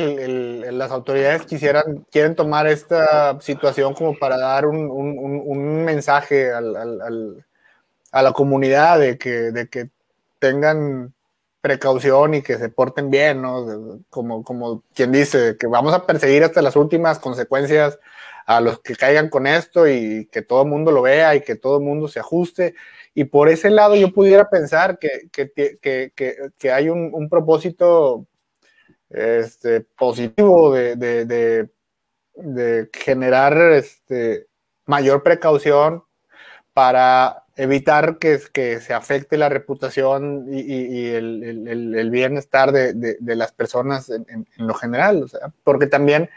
las 0.73 0.91
autoridades 0.91 1.47
quisieran, 1.47 2.05
quieren 2.11 2.35
tomar 2.35 2.67
esta 2.67 3.41
situación 3.41 3.95
como 3.95 4.19
para 4.19 4.37
dar 4.37 4.67
un, 4.67 5.85
mensaje 5.85 6.53
a 6.53 6.61
la 6.61 8.33
comunidad 8.33 8.99
de 8.99 9.17
que, 9.17 9.31
de 9.53 9.69
que 9.69 9.91
tengan 10.41 11.14
precaución 11.65 12.35
y 12.35 12.43
que 12.43 12.59
se 12.59 12.69
porten 12.69 13.09
bien, 13.09 13.41
¿no? 13.41 14.03
Como, 14.11 14.45
como 14.45 14.83
quien 14.93 15.13
dice, 15.13 15.57
que 15.59 15.67
vamos 15.67 15.95
a 15.95 16.05
perseguir 16.05 16.45
hasta 16.45 16.61
las 16.61 16.77
últimas 16.77 17.19
consecuencias 17.19 17.99
a 18.45 18.61
los 18.61 18.81
que 18.81 18.95
caigan 18.95 19.31
con 19.31 19.47
esto 19.47 19.89
y 19.89 20.29
que 20.31 20.43
todo 20.43 20.65
el 20.65 20.69
mundo 20.69 20.93
lo 20.93 21.01
vea 21.01 21.35
y 21.35 21.41
que 21.41 21.57
todo 21.57 21.79
el 21.79 21.85
mundo 21.85 22.07
se 22.07 22.21
ajuste. 22.21 22.75
Y 23.15 23.25
por 23.25 23.49
ese 23.49 23.71
lado 23.71 23.97
yo 23.97 24.13
pudiera 24.13 24.51
pensar 24.51 24.99
que, 24.99 25.31
que, 25.33 26.71
hay 26.71 26.91
un, 26.91 27.29
propósito 27.31 28.27
este, 29.09 29.81
positivo 29.81 30.75
de, 30.75 31.71
generar 32.93 33.57
este, 33.73 34.49
mayor 34.85 35.23
precaución 35.23 36.05
para 36.75 37.44
evitar 37.57 38.19
que, 38.19 38.39
se 38.81 38.95
afecte 38.95 39.37
la 39.37 39.49
reputación 39.49 40.47
y, 40.51 41.07
el, 41.09 42.09
bienestar 42.11 42.73
de, 42.73 43.17
las 43.21 43.53
personas 43.53 44.11
en, 44.11 44.47
lo 44.57 44.75
general. 44.75 45.27
porque 45.63 45.87
también 45.87 46.31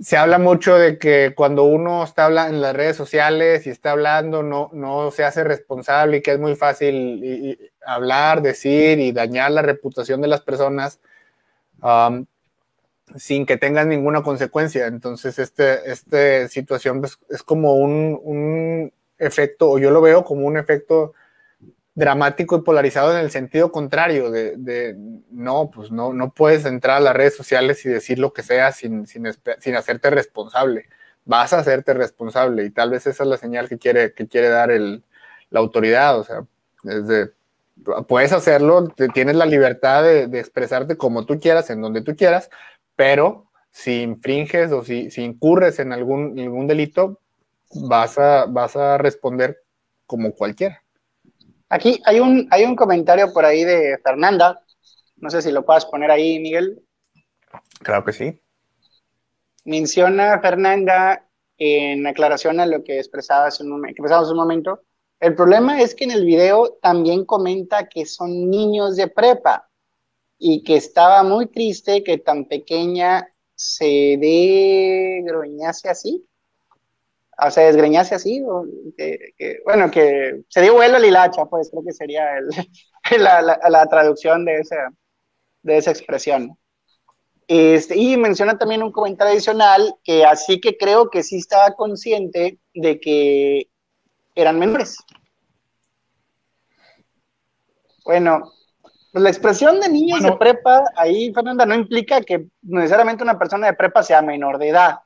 se 0.00 0.16
habla 0.16 0.38
mucho 0.38 0.76
de 0.76 0.98
que 0.98 1.32
cuando 1.36 1.62
uno 1.64 2.02
está 2.02 2.26
en 2.48 2.60
las 2.60 2.74
redes 2.74 2.96
sociales 2.96 3.66
y 3.66 3.70
está 3.70 3.92
hablando, 3.92 4.42
no, 4.42 4.70
no 4.72 5.10
se 5.12 5.24
hace 5.24 5.44
responsable 5.44 6.18
y 6.18 6.22
que 6.22 6.32
es 6.32 6.38
muy 6.40 6.56
fácil 6.56 7.70
hablar, 7.86 8.42
decir 8.42 8.98
y 8.98 9.12
dañar 9.12 9.52
la 9.52 9.62
reputación 9.62 10.20
de 10.20 10.28
las 10.28 10.40
personas 10.40 11.00
um, 11.82 12.26
sin 13.14 13.46
que 13.46 13.56
tengan 13.56 13.88
ninguna 13.88 14.22
consecuencia. 14.22 14.86
Entonces, 14.86 15.38
esta 15.38 15.74
este 15.74 16.48
situación 16.48 17.00
pues, 17.00 17.18
es 17.30 17.42
como 17.42 17.74
un, 17.76 18.18
un 18.22 18.92
efecto, 19.18 19.70
o 19.70 19.78
yo 19.78 19.90
lo 19.90 20.00
veo 20.00 20.24
como 20.24 20.46
un 20.46 20.56
efecto 20.56 21.14
dramático 21.94 22.56
y 22.56 22.62
polarizado 22.62 23.12
en 23.12 23.24
el 23.24 23.30
sentido 23.30 23.72
contrario, 23.72 24.30
de, 24.30 24.96
no, 25.30 25.70
pues 25.70 25.90
no, 25.90 26.12
no 26.12 26.32
puedes 26.32 26.66
entrar 26.66 26.98
a 26.98 27.00
las 27.00 27.16
redes 27.16 27.34
sociales 27.34 27.84
y 27.86 27.88
decir 27.88 28.18
lo 28.18 28.32
que 28.34 28.42
sea 28.42 28.72
sin, 28.72 29.06
sin, 29.06 29.26
hacerte 29.76 30.10
responsable. 30.10 30.88
Vas 31.24 31.54
a 31.54 31.60
hacerte 31.60 31.94
responsable 31.94 32.64
y 32.66 32.70
tal 32.70 32.90
vez 32.90 33.06
esa 33.06 33.22
es 33.24 33.28
la 33.28 33.38
señal 33.38 33.68
que 33.68 33.78
quiere, 33.78 34.12
que 34.12 34.28
quiere 34.28 34.50
dar 34.50 34.70
el, 34.70 35.04
la 35.50 35.60
autoridad. 35.60 36.20
O 36.20 36.24
sea, 36.24 36.44
es 36.84 37.30
puedes 38.08 38.32
hacerlo, 38.32 38.88
tienes 39.14 39.36
la 39.36 39.46
libertad 39.46 40.02
de, 40.02 40.38
expresarte 40.38 40.96
como 40.96 41.26
tú 41.26 41.38
quieras, 41.38 41.70
en 41.70 41.80
donde 41.80 42.02
tú 42.02 42.16
quieras, 42.16 42.50
pero 42.94 43.46
si 43.70 44.02
infringes 44.02 44.72
o 44.72 44.82
si, 44.82 45.10
si 45.10 45.22
incurres 45.22 45.78
en 45.78 45.92
algún, 45.92 46.38
algún 46.38 46.66
delito, 46.66 47.20
vas 47.74 48.18
a, 48.18 48.46
vas 48.46 48.76
a 48.76 48.98
responder 48.98 49.58
como 50.06 50.32
cualquiera. 50.32 50.82
Aquí 51.68 52.00
hay 52.04 52.20
un, 52.20 52.46
hay 52.50 52.64
un 52.64 52.76
comentario 52.76 53.32
por 53.32 53.44
ahí 53.44 53.64
de 53.64 53.98
Fernanda. 54.02 54.62
No 55.16 55.30
sé 55.30 55.42
si 55.42 55.50
lo 55.50 55.64
puedas 55.64 55.86
poner 55.86 56.10
ahí, 56.10 56.38
Miguel. 56.38 56.82
Claro 57.80 58.04
que 58.04 58.12
sí. 58.12 58.40
Menciona 59.64 60.38
Fernanda 60.40 61.28
en 61.58 62.06
aclaración 62.06 62.60
a 62.60 62.66
lo 62.66 62.84
que 62.84 62.98
expresaba 62.98 63.46
hace 63.46 63.64
un, 63.64 63.72
un 63.72 64.36
momento. 64.36 64.82
El 65.18 65.34
problema 65.34 65.80
es 65.80 65.94
que 65.94 66.04
en 66.04 66.10
el 66.10 66.24
video 66.24 66.78
también 66.82 67.24
comenta 67.24 67.88
que 67.88 68.04
son 68.04 68.50
niños 68.50 68.96
de 68.96 69.08
prepa 69.08 69.68
y 70.38 70.62
que 70.62 70.76
estaba 70.76 71.22
muy 71.22 71.46
triste 71.46 72.04
que 72.04 72.18
tan 72.18 72.44
pequeña 72.44 73.26
se 73.54 74.18
groñase 75.24 75.88
así 75.88 76.28
o 77.38 77.50
sea, 77.50 77.66
desgreñase 77.66 78.14
así, 78.14 78.42
bueno, 79.64 79.90
que 79.90 80.42
se 80.48 80.62
dio 80.62 80.74
vuelo 80.74 80.96
a 80.96 81.00
Lilacha, 81.00 81.44
pues 81.46 81.70
creo 81.70 81.84
que 81.84 81.92
sería 81.92 82.24
la, 83.18 83.86
traducción 83.86 84.44
de 84.44 84.60
esa, 84.60 84.90
de 85.62 85.76
esa 85.76 85.90
expresión. 85.90 86.56
Este, 87.48 87.96
y 87.96 88.16
menciona 88.16 88.58
también 88.58 88.82
un 88.82 88.90
comentario 88.90 89.32
adicional 89.32 89.94
que 90.02 90.24
así 90.24 90.60
que 90.60 90.76
creo 90.76 91.10
que 91.10 91.22
sí 91.22 91.36
estaba 91.36 91.74
consciente 91.74 92.58
de 92.74 92.98
que 92.98 93.68
eran 94.34 94.58
menores. 94.58 94.96
Bueno, 98.04 98.52
pues 99.12 99.22
la 99.22 99.30
expresión 99.30 99.78
de 99.80 99.88
niños 99.88 100.22
de 100.22 100.32
prepa, 100.32 100.84
ahí, 100.96 101.32
Fernanda, 101.32 101.66
no 101.66 101.74
implica 101.74 102.20
que 102.22 102.46
necesariamente 102.62 103.22
una 103.22 103.38
persona 103.38 103.66
de 103.66 103.74
prepa 103.74 104.02
sea 104.02 104.22
menor 104.22 104.58
de 104.58 104.68
edad 104.68 104.96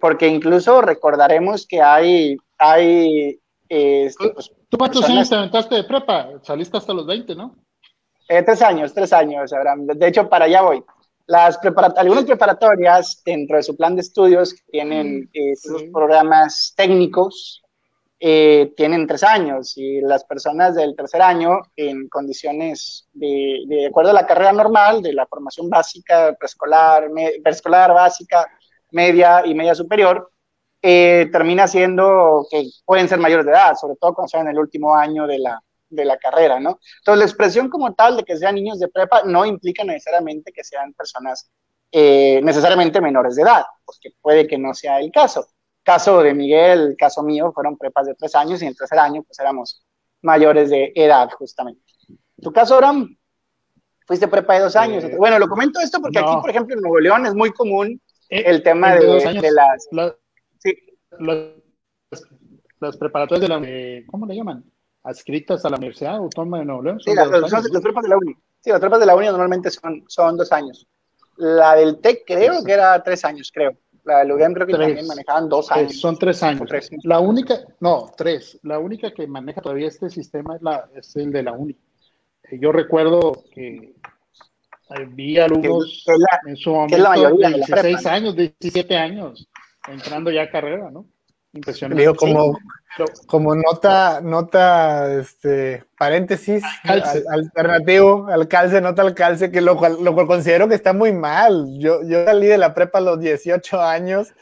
porque 0.00 0.28
incluso 0.28 0.80
recordaremos 0.80 1.66
que 1.66 1.80
hay, 1.80 2.36
hay 2.58 3.40
este, 3.68 4.30
pues, 4.30 4.52
¿Tú 4.68 4.78
cuántos 4.78 5.04
años 5.08 5.28
te 5.28 5.36
aventaste 5.36 5.74
de 5.76 5.84
prepa? 5.84 6.30
Saliste 6.42 6.76
hasta 6.76 6.92
los 6.92 7.06
20, 7.06 7.34
¿no? 7.34 7.56
Eh, 8.28 8.42
tres 8.42 8.62
años, 8.62 8.92
tres 8.92 9.12
años, 9.12 9.52
Abraham. 9.52 9.86
De 9.86 10.08
hecho, 10.08 10.28
para 10.28 10.46
allá 10.46 10.62
voy. 10.62 10.84
Las 11.26 11.58
algunas 11.96 12.24
preparatorias 12.24 13.22
dentro 13.24 13.56
de 13.56 13.62
su 13.62 13.76
plan 13.76 13.96
de 13.96 14.02
estudios 14.02 14.54
tienen 14.70 15.28
eh, 15.32 15.54
programas 15.92 16.72
técnicos, 16.76 17.62
eh, 18.20 18.72
tienen 18.76 19.06
tres 19.06 19.24
años 19.24 19.76
y 19.76 20.00
las 20.00 20.24
personas 20.24 20.74
del 20.76 20.94
tercer 20.94 21.22
año 21.22 21.62
en 21.74 22.08
condiciones 22.08 23.08
de, 23.12 23.64
de 23.66 23.86
acuerdo 23.86 24.10
a 24.10 24.14
la 24.14 24.26
carrera 24.26 24.52
normal, 24.52 25.02
de 25.02 25.12
la 25.12 25.26
formación 25.26 25.68
básica, 25.68 26.34
preescolar, 26.38 27.10
preescolar 27.42 27.92
básica, 27.92 28.48
media 28.90 29.44
y 29.44 29.54
media 29.54 29.74
superior, 29.74 30.30
eh, 30.82 31.28
termina 31.32 31.66
siendo 31.66 32.46
que 32.50 32.64
pueden 32.84 33.08
ser 33.08 33.18
mayores 33.18 33.46
de 33.46 33.52
edad, 33.52 33.74
sobre 33.74 33.96
todo 33.96 34.14
cuando 34.14 34.28
son 34.28 34.42
en 34.42 34.48
el 34.48 34.58
último 34.58 34.94
año 34.94 35.26
de 35.26 35.38
la, 35.38 35.60
de 35.88 36.04
la 36.04 36.16
carrera, 36.16 36.60
¿no? 36.60 36.78
Entonces, 36.98 37.18
la 37.18 37.24
expresión 37.24 37.68
como 37.68 37.94
tal 37.94 38.16
de 38.16 38.24
que 38.24 38.36
sean 38.36 38.54
niños 38.54 38.78
de 38.78 38.88
prepa 38.88 39.22
no 39.24 39.44
implica 39.44 39.84
necesariamente 39.84 40.52
que 40.52 40.64
sean 40.64 40.92
personas 40.92 41.50
eh, 41.92 42.40
necesariamente 42.42 43.00
menores 43.00 43.36
de 43.36 43.42
edad, 43.42 43.64
porque 43.84 44.10
puede 44.20 44.46
que 44.46 44.58
no 44.58 44.74
sea 44.74 45.00
el 45.00 45.10
caso. 45.10 45.46
Caso 45.82 46.22
de 46.22 46.34
Miguel, 46.34 46.96
caso 46.98 47.22
mío, 47.22 47.52
fueron 47.52 47.78
prepas 47.78 48.06
de 48.06 48.14
tres 48.14 48.34
años 48.34 48.60
y 48.60 48.64
en 48.64 48.70
el 48.70 48.76
tercer 48.76 48.98
año 48.98 49.22
pues 49.22 49.38
éramos 49.38 49.84
mayores 50.22 50.70
de 50.70 50.92
edad, 50.94 51.30
justamente. 51.38 51.82
¿Tu 52.40 52.52
caso, 52.52 52.74
Abraham? 52.74 53.16
Fuiste 54.06 54.28
prepa 54.28 54.54
de 54.54 54.60
dos 54.60 54.76
años. 54.76 55.04
Eh, 55.04 55.16
bueno, 55.16 55.38
lo 55.38 55.48
comento 55.48 55.80
esto 55.80 56.00
porque 56.00 56.18
aquí, 56.18 56.34
por 56.40 56.50
ejemplo, 56.50 56.74
en 56.74 56.82
Nuevo 56.82 57.00
León 57.00 57.26
es 57.26 57.34
muy 57.34 57.50
común 57.52 58.00
el 58.28 58.62
tema 58.62 58.94
de, 58.94 59.50
las... 59.50 59.88
las 62.80 62.96
preparatorias 62.96 63.40
de 63.40 63.48
la... 63.48 64.06
¿Cómo 64.06 64.26
le 64.26 64.36
llaman? 64.36 64.64
Adscritas 65.02 65.64
a 65.64 65.70
la 65.70 65.76
Universidad 65.76 66.16
Autónoma 66.16 66.58
de 66.58 66.64
Nuevo 66.64 66.82
León. 66.82 67.00
Sí, 67.00 67.14
las, 67.14 67.28
tropas 67.28 68.02
de 68.02 68.08
la 68.08 68.16
UNI. 68.16 68.34
Sí, 68.60 68.70
las 68.70 68.80
de 68.80 69.06
la 69.06 69.14
UNI 69.14 69.26
normalmente 69.28 69.70
son, 69.70 70.04
son 70.08 70.36
dos 70.36 70.50
años. 70.52 70.86
La 71.36 71.76
del 71.76 72.00
TEC 72.00 72.24
creo 72.26 72.64
que 72.64 72.72
era 72.72 73.02
tres 73.02 73.24
años, 73.24 73.50
creo. 73.52 73.76
La 74.06 74.24
de 74.24 74.32
UDEM 74.32 74.54
creo 74.54 74.66
que 74.68 74.72
también 74.72 75.06
manejaban 75.06 75.48
dos 75.48 75.70
años. 75.72 75.98
son 75.98 76.16
tres 76.16 76.42
años. 76.42 76.70
La 77.02 77.18
única, 77.18 77.58
no, 77.80 78.12
tres. 78.16 78.58
La 78.62 78.78
única 78.78 79.12
que 79.12 79.26
maneja 79.26 79.60
todavía 79.60 79.88
este 79.88 80.08
sistema 80.10 80.54
es, 80.54 80.62
la, 80.62 80.88
es 80.94 81.16
el 81.16 81.32
de 81.32 81.42
la 81.42 81.52
UNI. 81.52 81.76
Eh, 82.44 82.58
yo 82.60 82.70
recuerdo 82.70 83.44
que 83.52 83.94
vi 85.08 85.38
alumnos 85.38 86.04
en 86.46 86.56
su 86.56 86.72
momento 86.72 87.36
de 87.36 87.48
16 87.48 88.06
años, 88.06 88.36
17 88.36 88.96
años, 88.96 89.48
entrando 89.88 90.30
ya 90.30 90.42
a 90.42 90.50
carrera, 90.50 90.90
¿no? 90.90 91.06
Impresionante. 91.52 92.00
Digo, 92.00 92.14
como, 92.14 92.58
como 93.26 93.54
nota, 93.54 94.20
nota, 94.20 95.12
este, 95.14 95.84
paréntesis, 95.98 96.62
alternativo 97.28 98.26
al 98.28 98.46
calce, 98.46 98.80
nota 98.80 99.02
al 99.02 99.14
calce, 99.14 99.50
que 99.50 99.60
lo 99.60 99.76
cual, 99.76 99.96
lo 100.02 100.14
cual 100.14 100.26
considero 100.26 100.68
que 100.68 100.74
está 100.74 100.92
muy 100.92 101.12
mal. 101.12 101.66
Yo, 101.78 102.02
yo 102.02 102.24
salí 102.24 102.46
de 102.46 102.58
la 102.58 102.74
prepa 102.74 102.98
a 102.98 103.02
los 103.02 103.18
18 103.18 103.80
años 103.80 104.34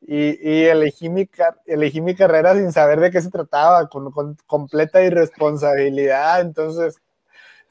y, 0.00 0.48
y 0.48 0.64
elegí, 0.64 1.08
mi, 1.08 1.28
elegí 1.66 2.00
mi 2.00 2.14
carrera 2.14 2.54
sin 2.54 2.72
saber 2.72 3.00
de 3.00 3.10
qué 3.10 3.20
se 3.20 3.30
trataba, 3.30 3.88
con, 3.88 4.10
con 4.12 4.36
completa 4.46 5.02
irresponsabilidad. 5.02 6.40
Entonces, 6.40 7.00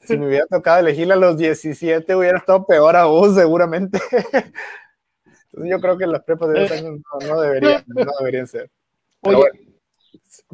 si 0.00 0.16
me 0.16 0.26
hubiera 0.26 0.46
tocado 0.46 0.80
elegirla 0.80 1.14
a 1.14 1.18
los 1.18 1.36
17, 1.36 2.14
hubiera 2.14 2.38
estado 2.38 2.66
peor 2.66 2.96
aún, 2.96 3.34
seguramente. 3.34 3.98
Entonces, 4.12 5.70
yo 5.70 5.80
creo 5.80 5.98
que 5.98 6.06
las 6.06 6.22
prepas 6.22 6.48
de 6.50 6.60
dos 6.60 6.70
años 6.70 7.00
no, 7.28 7.40
deberían, 7.40 7.84
no 7.86 8.12
deberían 8.18 8.46
ser. 8.46 8.70
Oye, 9.22 9.44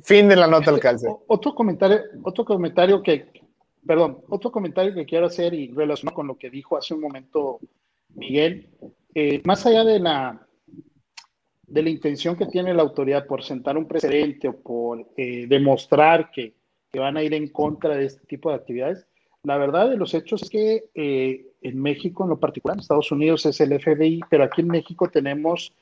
fin 0.02 0.28
de 0.28 0.36
la 0.36 0.46
nota 0.46 0.70
al 0.70 0.80
calce. 0.80 1.08
Otro 1.26 1.54
comentario, 1.54 2.00
otro 2.22 2.44
comentario 2.44 3.02
que, 3.02 3.30
perdón, 3.86 4.22
otro 4.28 4.50
comentario 4.50 4.94
que 4.94 5.06
quiero 5.06 5.26
hacer 5.26 5.54
y 5.54 5.72
relacionado 5.72 6.14
con 6.14 6.26
lo 6.26 6.36
que 6.36 6.50
dijo 6.50 6.76
hace 6.76 6.94
un 6.94 7.00
momento 7.00 7.60
Miguel, 8.14 8.70
eh, 9.14 9.42
más 9.44 9.64
allá 9.66 9.84
de 9.84 10.00
la 10.00 10.46
de 11.66 11.82
la 11.82 11.90
intención 11.90 12.36
que 12.36 12.46
tiene 12.46 12.72
la 12.72 12.82
autoridad 12.82 13.26
por 13.26 13.42
sentar 13.42 13.76
un 13.76 13.88
precedente 13.88 14.48
o 14.48 14.56
por 14.56 15.04
eh, 15.16 15.46
demostrar 15.48 16.30
que, 16.30 16.54
que, 16.92 16.98
van 17.00 17.16
a 17.16 17.24
ir 17.24 17.34
en 17.34 17.48
contra 17.48 17.96
de 17.96 18.06
este 18.06 18.24
tipo 18.26 18.50
de 18.50 18.56
actividades, 18.56 19.06
la 19.46 19.56
verdad 19.58 19.88
de 19.88 19.96
los 19.96 20.12
hechos 20.12 20.42
es 20.42 20.50
que 20.50 20.84
eh, 20.94 21.46
en 21.62 21.80
México, 21.80 22.24
en 22.24 22.30
lo 22.30 22.40
particular, 22.40 22.76
en 22.76 22.80
Estados 22.80 23.12
Unidos 23.12 23.46
es 23.46 23.60
el 23.60 23.78
FBI, 23.80 24.20
pero 24.28 24.44
aquí 24.44 24.60
en 24.60 24.68
México 24.68 25.08
tenemos 25.08 25.72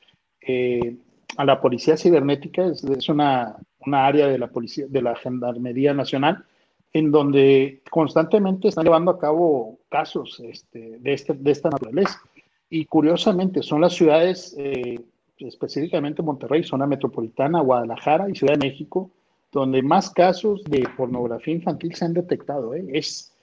a 1.37 1.45
la 1.45 1.59
policía 1.59 1.97
cibernética, 1.97 2.65
es, 2.67 3.09
una, 3.09 3.57
área 3.91 4.27
de 4.27 4.37
la 4.37 4.47
policía, 4.47 4.85
de 4.87 5.01
la 5.01 5.15
Gendarmería 5.15 5.93
Nacional, 5.93 6.45
en 6.93 7.11
donde 7.11 7.81
constantemente 7.91 8.69
están 8.69 8.85
llevando 8.85 9.11
a 9.11 9.19
cabo 9.19 9.79
casos 9.89 10.39
este, 10.39 10.99
de, 10.99 11.13
este, 11.13 11.33
de 11.33 11.51
esta 11.51 11.69
naturaleza. 11.69 12.21
Y 12.69 12.85
curiosamente 12.85 13.61
son 13.63 13.81
las 13.81 13.93
ciudades, 13.93 14.55
eh, 14.57 15.03
específicamente 15.37 16.21
Monterrey, 16.21 16.63
zona 16.63 16.87
metropolitana, 16.87 17.59
Guadalajara 17.61 18.29
y 18.29 18.35
Ciudad 18.35 18.53
de 18.53 18.67
México, 18.69 19.11
donde 19.51 19.81
más 19.81 20.09
casos 20.09 20.63
de 20.65 20.87
pornografía 20.97 21.53
infantil 21.53 21.93
se 21.95 22.05
han 22.05 22.13
detectado. 22.13 22.73
¿eh? 22.73 22.85
Es, 22.93 23.34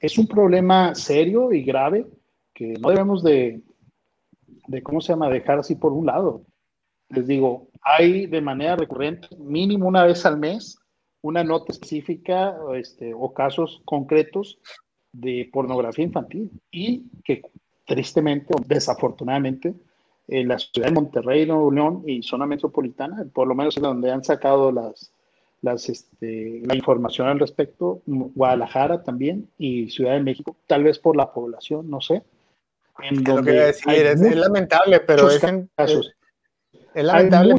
es 0.00 0.18
un 0.18 0.26
problema 0.26 0.94
serio 0.94 1.52
y 1.52 1.62
grave 1.62 2.06
que 2.54 2.74
no 2.80 2.90
debemos 2.90 3.22
de, 3.22 3.62
de, 4.66 4.82
¿cómo 4.82 5.00
se 5.00 5.12
llama?, 5.12 5.28
dejar 5.28 5.58
así 5.58 5.74
por 5.74 5.92
un 5.92 6.06
lado 6.06 6.42
les 7.08 7.26
digo, 7.26 7.68
hay 7.82 8.26
de 8.26 8.40
manera 8.40 8.76
recurrente, 8.76 9.28
mínimo 9.38 9.86
una 9.86 10.04
vez 10.04 10.26
al 10.26 10.38
mes, 10.38 10.78
una 11.22 11.44
nota 11.44 11.72
específica 11.72 12.56
este, 12.74 13.14
o 13.14 13.32
casos 13.32 13.82
concretos 13.84 14.58
de 15.12 15.48
pornografía 15.52 16.04
infantil 16.04 16.50
y 16.70 17.04
que 17.24 17.42
tristemente 17.84 18.52
o 18.54 18.62
desafortunadamente 18.66 19.74
en 20.28 20.48
la 20.48 20.58
ciudad 20.58 20.88
de 20.88 20.94
Monterrey, 20.94 21.46
Nuevo 21.46 21.70
León 21.70 22.02
y 22.06 22.22
zona 22.22 22.46
metropolitana, 22.46 23.24
por 23.32 23.46
lo 23.46 23.54
menos 23.54 23.76
es 23.76 23.82
donde 23.82 24.10
han 24.10 24.24
sacado 24.24 24.72
las, 24.72 25.12
las, 25.62 25.88
este, 25.88 26.62
la 26.64 26.74
información 26.74 27.28
al 27.28 27.40
respecto, 27.40 28.02
Guadalajara 28.06 29.02
también 29.02 29.48
y 29.58 29.90
Ciudad 29.90 30.12
de 30.12 30.20
México, 30.20 30.56
tal 30.66 30.84
vez 30.84 30.98
por 30.98 31.16
la 31.16 31.32
población, 31.32 31.88
no 31.90 32.00
sé. 32.00 32.22
En 33.02 33.22
donde 33.24 33.70
es, 33.70 33.84
lamentable, 33.84 35.00
pero 35.00 35.28
es 35.28 35.44
casos. 35.74 36.12
Es 36.94 37.04
lamentable, 37.04 37.54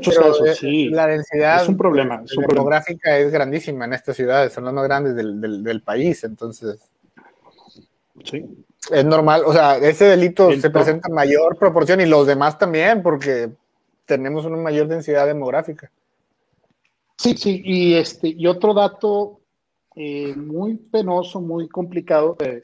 sí. 0.55 0.89
la 0.89 1.05
densidad 1.05 1.61
es 1.61 1.69
un 1.69 1.77
problema, 1.77 2.23
demográfica 2.47 3.19
es 3.19 3.31
grandísima 3.31 3.85
en 3.85 3.93
estas 3.93 4.15
ciudades, 4.15 4.51
son 4.51 4.65
las 4.65 4.73
más 4.73 4.85
grandes 4.85 5.15
del, 5.15 5.81
país, 5.85 6.23
entonces. 6.23 6.79
Sí. 8.23 8.43
Es 8.91 9.05
normal, 9.05 9.43
o 9.45 9.53
sea, 9.53 9.77
ese 9.77 10.05
delito 10.05 10.51
se 10.53 10.71
presenta 10.71 11.09
en 11.09 11.13
mayor 11.13 11.55
proporción 11.57 12.01
y 12.01 12.07
los 12.07 12.25
demás 12.25 12.57
también, 12.57 13.03
porque 13.03 13.51
tenemos 14.05 14.45
una 14.45 14.57
mayor 14.57 14.87
densidad 14.87 15.27
demográfica. 15.27 15.91
Sí, 17.17 17.35
sí, 17.35 17.61
y 17.65 17.93
este, 17.95 18.29
y 18.29 18.45
otro 18.47 18.73
dato 18.73 19.41
eh, 19.95 20.35
muy 20.35 20.75
penoso, 20.77 21.41
muy 21.41 21.67
complicado, 21.67 22.35
eh, 22.39 22.63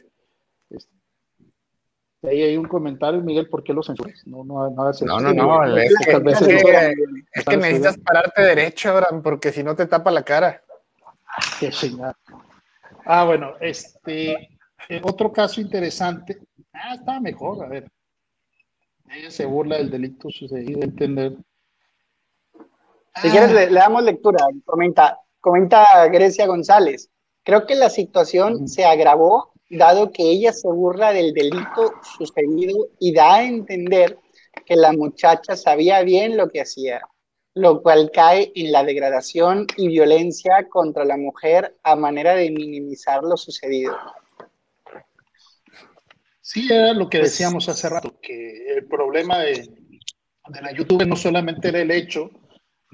Ahí 2.23 2.41
hay 2.41 2.55
un 2.57 2.67
comentario, 2.67 3.21
Miguel, 3.21 3.49
¿por 3.49 3.63
qué 3.63 3.73
lo 3.73 3.83
censuras? 3.83 4.25
No, 4.25 4.45
no, 4.45 4.69
no, 4.69 4.91
no, 4.91 5.19
no, 5.19 5.33
no 5.33 5.77
es, 5.77 5.93
que, 6.05 6.11
es, 6.11 7.45
que, 7.45 7.57
necesitas 7.57 7.97
pararte 7.97 8.41
derecho, 8.41 8.91
Abraham, 8.91 9.21
porque 9.21 9.51
si 9.51 9.61
no 9.61 9.75
te 9.75 9.87
tapa 9.87 10.09
la 10.09 10.23
cara. 10.23 10.63
Qué 11.59 11.69
chingada. 11.69 12.15
Ah, 13.05 13.25
bueno, 13.25 13.55
este, 13.59 14.31
eh, 14.87 15.01
otro 15.03 15.33
caso 15.33 15.59
interesante. 15.59 16.39
Ah, 16.71 16.95
está 16.95 17.19
mejor, 17.19 17.65
a 17.65 17.67
ver. 17.67 17.91
Ella 19.11 19.29
se 19.29 19.45
burla 19.45 19.77
del 19.77 19.91
delito 19.91 20.29
sucedido, 20.29 20.81
entender. 20.81 21.35
Si 23.21 23.29
quieres, 23.29 23.51
le, 23.51 23.67
damos 23.67 24.03
lectura. 24.03 24.45
Comenta, 24.65 25.19
comenta 25.39 26.07
Grecia 26.07 26.47
González. 26.47 27.09
Creo 27.43 27.65
que 27.65 27.75
la 27.75 27.89
situación 27.89 28.67
se 28.67 28.85
agravó 28.85 29.53
dado 29.77 30.11
que 30.11 30.23
ella 30.23 30.53
se 30.53 30.67
burla 30.67 31.13
del 31.13 31.33
delito 31.33 31.93
sucedido 32.17 32.89
y 32.99 33.13
da 33.13 33.35
a 33.35 33.43
entender 33.43 34.19
que 34.65 34.75
la 34.75 34.93
muchacha 34.93 35.55
sabía 35.55 36.03
bien 36.03 36.37
lo 36.37 36.49
que 36.49 36.61
hacía, 36.61 37.01
lo 37.53 37.81
cual 37.81 38.11
cae 38.13 38.51
en 38.55 38.71
la 38.71 38.83
degradación 38.83 39.67
y 39.77 39.87
violencia 39.87 40.67
contra 40.69 41.05
la 41.05 41.17
mujer 41.17 41.75
a 41.83 41.95
manera 41.95 42.35
de 42.35 42.51
minimizar 42.51 43.23
lo 43.23 43.35
sucedido. 43.35 43.95
Sí, 46.41 46.67
era 46.71 46.93
lo 46.93 47.09
que 47.09 47.19
decíamos 47.19 47.69
hace 47.69 47.89
rato, 47.89 48.19
que 48.21 48.75
el 48.75 48.85
problema 48.85 49.39
de, 49.39 49.69
la 50.61 50.73
YouTube 50.73 51.05
no 51.05 51.15
solamente 51.15 51.69
era 51.69 51.81
el 51.81 51.89
hecho 51.89 52.29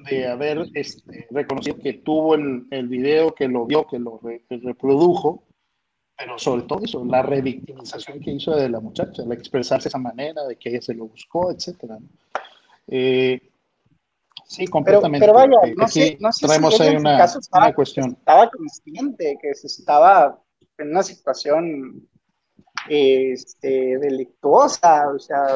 de 0.09 0.27
haber 0.27 0.67
este, 0.73 1.27
reconocido 1.31 1.77
que 1.77 1.93
tuvo 1.93 2.35
el, 2.35 2.67
el, 2.71 2.87
video, 2.87 3.33
que 3.33 3.47
lo 3.47 3.65
vio, 3.65 3.87
que 3.87 3.99
lo 3.99 4.19
reprodujo, 4.49 5.43
pero 6.19 6.37
sobre 6.37 6.63
todo 6.63 6.83
eso, 6.83 7.05
la 7.05 7.21
revictimización 7.21 8.19
que 8.19 8.31
hizo 8.31 8.53
de 8.53 8.67
la 8.67 8.81
muchacha, 8.81 9.23
la 9.25 9.35
expresarse 9.35 9.85
de 9.85 9.89
esa 9.89 9.99
manera, 9.99 10.43
de 10.45 10.57
que 10.57 10.69
ella 10.69 10.81
se 10.81 10.93
lo 10.93 11.07
buscó, 11.07 11.49
etcétera. 11.49 11.97
Eh, 12.87 13.39
sí, 14.45 14.67
completamente. 14.67 15.25
Pero, 15.25 15.33
vaya, 15.33 15.57
no 15.77 15.87
sé, 15.87 16.17
no 16.19 16.31
sé 16.33 16.47
si 16.47 16.83
ahí 16.83 16.97
una, 16.97 17.23
estaba, 17.23 17.67
una 17.67 17.73
cuestión. 17.73 18.11
Estaba 18.11 18.49
consciente 18.49 19.37
que 19.41 19.55
se 19.55 19.67
estaba 19.67 20.43
en 20.77 20.89
una 20.89 21.03
situación 21.03 22.05
este, 22.89 23.97
delictuosa, 23.97 25.09
o 25.15 25.19
sea, 25.19 25.55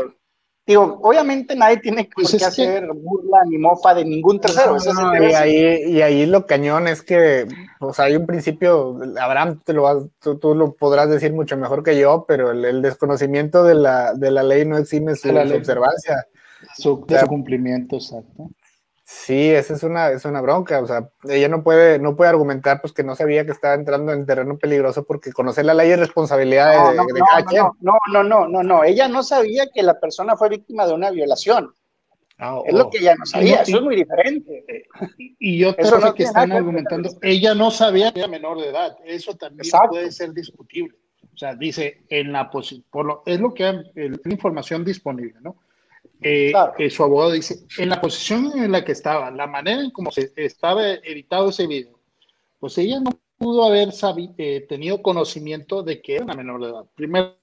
Digo, 0.65 0.99
obviamente 1.01 1.57
nadie 1.57 1.77
tiene 1.77 2.09
pues 2.15 2.37
que 2.37 2.45
hacer 2.45 2.87
burla 2.93 3.39
ni 3.49 3.57
mofa 3.57 3.93
de 3.93 4.05
ningún 4.05 4.39
tercero. 4.39 4.77
y, 5.19 5.33
ahí, 5.33 5.91
y 5.91 6.01
ahí 6.01 6.25
lo 6.25 6.45
cañón 6.45 6.87
es 6.87 7.01
que, 7.01 7.45
pues 7.79 7.99
hay 7.99 8.15
un 8.15 8.25
principio, 8.25 8.97
Abraham, 9.19 9.59
te 9.65 9.73
lo 9.73 10.09
tú, 10.19 10.55
lo 10.55 10.73
podrás 10.73 11.09
decir 11.09 11.33
mucho 11.33 11.57
mejor 11.57 11.83
que 11.83 11.99
yo, 11.99 12.23
pero 12.25 12.51
el, 12.51 12.81
desconocimiento 12.81 13.65
de 13.65 13.75
la, 13.75 14.13
de 14.13 14.31
la 14.31 14.43
ley 14.43 14.63
no 14.65 14.77
exime 14.77 15.15
su, 15.15 15.29
observancia. 15.35 16.25
Su, 16.77 17.03
de 17.07 17.19
su 17.19 17.27
cumplimiento, 17.27 17.97
exacto. 17.97 18.49
Sí, 19.15 19.51
esa 19.51 19.75
es 19.75 19.83
una, 19.83 20.09
es 20.09 20.25
una 20.25 20.41
bronca, 20.41 20.81
o 20.81 20.87
sea, 20.87 21.09
ella 21.29 21.47
no 21.47 21.63
puede, 21.63 21.99
no 21.99 22.15
puede 22.15 22.31
argumentar 22.31 22.81
pues 22.81 22.91
que 22.93 23.03
no 23.03 23.15
sabía 23.15 23.45
que 23.45 23.51
estaba 23.51 23.75
entrando 23.75 24.11
en 24.11 24.25
terreno 24.25 24.57
peligroso 24.57 25.05
porque 25.05 25.31
conocer 25.31 25.65
la 25.65 25.75
ley 25.75 25.91
es 25.91 25.99
responsabilidad 25.99 26.71
de, 26.71 26.95
no, 26.95 27.03
no, 27.03 27.73
no, 27.79 27.97
No, 28.11 28.23
no, 28.23 28.47
no, 28.47 28.63
no, 28.63 28.83
ella 28.83 29.07
no 29.07 29.23
sabía 29.23 29.67
que 29.73 29.83
la 29.83 29.99
persona 29.99 30.35
fue 30.35 30.49
víctima 30.49 30.87
de 30.87 30.93
una 30.93 31.11
violación. 31.11 31.73
Ah, 32.39 32.59
es 32.65 32.73
lo 32.73 32.87
oh. 32.87 32.89
que 32.89 32.97
ella 32.97 33.15
no 33.17 33.25
sabía, 33.25 33.61
eso 33.61 33.77
es 33.77 33.83
muy 33.83 33.95
diferente. 33.95 34.65
Y, 35.39 35.59
yo 35.59 35.75
creo 35.75 36.13
que 36.13 36.23
están 36.23 36.51
argumentando, 36.51 37.09
ella 37.21 37.53
no 37.53 37.71
sabía 37.71 38.11
que 38.11 38.19
era 38.19 38.27
menor 38.27 38.59
de 38.59 38.69
edad, 38.69 38.97
eso 39.05 39.35
también 39.35 39.71
puede 39.89 40.11
ser 40.11 40.33
discutible. 40.33 40.97
O 41.33 41.37
sea, 41.37 41.55
dice, 41.55 42.03
en 42.09 42.33
la 42.33 42.49
por 42.49 43.05
lo, 43.05 43.23
es 43.25 43.39
lo 43.39 43.53
que 43.53 43.65
hay, 43.65 43.91
la 43.95 44.31
información 44.31 44.83
disponible, 44.83 45.39
¿no? 45.41 45.57
Eh, 46.23 46.53
que 46.77 46.89
su 46.89 47.03
abogado 47.03 47.31
dice, 47.31 47.65
en 47.77 47.89
la 47.89 47.99
posición 47.99 48.51
en 48.57 48.71
la 48.71 48.85
que 48.85 48.93
estaba, 48.93 49.29
la 49.29 49.45
manera 49.45 49.81
en 49.81 49.91
cómo 49.91 50.11
se 50.11 50.31
estaba 50.35 50.87
editado 50.87 51.49
ese 51.49 51.67
video, 51.67 51.99
pues 52.59 52.77
ella 52.77 52.99
no 52.99 53.11
pudo 53.37 53.65
haber 53.65 53.89
eh, 54.37 54.65
tenido 54.69 55.01
conocimiento 55.01 55.83
de 55.83 56.01
que 56.01 56.15
era 56.15 56.23
una 56.23 56.33
menor 56.33 56.61
de 56.61 56.69
edad. 56.69 56.85
Primero, 56.95 57.35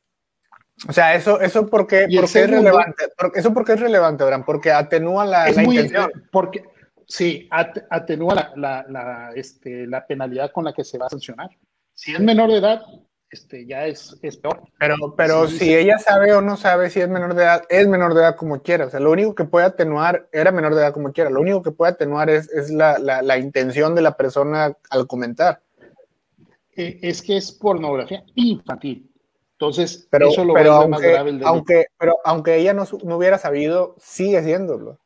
O 0.88 0.92
sea, 0.92 1.14
eso, 1.14 1.40
eso 1.40 1.68
porque, 1.68 2.08
porque 2.14 2.40
es 2.40 2.50
relevante, 2.50 3.04
eso 3.34 3.52
porque 3.52 3.72
es 3.72 3.80
relevante, 3.80 4.24
Abraham, 4.24 4.44
porque 4.46 4.72
atenúa 4.72 5.26
la, 5.26 5.50
intención. 5.50 6.10
Porque, 6.32 6.64
sí, 7.06 7.48
atenúa 7.50 8.52
la, 8.56 8.86
la, 8.88 9.32
este, 9.34 9.86
la 9.86 10.06
penalidad 10.06 10.52
con 10.52 10.64
la 10.64 10.72
que 10.72 10.84
se 10.84 10.96
va 10.96 11.06
a 11.06 11.10
sancionar. 11.10 11.50
Si 11.92 12.14
es 12.14 12.20
menor 12.20 12.50
de 12.50 12.56
edad, 12.56 12.82
este, 13.30 13.64
ya 13.64 13.86
es, 13.86 14.18
es 14.22 14.36
peor. 14.36 14.62
Pero, 14.78 14.96
pero 15.16 15.46
si 15.46 15.74
ella 15.74 15.98
sabe 15.98 16.32
o 16.34 16.40
no 16.40 16.56
sabe 16.56 16.90
si 16.90 17.00
es 17.00 17.08
menor 17.08 17.34
de 17.34 17.44
edad, 17.44 17.62
es 17.68 17.86
menor 17.86 18.14
de 18.14 18.22
edad 18.22 18.36
como 18.36 18.60
quiera. 18.60 18.86
O 18.86 18.90
sea, 18.90 18.98
lo 18.98 19.12
único 19.12 19.34
que 19.34 19.44
puede 19.44 19.66
atenuar, 19.66 20.28
era 20.32 20.50
menor 20.50 20.74
de 20.74 20.82
edad 20.82 20.92
como 20.92 21.12
quiera, 21.12 21.30
lo 21.30 21.40
único 21.40 21.62
que 21.62 21.70
puede 21.70 21.92
atenuar 21.92 22.28
es, 22.28 22.50
es 22.50 22.70
la, 22.70 22.98
la, 22.98 23.22
la, 23.22 23.38
intención 23.38 23.94
de 23.94 24.02
la 24.02 24.16
persona 24.16 24.76
al 24.90 25.06
comentar. 25.06 25.62
Eh, 26.74 26.98
es 27.02 27.22
que 27.22 27.36
es 27.36 27.52
pornografía 27.52 28.24
infantil. 28.34 29.08
Entonces, 29.52 30.08
pero, 30.10 30.28
eso 30.30 30.44
lo 30.44 30.54
pero 30.54 30.72
aunque, 30.72 30.90
más 30.90 31.00
grave 31.00 31.40
aunque, 31.44 31.84
pero 31.98 32.16
aunque 32.24 32.56
ella 32.56 32.72
no, 32.72 32.84
no 33.04 33.16
hubiera 33.16 33.38
sabido, 33.38 33.94
sigue 33.98 34.42
siéndolo. 34.42 34.98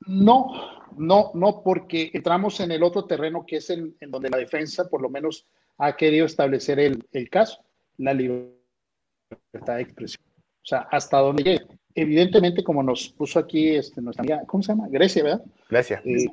No, 0.00 0.48
no, 0.96 1.30
no, 1.34 1.62
porque 1.62 2.10
entramos 2.12 2.60
en 2.60 2.72
el 2.72 2.82
otro 2.82 3.04
terreno 3.04 3.44
que 3.46 3.56
es 3.56 3.70
en, 3.70 3.96
en 4.00 4.10
donde 4.10 4.28
la 4.28 4.38
defensa, 4.38 4.88
por 4.88 5.00
lo 5.00 5.08
menos 5.08 5.46
ha 5.78 5.96
querido 5.96 6.26
establecer 6.26 6.78
el, 6.80 7.04
el 7.12 7.30
caso, 7.30 7.64
la 7.96 8.12
libertad 8.12 8.56
de 9.76 9.82
expresión. 9.82 10.24
O 10.62 10.66
sea, 10.66 10.80
hasta 10.90 11.18
dónde 11.18 11.42
llegue. 11.42 11.66
Evidentemente, 11.94 12.62
como 12.62 12.82
nos 12.82 13.08
puso 13.08 13.38
aquí 13.38 13.70
este, 13.70 14.02
nuestra 14.02 14.22
amiga, 14.22 14.42
¿cómo 14.46 14.62
se 14.62 14.72
llama? 14.72 14.88
Grecia, 14.88 15.24
¿verdad? 15.24 15.42
Grecia. 15.68 16.02
Eh, 16.04 16.26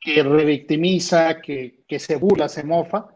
que 0.00 0.22
revictimiza, 0.22 1.40
que, 1.40 1.84
que, 1.86 1.98
se 1.98 2.16
burla, 2.16 2.48
se 2.48 2.64
mofa. 2.64 3.06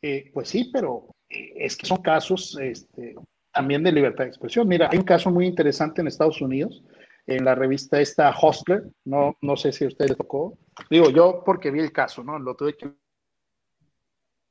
Eh, 0.00 0.30
pues 0.32 0.48
sí, 0.48 0.70
pero 0.72 1.14
eh, 1.28 1.52
es 1.56 1.76
que 1.76 1.86
son 1.86 1.98
casos 1.98 2.58
este, 2.60 3.14
también 3.52 3.82
de 3.82 3.92
libertad 3.92 4.24
de 4.24 4.30
expresión. 4.30 4.66
Mira, 4.66 4.88
hay 4.90 4.98
un 4.98 5.04
caso 5.04 5.30
muy 5.30 5.46
interesante 5.46 6.00
en 6.00 6.08
Estados 6.08 6.40
Unidos, 6.40 6.82
en 7.26 7.44
la 7.44 7.54
revista 7.54 8.00
esta 8.00 8.30
Hostler, 8.30 8.84
no, 9.04 9.36
no 9.40 9.56
sé 9.56 9.72
si 9.72 9.84
a 9.84 9.88
usted 9.88 10.08
le 10.08 10.14
tocó. 10.16 10.58
Digo, 10.90 11.10
yo 11.10 11.42
porque 11.44 11.70
vi 11.70 11.80
el 11.80 11.92
caso, 11.92 12.24
¿no? 12.24 12.38
Lo 12.38 12.56
tuve 12.56 12.76
que 12.76 12.90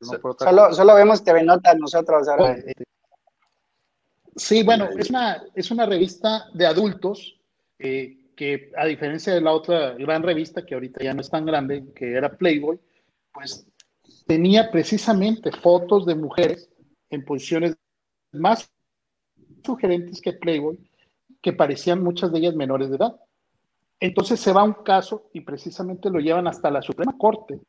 solo, 0.02 0.74
solo 0.74 0.96
vemos 0.96 1.24
TV 1.24 1.44
Nota 1.44 1.74
nosotros 1.76 2.28
ahora. 2.28 2.58
Sí, 4.36 4.64
bueno, 4.64 4.88
es 4.98 5.10
una, 5.10 5.44
es 5.54 5.72
una 5.72 5.86
revista 5.86 6.46
de 6.54 6.66
adultos 6.66 7.40
eh, 7.78 8.32
que 8.36 8.72
a 8.78 8.86
diferencia 8.86 9.34
de 9.34 9.42
la 9.42 9.52
otra 9.52 9.94
gran 9.96 10.24
revista 10.24 10.66
que 10.66 10.74
ahorita 10.74 11.04
ya 11.04 11.14
no 11.14 11.22
es 11.22 11.30
tan 11.30 11.46
grande, 11.46 11.92
que 11.94 12.14
era 12.14 12.38
Playboy, 12.38 12.80
pues 13.34 13.68
tenía 14.26 14.72
precisamente 14.72 15.52
fotos 15.52 16.06
de 16.06 16.16
mujeres 16.16 16.70
en 17.10 17.26
posiciones 17.26 17.76
más 18.32 18.72
sugerentes 19.66 20.22
que 20.22 20.34
Playboy, 20.34 20.80
que 21.42 21.54
parecían 21.54 22.02
muchas 22.02 22.32
de 22.32 22.40
ellas 22.40 22.56
menores 22.56 22.90
de 22.90 22.96
edad. 22.96 23.20
Entonces 24.00 24.40
se 24.40 24.54
va 24.54 24.62
a 24.62 24.66
un 24.66 24.74
caso 24.74 25.30
y 25.34 25.42
precisamente 25.42 26.10
lo 26.10 26.20
llevan 26.20 26.48
hasta 26.48 26.72
la 26.72 26.82
Suprema 26.82 27.16
Corte 27.18 27.60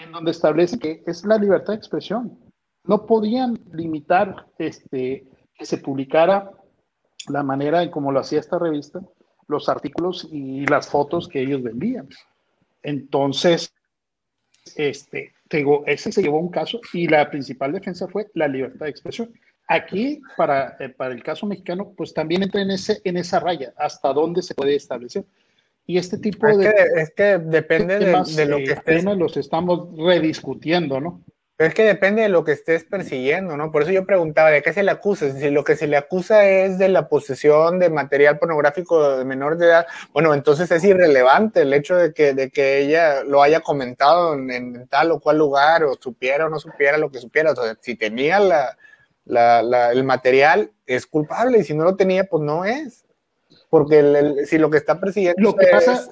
en 0.00 0.12
donde 0.12 0.30
establece 0.30 0.78
que 0.78 1.02
es 1.06 1.24
la 1.24 1.38
libertad 1.38 1.72
de 1.72 1.78
expresión. 1.78 2.38
No 2.84 3.06
podían 3.06 3.58
limitar 3.72 4.46
este, 4.58 5.26
que 5.54 5.64
se 5.66 5.78
publicara 5.78 6.50
la 7.28 7.42
manera 7.42 7.82
en 7.82 7.90
cómo 7.90 8.10
lo 8.10 8.20
hacía 8.20 8.40
esta 8.40 8.58
revista, 8.58 9.00
los 9.46 9.68
artículos 9.68 10.26
y 10.30 10.66
las 10.66 10.88
fotos 10.88 11.28
que 11.28 11.42
ellos 11.42 11.62
vendían. 11.62 12.08
Entonces, 12.82 13.74
este, 14.76 15.34
ese 15.86 16.12
se 16.12 16.22
llevó 16.22 16.38
un 16.38 16.50
caso 16.50 16.80
y 16.92 17.08
la 17.08 17.28
principal 17.28 17.72
defensa 17.72 18.08
fue 18.08 18.30
la 18.34 18.48
libertad 18.48 18.86
de 18.86 18.90
expresión. 18.90 19.32
Aquí, 19.68 20.20
para, 20.36 20.76
eh, 20.80 20.88
para 20.88 21.14
el 21.14 21.22
caso 21.22 21.46
mexicano, 21.46 21.92
pues 21.96 22.12
también 22.12 22.42
entra 22.42 22.60
en, 22.60 22.70
ese, 22.72 23.00
en 23.04 23.16
esa 23.16 23.38
raya, 23.38 23.72
hasta 23.76 24.12
dónde 24.12 24.42
se 24.42 24.54
puede 24.54 24.74
establecer. 24.74 25.24
Y 25.90 25.98
este 25.98 26.18
tipo 26.18 26.46
es 26.46 26.56
de... 26.56 26.72
Que, 26.72 27.00
es 27.00 27.10
que 27.10 27.38
depende 27.38 27.98
de, 27.98 28.46
lo 28.46 28.58
que 28.58 28.72
estés... 28.74 29.02
los 29.02 29.36
estamos 29.36 29.88
rediscutiendo, 29.98 31.00
¿no? 31.00 31.24
es 31.58 31.74
que 31.74 31.82
depende 31.82 32.22
de 32.22 32.28
lo 32.28 32.44
que 32.44 32.52
estés 32.52 32.84
persiguiendo, 32.84 33.56
¿no? 33.56 33.72
Por 33.72 33.82
eso 33.82 33.90
yo 33.90 34.06
preguntaba, 34.06 34.50
¿de 34.50 34.62
qué 34.62 34.72
se 34.72 34.84
le 34.84 34.92
acusa? 34.92 35.30
Si 35.30 35.50
lo 35.50 35.62
que 35.62 35.76
se 35.76 35.88
le 35.88 35.96
acusa 35.96 36.48
es 36.48 36.78
de 36.78 36.88
la 36.88 37.08
posesión 37.08 37.80
de 37.80 37.90
material 37.90 38.38
pornográfico 38.38 39.18
de 39.18 39.24
menor 39.24 39.58
de 39.58 39.66
edad, 39.66 39.86
bueno, 40.12 40.32
entonces 40.32 40.70
es 40.70 40.84
irrelevante 40.84 41.62
el 41.62 41.74
hecho 41.74 41.96
de 41.96 42.14
que, 42.14 42.32
de 42.34 42.50
que 42.50 42.78
ella 42.78 43.24
lo 43.24 43.42
haya 43.42 43.60
comentado 43.60 44.34
en, 44.34 44.86
tal 44.86 45.10
o 45.10 45.20
cual 45.20 45.38
lugar, 45.38 45.82
o 45.84 45.98
supiera 46.00 46.46
o 46.46 46.48
no 46.48 46.60
supiera 46.60 46.96
lo 46.96 47.10
que 47.10 47.18
supiera. 47.18 47.50
O 47.50 47.56
sea, 47.56 47.76
si 47.80 47.96
tenía 47.96 48.38
la, 48.38 48.78
la, 49.26 49.60
la, 49.62 49.90
el 49.90 50.04
material, 50.04 50.70
es 50.86 51.04
culpable, 51.06 51.58
y 51.58 51.64
si 51.64 51.74
no 51.74 51.82
lo 51.82 51.96
tenía, 51.96 52.24
pues 52.24 52.42
no 52.42 52.64
es 52.64 53.04
porque 53.70 54.44
si 54.46 54.58
lo 54.58 54.68
que 54.68 54.78
está 54.78 55.00
persiguiendo 55.00 55.56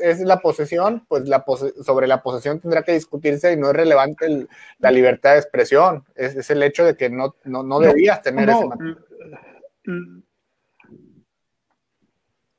es, 0.01 0.21
la 0.21 0.39
posesión, 0.39 1.05
pues 1.09 1.29
la 1.29 1.45
sobre 1.83 2.07
la 2.07 2.23
posesión 2.23 2.61
tendrá 2.61 2.85
que 2.85 2.93
discutirse 2.93 3.53
y 3.53 3.57
no 3.57 3.69
es 3.71 3.77
relevante 3.77 4.47
la 4.79 4.91
libertad 4.93 5.33
de 5.33 5.41
expresión, 5.41 6.05
es, 6.15 6.49
el 6.51 6.63
hecho 6.63 6.85
de 6.85 6.97
que 6.97 7.11
no, 7.11 7.35
no, 7.45 7.81
debías 7.81 8.23
tener 8.23 8.49
ese 8.49 8.65
material. 8.65 9.05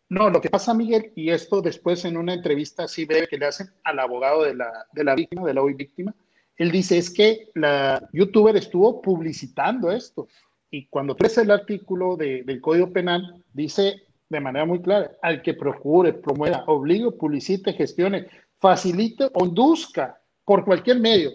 No, 0.10 0.30
lo 0.30 0.42
que 0.42 0.50
pasa, 0.50 0.74
Miguel, 0.74 1.14
y 1.16 1.30
esto 1.30 1.62
después 1.62 2.04
en 2.04 2.18
una 2.18 2.34
entrevista 2.34 2.84
así 2.84 3.06
breve 3.06 3.28
que 3.28 3.38
le 3.38 3.46
hacen 3.46 3.68
al 3.84 4.00
abogado 4.00 4.44
de 4.44 4.56
la, 4.56 4.88
de 4.92 5.04
la 5.04 5.16
víctima, 5.16 5.46
de 5.46 5.54
la 5.54 5.62
hoy 5.62 5.76
víctima, 5.76 6.14
él 6.58 6.72
dice, 6.72 6.98
es 6.98 7.10
que 7.10 7.52
la 7.54 8.10
youtuber 8.12 8.58
estuvo 8.58 9.02
publicitando 9.02 9.92
esto. 9.92 10.28
Y 10.72 10.88
cuando 10.88 11.16
tú 11.16 11.26
el 11.38 11.52
artículo 11.52 12.18
del 12.18 12.60
Código 12.60 12.92
Penal, 12.92 13.46
dice 13.54 14.09
de 14.30 14.40
manera 14.40 14.66
muy 14.66 14.82
clara, 14.82 15.12
al 15.22 15.42
que 15.42 15.56
procure, 15.56 16.14
promueva, 16.14 16.64
obligue, 16.68 17.12
publicite, 17.12 17.74
gestione, 17.74 18.28
facilite 18.60 19.30
o 19.34 19.46
induzca 19.46 20.22
por 20.46 20.64
cualquier 20.64 21.00
medio. 21.00 21.32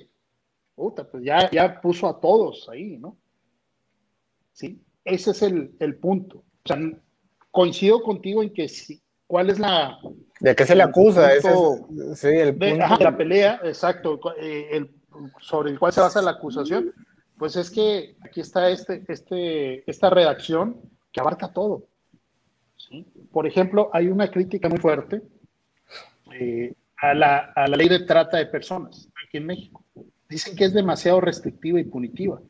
Puta, 0.75 1.05
pues 1.05 1.25
ya, 1.25 1.51
ya 1.51 1.81
puso 1.81 2.09
a 2.09 2.21
todos 2.21 2.69
ahí, 2.69 2.97
¿no? 2.99 3.17
Sí, 4.53 4.81
ese 5.05 5.33
es 5.33 5.43
el, 5.43 5.75
el 5.81 5.97
punto. 5.97 6.39
O 6.39 6.69
sea, 6.69 6.79
coincido 7.51 8.03
contigo 8.03 8.43
en 8.43 8.53
que 8.53 8.69
sí. 8.69 9.01
¿Cuál 9.27 9.51
es 9.51 9.59
la... 9.59 9.99
¿De 10.41 10.55
qué 10.55 10.67
se 10.67 10.77
le 10.77 10.83
acusa? 10.83 11.31
sí, 12.15 12.29
el 12.29 12.59
de, 12.59 12.77
la 12.77 13.17
pelea, 13.17 13.61
exacto, 13.65 14.21
eh, 14.39 14.69
el, 14.73 14.91
sobre 15.41 15.71
el 15.71 15.79
cual 15.79 15.93
se 15.93 16.01
basa 16.01 16.23
la 16.23 16.33
acusación. 16.33 16.93
Pues 17.39 17.57
es 17.57 17.71
que 17.71 18.17
aquí 18.21 18.41
está 18.41 18.71
este, 18.71 19.03
este, 19.09 19.89
esta 19.91 20.11
redacción 20.11 20.81
que 21.11 21.21
abarca 21.21 21.53
todo. 21.53 21.87
Por 23.33 23.47
ejemplo, 23.47 23.91
hay 23.93 24.09
una 24.09 24.31
crítica 24.31 24.69
muy 24.69 24.79
fuerte 24.79 25.23
eh, 26.33 26.75
a, 26.97 27.15
la, 27.15 27.53
a, 27.55 27.67
la, 27.67 27.77
ley 27.77 27.89
de 27.89 28.01
trata 28.01 28.39
de 28.39 28.47
personas 28.47 29.09
aquí 29.27 29.39
en 29.39 29.47
México. 29.47 29.85
Dicen 30.29 30.57
que 30.57 30.65
es 30.65 30.73
demasiado 30.73 31.21
restrictiva 31.21 31.81
y 31.81 31.85
punitiva, 31.85 32.41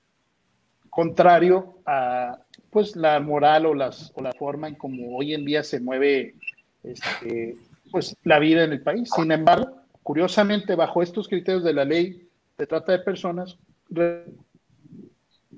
contrario 0.91 1.79
a 1.87 2.39
pues, 2.71 2.97
la 2.97 3.21
moral 3.21 3.67
o, 3.67 3.75
las, 3.75 4.13
o 4.15 4.23
la 4.23 4.33
forma 4.33 4.69
en 4.69 4.75
cómo 4.75 5.17
hoy 5.17 5.35
en 5.35 5.45
día 5.45 5.63
se 5.63 5.81
mueve 5.81 6.35
este, 6.83 7.57
pues, 7.91 8.17
la 8.25 8.39
vida 8.39 8.65
en 8.65 8.73
el 8.73 8.83
país. 8.83 9.11
Sin 9.15 9.33
embargo, 9.33 9.77
curiosamente, 10.03 10.75
bajo 10.75 11.03
estos 11.03 11.29
criterios 11.29 11.65
de 11.65 11.73
la 11.73 11.85
ley 11.85 12.29
de 12.57 12.67
trata 12.67 12.93
de 12.93 12.99
personas, 13.01 13.59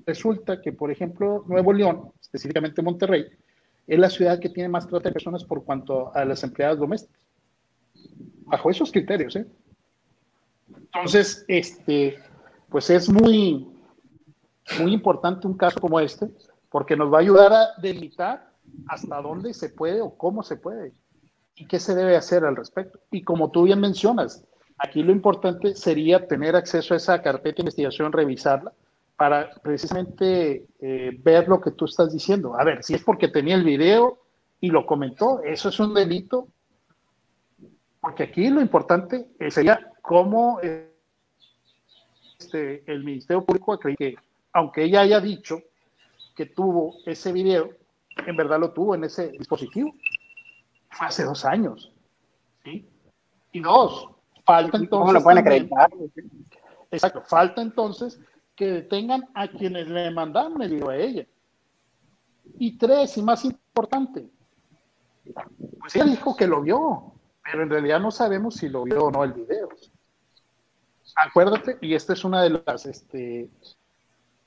resulta 0.05 0.61
que, 0.61 0.73
por 0.73 0.91
ejemplo, 0.91 1.43
Nuevo 1.47 1.73
León, 1.73 2.11
específicamente 2.19 2.81
Monterrey, 2.81 3.27
es 3.87 3.97
la 3.97 4.09
ciudad 4.09 4.39
que 4.39 4.49
tiene 4.49 4.69
más 4.69 4.87
trata 4.87 5.09
de 5.09 5.13
personas 5.13 5.43
por 5.45 5.63
cuanto 5.63 6.13
a 6.13 6.25
las 6.25 6.43
empleadas 6.43 6.77
domésticas. 6.77 7.25
Bajo 8.45 8.69
esos 8.69 8.91
criterios, 8.91 9.35
¿eh? 9.37 9.47
Entonces, 10.69 11.45
este, 11.47 12.17
pues 12.69 12.89
es 12.89 13.09
muy, 13.09 13.67
muy 14.79 14.93
importante 14.93 15.47
un 15.47 15.57
caso 15.57 15.79
como 15.79 15.99
este, 15.99 16.29
porque 16.69 16.95
nos 16.95 17.11
va 17.11 17.17
a 17.17 17.21
ayudar 17.21 17.53
a 17.53 17.67
delimitar 17.81 18.51
hasta 18.87 19.21
dónde 19.21 19.53
se 19.53 19.69
puede 19.69 20.01
o 20.01 20.15
cómo 20.15 20.43
se 20.43 20.57
puede 20.57 20.91
y 21.55 21.65
qué 21.65 21.79
se 21.79 21.95
debe 21.95 22.15
hacer 22.15 22.43
al 22.45 22.55
respecto. 22.55 22.99
Y 23.11 23.23
como 23.23 23.51
tú 23.51 23.63
bien 23.63 23.79
mencionas, 23.79 24.43
aquí 24.77 25.01
lo 25.01 25.11
importante 25.11 25.75
sería 25.75 26.27
tener 26.27 26.55
acceso 26.55 26.93
a 26.93 26.97
esa 26.97 27.21
carpeta 27.21 27.57
de 27.57 27.63
investigación, 27.63 28.11
revisarla, 28.11 28.73
para 29.17 29.49
precisamente 29.63 30.67
eh, 30.79 31.17
ver 31.23 31.47
lo 31.47 31.59
que 31.59 31.71
tú 31.71 31.85
estás 31.85 32.13
diciendo. 32.13 32.57
A 32.57 32.63
ver, 32.63 32.83
si 32.83 32.93
es 32.93 33.03
porque 33.03 33.27
tenía 33.27 33.55
el 33.55 33.63
video 33.63 34.19
y 34.61 34.69
lo 34.69 34.85
comentó, 34.85 35.41
eso 35.43 35.69
es 35.69 35.79
un 35.79 35.93
delito. 35.95 36.47
Porque 37.99 38.23
aquí 38.23 38.47
lo 38.49 38.61
importante 38.61 39.27
sería 39.49 39.91
cómo 40.03 40.59
este, 42.39 42.83
el 42.85 43.03
Ministerio 43.03 43.43
Público 43.43 43.77
cree 43.79 43.95
que, 43.95 44.15
aunque 44.53 44.83
ella 44.83 45.01
haya 45.01 45.19
dicho 45.19 45.61
que 46.35 46.45
tuvo 46.45 46.93
ese 47.07 47.33
video, 47.33 47.71
en 48.25 48.37
verdad 48.37 48.59
lo 48.59 48.71
tuvo 48.71 48.93
en 48.93 49.03
ese 49.03 49.29
dispositivo. 49.29 49.93
Fue 50.91 51.07
hace 51.07 51.23
dos 51.23 51.43
años. 51.43 51.91
¿sí? 52.63 52.87
Y 53.51 53.59
dos, 53.61 54.09
falta 54.45 54.77
entonces. 54.77 54.89
¿Cómo 54.89 55.11
lo 55.11 55.23
pueden 55.23 55.39
acreditar? 55.39 55.89
Exacto, 56.91 57.23
falta 57.23 57.61
entonces 57.63 58.19
que 58.57 58.65
detengan 58.65 59.29
a 59.35 59.47
quienes 59.47 59.87
le 59.87 60.09
mandaron 60.09 60.61
el 60.63 60.71
video 60.71 60.89
a 60.89 60.97
ella. 60.97 61.25
Y 62.57 62.75
tres, 62.77 63.15
y 63.17 63.21
más 63.21 63.45
importante, 63.45 64.27
pues 65.79 65.95
ella 65.95 66.05
dijo 66.05 66.35
que 66.35 66.47
lo 66.47 66.63
vio, 66.63 67.13
pero 67.43 67.61
en 67.61 67.69
realidad 67.69 67.99
no 67.99 68.09
sabemos 68.09 68.55
si 68.55 68.67
lo 68.67 68.83
vio 68.83 69.05
o 69.05 69.11
no 69.11 69.23
el 69.23 69.33
video. 69.33 69.69
Acuérdate, 71.15 71.77
y 71.81 71.93
esta 71.93 72.13
es 72.13 72.25
una 72.25 72.41
de 72.41 72.61
las, 72.65 72.87
este, 72.87 73.49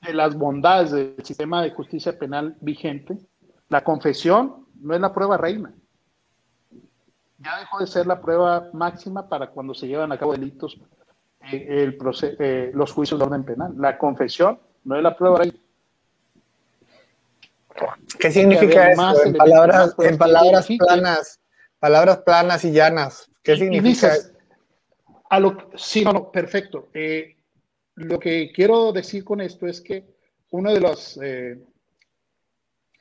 de 0.01 0.13
las 0.13 0.35
bondades 0.35 0.91
del 0.91 1.15
sistema 1.23 1.63
de 1.63 1.71
justicia 1.71 2.19
penal 2.19 2.57
vigente, 2.59 3.17
la 3.69 3.81
confesión 3.81 4.67
no 4.81 4.93
es 4.93 4.99
la 4.99 5.13
prueba 5.13 5.37
reina. 5.37 5.73
Ya 7.37 7.59
dejó 7.59 7.79
de 7.79 7.87
ser 7.87 8.07
la 8.07 8.21
prueba 8.21 8.69
máxima 8.73 9.29
para 9.29 9.49
cuando 9.51 9.73
se 9.73 9.87
llevan 9.87 10.11
a 10.11 10.17
cabo 10.17 10.33
delitos, 10.33 10.77
eh, 11.51 11.65
el 11.69 11.97
eh, 12.39 12.71
los 12.73 12.91
juicios 12.91 13.19
de 13.19 13.25
orden 13.25 13.43
penal. 13.43 13.73
La 13.77 13.97
confesión 13.97 14.59
no 14.83 14.95
es 14.95 15.03
la 15.03 15.15
prueba. 15.15 15.41
¿Qué 18.19 18.31
significa 18.31 18.91
eso? 18.91 19.25
En 19.25 19.33
palabras, 19.33 19.95
en 19.99 20.17
palabras 20.17 20.67
planas, 20.77 21.39
palabras 21.79 22.17
planas 22.19 22.65
y 22.65 22.71
llanas. 22.71 23.29
¿Qué 23.43 23.55
significa? 23.57 24.13
a 25.31 25.39
lo, 25.39 25.69
sí, 25.75 26.03
no, 26.03 26.11
no, 26.11 26.31
perfecto. 26.31 26.89
Eh, 26.93 27.37
lo 27.95 28.19
que 28.19 28.51
quiero 28.53 28.91
decir 28.91 29.23
con 29.23 29.39
esto 29.39 29.65
es 29.65 29.79
que 29.79 30.05
una 30.49 30.73
de 30.73 30.81
las 30.81 31.17
eh, 31.23 31.57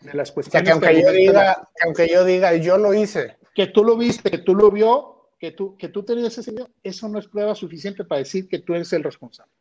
de 0.00 0.14
las 0.14 0.30
cuestiones 0.30 0.64
que 0.64 0.72
aunque 0.72 1.02
yo 1.02 1.10
diga, 1.10 1.68
aunque 1.84 2.08
yo 2.08 2.24
diga, 2.24 2.54
yo 2.54 2.78
lo 2.78 2.94
hice, 2.94 3.36
que 3.52 3.66
tú 3.66 3.84
lo 3.84 3.96
viste, 3.96 4.30
que 4.30 4.38
tú 4.38 4.54
lo 4.54 4.70
vio, 4.70 5.19
que 5.40 5.52
tú 5.52 5.76
que 5.76 5.88
tú 5.88 6.04
tenías 6.04 6.36
ese 6.36 6.50
video, 6.52 6.68
eso 6.82 7.08
no 7.08 7.18
es 7.18 7.26
prueba 7.26 7.54
suficiente 7.54 8.04
para 8.04 8.18
decir 8.18 8.46
que 8.46 8.58
tú 8.58 8.74
eres 8.74 8.92
el 8.92 9.02
responsable. 9.02 9.52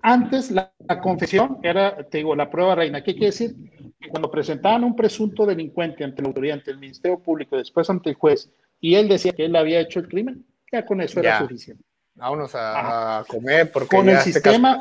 Antes 0.00 0.50
la, 0.50 0.72
confesión 1.00 1.58
era, 1.62 2.02
te 2.08 2.18
digo, 2.18 2.34
la 2.34 2.50
prueba 2.50 2.74
reina. 2.74 3.04
¿Qué 3.04 3.12
quiere 3.12 3.26
decir? 3.26 3.54
Que 4.00 4.08
cuando 4.08 4.30
presentaban 4.30 4.82
un 4.82 4.96
presunto 4.96 5.46
delincuente 5.46 6.02
ante 6.02 6.22
la 6.22 6.28
autoridad, 6.28 6.58
ante 6.58 6.72
el 6.72 6.78
Ministerio 6.78 7.20
Público, 7.20 7.56
después 7.56 7.88
ante 7.88 8.10
el 8.10 8.16
juez, 8.16 8.50
y 8.80 8.96
él 8.96 9.08
decía 9.08 9.32
que 9.32 9.44
él 9.44 9.54
había 9.54 9.78
hecho 9.78 10.00
el 10.00 10.08
crimen, 10.08 10.44
ya 10.72 10.84
con 10.84 11.00
eso 11.00 11.20
era 11.20 11.38
suficiente. 11.38 11.84
Vámonos 12.14 12.50
a, 12.54 13.24
comer 13.28 13.70
porque 13.70 13.96
con 13.96 14.08
el 14.08 14.16
este 14.16 14.32
sistema. 14.32 14.80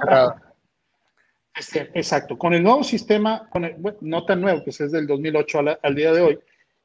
exacto, 1.93 2.37
con 2.37 2.53
el 2.53 2.63
nuevo 2.63 2.83
sistema, 2.83 3.47
con 3.49 3.69
no 4.01 4.25
tan 4.25 4.41
nuevo, 4.41 4.63
que 4.63 4.71
es 4.71 4.91
del 4.91 5.05
2008 5.05 5.59
al, 5.81 5.95
día 5.95 6.11
de 6.13 6.21
hoy, 6.21 6.39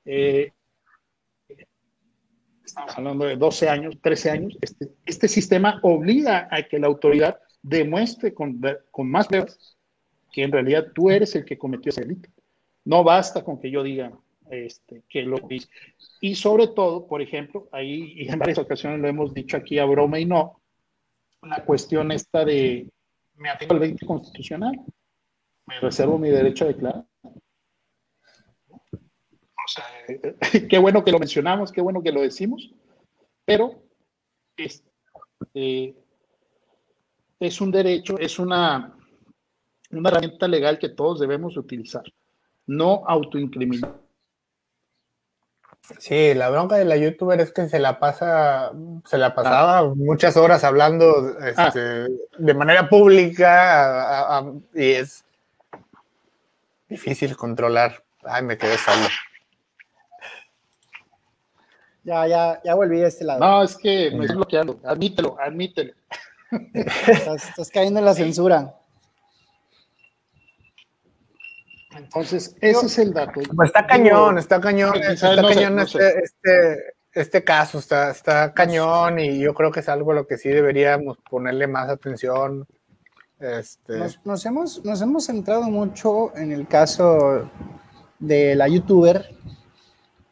eh, 0.04 0.52
estamos 2.66 2.96
hablando 2.96 3.24
de 3.24 3.36
12 3.36 3.68
años, 3.68 3.98
13 4.00 4.30
años, 4.30 4.58
este, 4.60 4.88
este 5.04 5.28
sistema 5.28 5.80
obliga 5.82 6.48
a 6.50 6.62
que 6.62 6.78
la 6.78 6.86
autoridad 6.86 7.38
demuestre 7.62 8.34
con, 8.34 8.60
con 8.90 9.10
más 9.10 9.28
pruebas 9.28 9.76
que 10.32 10.42
en 10.42 10.52
realidad 10.52 10.88
tú 10.94 11.10
eres 11.10 11.34
el 11.34 11.44
que 11.44 11.56
cometió 11.56 11.90
ese 11.90 12.02
delito. 12.02 12.28
No 12.84 13.02
basta 13.02 13.42
con 13.42 13.58
que 13.58 13.70
yo 13.70 13.82
diga 13.82 14.12
este, 14.50 15.02
que 15.08 15.22
lo 15.22 15.38
hice. 15.50 15.68
Y 16.20 16.34
sobre 16.34 16.68
todo, 16.68 17.06
por 17.06 17.22
ejemplo, 17.22 17.68
ahí 17.72 18.12
y 18.16 18.28
en 18.28 18.38
varias 18.38 18.58
ocasiones 18.58 19.00
lo 19.00 19.08
hemos 19.08 19.34
dicho 19.34 19.56
aquí 19.56 19.78
a 19.78 19.84
broma 19.84 20.20
y 20.20 20.24
no, 20.24 20.60
la 21.42 21.64
cuestión 21.64 22.12
esta 22.12 22.44
de 22.44 22.86
me 23.36 23.50
atengo 23.50 23.74
al 23.74 23.80
20 23.80 24.06
constitucional, 24.06 24.80
me 25.66 25.80
reservo 25.80 26.18
mi 26.18 26.30
derecho 26.30 26.64
a 26.64 26.68
declarar. 26.68 27.04
O 29.66 29.68
sea, 29.68 29.84
qué 30.68 30.78
bueno 30.78 31.04
que 31.04 31.10
lo 31.10 31.18
mencionamos, 31.18 31.72
qué 31.72 31.80
bueno 31.80 32.02
que 32.02 32.12
lo 32.12 32.22
decimos, 32.22 32.70
pero 33.44 33.82
es, 34.56 34.84
es 35.54 37.60
un 37.60 37.72
derecho, 37.72 38.16
es 38.18 38.38
una, 38.38 38.96
una 39.90 40.08
herramienta 40.08 40.46
legal 40.46 40.78
que 40.78 40.90
todos 40.90 41.18
debemos 41.18 41.56
utilizar, 41.56 42.04
no 42.66 43.02
autoincriminar 43.06 44.06
Sí, 45.98 46.34
la 46.34 46.50
bronca 46.50 46.76
de 46.76 46.84
la 46.84 46.96
youtuber 46.96 47.40
es 47.40 47.52
que 47.52 47.68
se 47.68 47.78
la 47.78 48.00
pasa, 48.00 48.72
se 49.04 49.18
la 49.18 49.34
pasaba 49.34 49.78
ah. 49.78 49.92
muchas 49.94 50.36
horas 50.36 50.64
hablando 50.64 51.38
este, 51.38 51.80
ah. 51.80 52.06
de 52.38 52.54
manera 52.54 52.88
pública 52.88 54.42
y 54.74 54.92
es 54.92 55.24
difícil 56.88 57.36
controlar. 57.36 58.02
Ay, 58.24 58.42
me 58.42 58.58
quedé 58.58 58.76
solo. 58.78 59.06
Ya, 62.06 62.24
ya, 62.28 62.60
ya 62.62 62.74
volví 62.76 63.02
a 63.02 63.08
este 63.08 63.24
lado. 63.24 63.40
No, 63.40 63.64
es 63.64 63.76
que 63.76 64.12
me 64.12 64.20
estoy 64.20 64.36
bloqueando. 64.36 64.78
Admítelo, 64.84 65.36
admítelo. 65.40 65.92
estás 66.72 67.68
cayendo 67.72 67.98
en 67.98 68.04
la 68.04 68.14
censura. 68.14 68.76
Entonces, 71.96 72.54
ese 72.60 72.86
es 72.86 72.98
el 72.98 73.12
dato. 73.12 73.40
Pues 73.56 73.70
está 73.70 73.84
cañón, 73.88 74.38
está 74.38 74.60
cañón, 74.60 74.94
está 75.02 75.34
cañón 75.34 75.80
este, 75.80 76.18
este, 76.22 76.94
este, 77.12 77.42
caso, 77.42 77.80
está, 77.80 78.10
está 78.10 78.54
cañón 78.54 79.18
y 79.18 79.40
yo 79.40 79.52
creo 79.52 79.72
que 79.72 79.80
es 79.80 79.88
algo 79.88 80.12
a 80.12 80.14
lo 80.14 80.28
que 80.28 80.38
sí 80.38 80.48
deberíamos 80.48 81.18
ponerle 81.28 81.66
más 81.66 81.88
atención. 81.88 82.68
Este... 83.40 83.98
Nos, 84.24 84.46
hemos, 84.46 84.84
nos 84.84 85.02
hemos 85.02 85.26
centrado 85.26 85.62
mucho 85.62 86.36
en 86.36 86.52
el 86.52 86.68
caso 86.68 87.50
de 88.20 88.54
la 88.54 88.68
youtuber, 88.68 89.34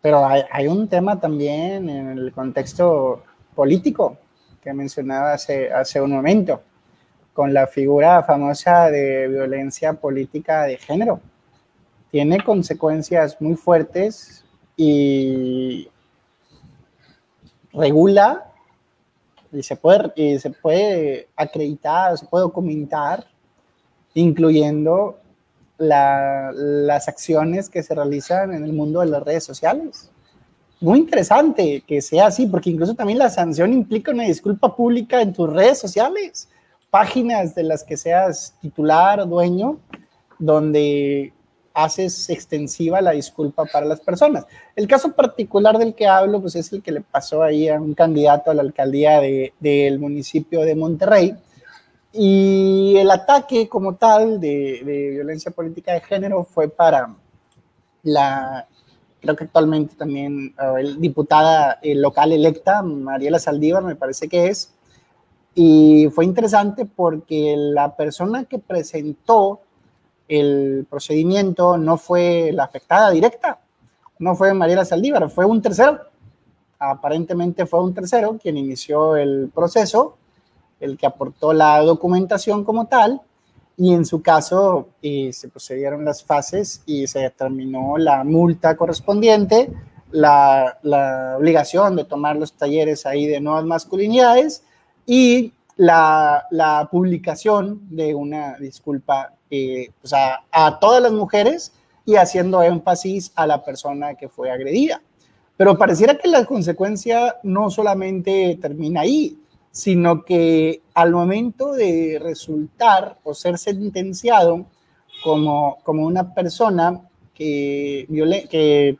pero 0.04 0.26
hay, 0.26 0.42
hay 0.52 0.66
un 0.66 0.86
tema 0.86 1.18
también 1.18 1.88
en 1.88 2.18
el 2.18 2.30
contexto 2.30 3.22
político 3.54 4.18
que 4.62 4.70
mencionaba 4.74 5.32
hace, 5.32 5.72
hace 5.72 5.98
un 5.98 6.12
momento, 6.12 6.60
con 7.32 7.54
la 7.54 7.66
figura 7.66 8.22
famosa 8.22 8.90
de 8.90 9.28
violencia 9.28 9.94
política 9.94 10.64
de 10.64 10.76
género. 10.76 11.22
Tiene 12.10 12.38
consecuencias 12.44 13.40
muy 13.40 13.54
fuertes 13.56 14.44
y 14.76 15.88
regula 17.72 18.52
y 19.52 19.62
se 19.62 19.74
puede, 19.74 20.12
y 20.16 20.38
se 20.38 20.50
puede 20.50 21.28
acreditar, 21.34 22.18
se 22.18 22.26
puede 22.26 22.42
documentar, 22.42 23.24
incluyendo 24.12 25.18
las 25.78 27.08
acciones 27.08 27.68
que 27.68 27.82
se 27.82 27.94
realizan 27.94 28.54
en 28.54 28.64
el 28.64 28.72
mundo 28.72 29.00
de 29.00 29.06
las 29.06 29.22
redes 29.22 29.44
sociales. 29.44 30.10
Muy 30.80 30.98
interesante 30.98 31.82
que 31.86 32.02
sea 32.02 32.26
así, 32.26 32.46
porque 32.46 32.70
incluso 32.70 32.94
también 32.94 33.18
la 33.18 33.30
sanción 33.30 33.72
implica 33.72 34.12
una 34.12 34.24
disculpa 34.24 34.74
pública 34.76 35.22
en 35.22 35.32
tus 35.32 35.50
redes 35.50 35.78
sociales, 35.78 36.48
páginas 36.90 37.54
de 37.54 37.62
las 37.62 37.82
que 37.82 37.96
seas 37.96 38.54
titular 38.60 39.20
o 39.20 39.26
dueño, 39.26 39.78
donde 40.38 41.32
haces 41.74 42.30
extensiva 42.30 43.00
la 43.00 43.10
disculpa 43.10 43.64
para 43.64 43.84
las 43.84 44.00
personas. 44.00 44.46
El 44.76 44.86
caso 44.86 45.12
particular 45.12 45.76
del 45.76 45.94
que 45.94 46.06
hablo, 46.06 46.40
pues 46.40 46.54
es 46.54 46.72
el 46.72 46.82
que 46.82 46.92
le 46.92 47.00
pasó 47.00 47.42
ahí 47.42 47.68
a 47.68 47.80
un 47.80 47.94
candidato 47.94 48.50
a 48.50 48.54
la 48.54 48.62
alcaldía 48.62 49.20
del 49.20 49.98
municipio 49.98 50.60
de 50.60 50.76
Monterrey. 50.76 51.36
Y 52.16 52.96
el 52.96 53.10
ataque 53.10 53.68
como 53.68 53.96
tal 53.96 54.38
de, 54.38 54.80
violencia 54.84 55.50
política 55.50 55.94
de 55.94 56.00
género 56.00 56.44
fue 56.44 56.68
para 56.68 57.12
la, 58.04 58.68
creo 59.20 59.34
que 59.34 59.44
actualmente 59.44 59.96
también, 59.96 60.54
el 60.78 61.00
diputada 61.00 61.80
local 61.82 62.30
electa, 62.30 62.82
Mariela 62.82 63.40
Saldívar, 63.40 63.82
me 63.82 63.96
parece 63.96 64.28
que 64.28 64.46
es. 64.46 64.72
Y 65.56 66.08
fue 66.14 66.24
interesante 66.24 66.84
porque 66.84 67.56
la 67.56 67.96
persona 67.96 68.44
que 68.44 68.60
presentó 68.60 69.60
el 70.28 70.86
procedimiento 70.88 71.76
no 71.78 71.96
fue 71.96 72.52
la 72.52 72.64
afectada 72.64 73.10
directa, 73.10 73.58
no 74.20 74.36
fue 74.36 74.54
Mariela 74.54 74.84
Saldívar, 74.84 75.28
fue 75.30 75.44
un 75.44 75.60
tercero. 75.60 75.98
Aparentemente 76.78 77.66
fue 77.66 77.82
un 77.82 77.92
tercero 77.92 78.38
quien 78.40 78.56
inició 78.56 79.16
el 79.16 79.50
proceso, 79.52 80.16
el 80.84 80.96
que 80.96 81.06
aportó 81.06 81.52
la 81.52 81.80
documentación 81.80 82.64
como 82.64 82.86
tal, 82.86 83.20
y 83.76 83.92
en 83.92 84.04
su 84.04 84.22
caso 84.22 84.88
eh, 85.02 85.32
se 85.32 85.48
procedieron 85.48 86.04
las 86.04 86.22
fases 86.22 86.82
y 86.86 87.06
se 87.06 87.20
determinó 87.20 87.98
la 87.98 88.22
multa 88.22 88.76
correspondiente, 88.76 89.72
la, 90.10 90.78
obligación 91.36 91.96
de 91.96 92.04
tomar 92.04 92.36
los 92.36 92.52
talleres 92.52 93.04
ahí 93.04 93.26
de 93.26 93.40
nuevas 93.40 93.64
masculinidades 93.64 94.62
y 95.06 95.52
la, 95.76 96.46
la 96.50 96.88
publicación 96.90 97.80
de 97.90 98.14
una 98.14 98.56
disculpa 98.58 99.34
a 100.52 100.78
todas 100.80 101.02
las 101.02 101.12
mujeres 101.12 101.72
y 102.04 102.16
haciendo 102.16 102.62
énfasis 102.62 103.32
a 103.34 103.46
la 103.46 103.64
persona 103.64 104.14
que 104.14 104.28
fue 104.28 104.50
agredida. 104.50 105.00
Pero 105.56 105.78
pareciera 105.78 106.18
que 106.18 106.28
la 106.28 106.44
consecuencia 106.44 107.36
no 107.42 107.70
solamente 107.70 108.58
termina 108.60 109.02
ahí, 109.02 109.38
sino 109.74 110.24
que 110.24 110.82
al 110.94 111.10
momento 111.10 111.72
de 111.72 112.20
resultar 112.22 113.18
o 113.24 113.34
ser 113.34 113.58
sentenciado 113.58 114.66
como, 115.24 115.78
como 115.82 116.06
una 116.06 116.32
persona 116.32 117.02
que, 117.34 118.06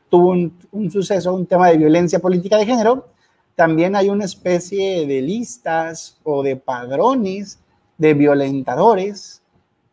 tuvo 0.09 0.31
un, 0.31 0.59
un, 0.73 0.91
suceso, 0.91 1.33
un 1.33 1.47
tema 1.47 1.69
de 1.69 1.79
violencia 1.79 2.19
política 2.19 2.59
de 2.59 2.67
género, 2.67 3.07
también 3.55 3.95
hay 3.95 4.09
una 4.09 4.25
especie 4.25 5.07
de 5.07 5.23
listas 5.23 6.19
o 6.25 6.43
de 6.43 6.57
padrones 6.57 7.61
de 7.97 8.15
violentadores 8.15 9.43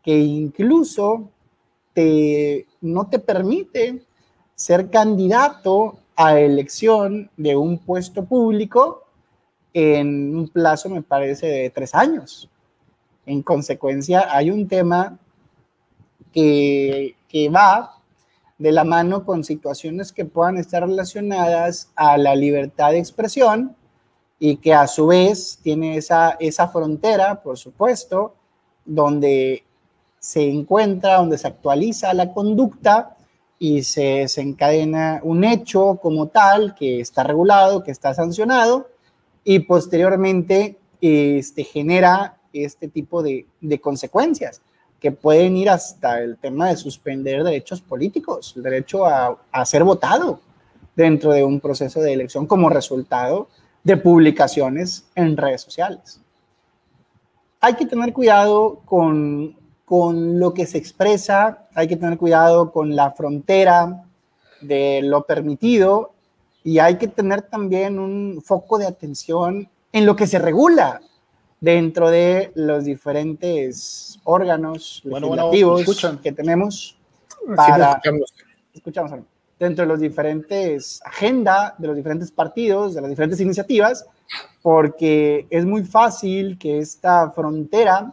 que 0.02 0.18
incluso 0.18 1.30
te, 1.94 2.66
no 2.80 3.06
te 3.06 3.20
permite 3.20 4.02
ser 4.56 4.90
candidato 4.90 6.00
a 6.16 6.40
elección 6.40 7.30
de 7.36 7.54
un 7.54 7.78
puesto 7.78 8.24
público 8.24 9.01
en 9.74 10.36
un 10.36 10.48
plazo, 10.48 10.88
me 10.88 11.02
parece, 11.02 11.46
de 11.46 11.70
tres 11.70 11.94
años. 11.94 12.48
En 13.26 13.42
consecuencia, 13.42 14.26
hay 14.30 14.50
un 14.50 14.68
tema 14.68 15.18
que, 16.32 17.16
que 17.28 17.48
va 17.48 17.98
de 18.58 18.72
la 18.72 18.84
mano 18.84 19.24
con 19.24 19.44
situaciones 19.44 20.12
que 20.12 20.24
puedan 20.24 20.56
estar 20.56 20.86
relacionadas 20.86 21.90
a 21.96 22.16
la 22.16 22.34
libertad 22.34 22.92
de 22.92 22.98
expresión 22.98 23.76
y 24.38 24.56
que 24.56 24.74
a 24.74 24.86
su 24.86 25.06
vez 25.06 25.58
tiene 25.62 25.96
esa, 25.96 26.36
esa 26.40 26.68
frontera, 26.68 27.42
por 27.42 27.58
supuesto, 27.58 28.34
donde 28.84 29.64
se 30.18 30.48
encuentra, 30.48 31.16
donde 31.16 31.38
se 31.38 31.48
actualiza 31.48 32.14
la 32.14 32.32
conducta 32.32 33.16
y 33.58 33.82
se 33.84 34.02
desencadena 34.02 35.20
un 35.22 35.44
hecho 35.44 35.98
como 36.02 36.28
tal 36.28 36.74
que 36.74 37.00
está 37.00 37.22
regulado, 37.22 37.82
que 37.82 37.92
está 37.92 38.14
sancionado 38.14 38.88
y 39.44 39.60
posteriormente 39.60 40.78
este, 41.00 41.64
genera 41.64 42.36
este 42.52 42.88
tipo 42.88 43.22
de, 43.22 43.46
de 43.60 43.80
consecuencias 43.80 44.60
que 45.00 45.10
pueden 45.10 45.56
ir 45.56 45.68
hasta 45.68 46.20
el 46.20 46.38
tema 46.38 46.68
de 46.68 46.76
suspender 46.76 47.42
derechos 47.42 47.80
políticos, 47.80 48.54
el 48.56 48.62
derecho 48.62 49.04
a, 49.04 49.36
a 49.50 49.64
ser 49.64 49.82
votado 49.82 50.40
dentro 50.94 51.32
de 51.32 51.42
un 51.42 51.58
proceso 51.58 52.00
de 52.00 52.12
elección 52.12 52.46
como 52.46 52.68
resultado 52.68 53.48
de 53.82 53.96
publicaciones 53.96 55.06
en 55.16 55.36
redes 55.36 55.62
sociales. 55.62 56.20
Hay 57.60 57.74
que 57.74 57.86
tener 57.86 58.12
cuidado 58.12 58.80
con, 58.84 59.56
con 59.84 60.38
lo 60.38 60.54
que 60.54 60.66
se 60.66 60.78
expresa, 60.78 61.66
hay 61.74 61.88
que 61.88 61.96
tener 61.96 62.16
cuidado 62.18 62.70
con 62.70 62.94
la 62.94 63.10
frontera 63.10 64.04
de 64.60 65.00
lo 65.02 65.24
permitido 65.24 66.12
y 66.64 66.78
hay 66.78 66.96
que 66.96 67.08
tener 67.08 67.42
también 67.42 67.98
un 67.98 68.42
foco 68.44 68.78
de 68.78 68.86
atención 68.86 69.68
en 69.92 70.06
lo 70.06 70.16
que 70.16 70.26
se 70.26 70.38
regula 70.38 71.00
dentro 71.60 72.10
de 72.10 72.50
los 72.54 72.84
diferentes 72.84 74.18
órganos 74.24 75.02
legislativos 75.04 75.84
que 76.22 76.32
tenemos 76.32 76.96
para... 77.54 78.00
escuchamos. 78.72 79.12
Dentro 79.58 79.84
de 79.84 79.88
los 79.88 80.00
diferentes 80.00 81.00
agendas, 81.04 81.74
de 81.78 81.86
los 81.86 81.96
diferentes 81.96 82.32
partidos, 82.32 82.94
de 82.94 83.00
las 83.00 83.10
diferentes 83.10 83.40
iniciativas, 83.40 84.06
porque 84.60 85.46
es 85.50 85.64
muy 85.64 85.84
fácil 85.84 86.58
que 86.58 86.78
esta 86.78 87.30
frontera 87.30 88.12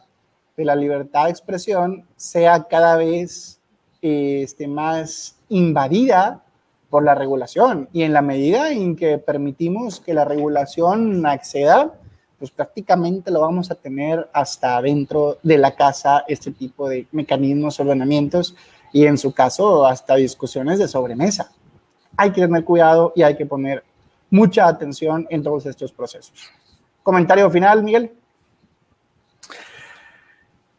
de 0.55 0.65
la 0.65 0.75
libertad 0.75 1.25
de 1.25 1.31
expresión 1.31 2.05
sea 2.15 2.65
cada 2.65 2.97
vez 2.97 3.59
este, 4.01 4.67
más 4.67 5.37
invadida 5.49 6.43
por 6.89 7.03
la 7.03 7.15
regulación. 7.15 7.89
Y 7.93 8.03
en 8.03 8.13
la 8.13 8.21
medida 8.21 8.71
en 8.71 8.95
que 8.95 9.17
permitimos 9.17 9.99
que 9.99 10.13
la 10.13 10.25
regulación 10.25 11.25
acceda, 11.25 11.93
pues 12.37 12.51
prácticamente 12.51 13.31
lo 13.31 13.41
vamos 13.41 13.69
a 13.69 13.75
tener 13.75 14.29
hasta 14.33 14.81
dentro 14.81 15.37
de 15.43 15.57
la 15.57 15.75
casa, 15.75 16.23
este 16.27 16.51
tipo 16.51 16.87
de 16.87 17.07
mecanismos, 17.11 17.79
ordenamientos 17.79 18.55
y 18.93 19.05
en 19.05 19.17
su 19.17 19.33
caso 19.33 19.85
hasta 19.85 20.15
discusiones 20.15 20.79
de 20.79 20.87
sobremesa. 20.87 21.51
Hay 22.17 22.31
que 22.31 22.41
tener 22.41 22.63
cuidado 22.63 23.13
y 23.15 23.23
hay 23.23 23.35
que 23.35 23.45
poner 23.45 23.83
mucha 24.29 24.67
atención 24.67 25.27
en 25.29 25.43
todos 25.43 25.65
estos 25.65 25.91
procesos. 25.91 26.49
Comentario 27.03 27.49
final, 27.51 27.83
Miguel. 27.83 28.11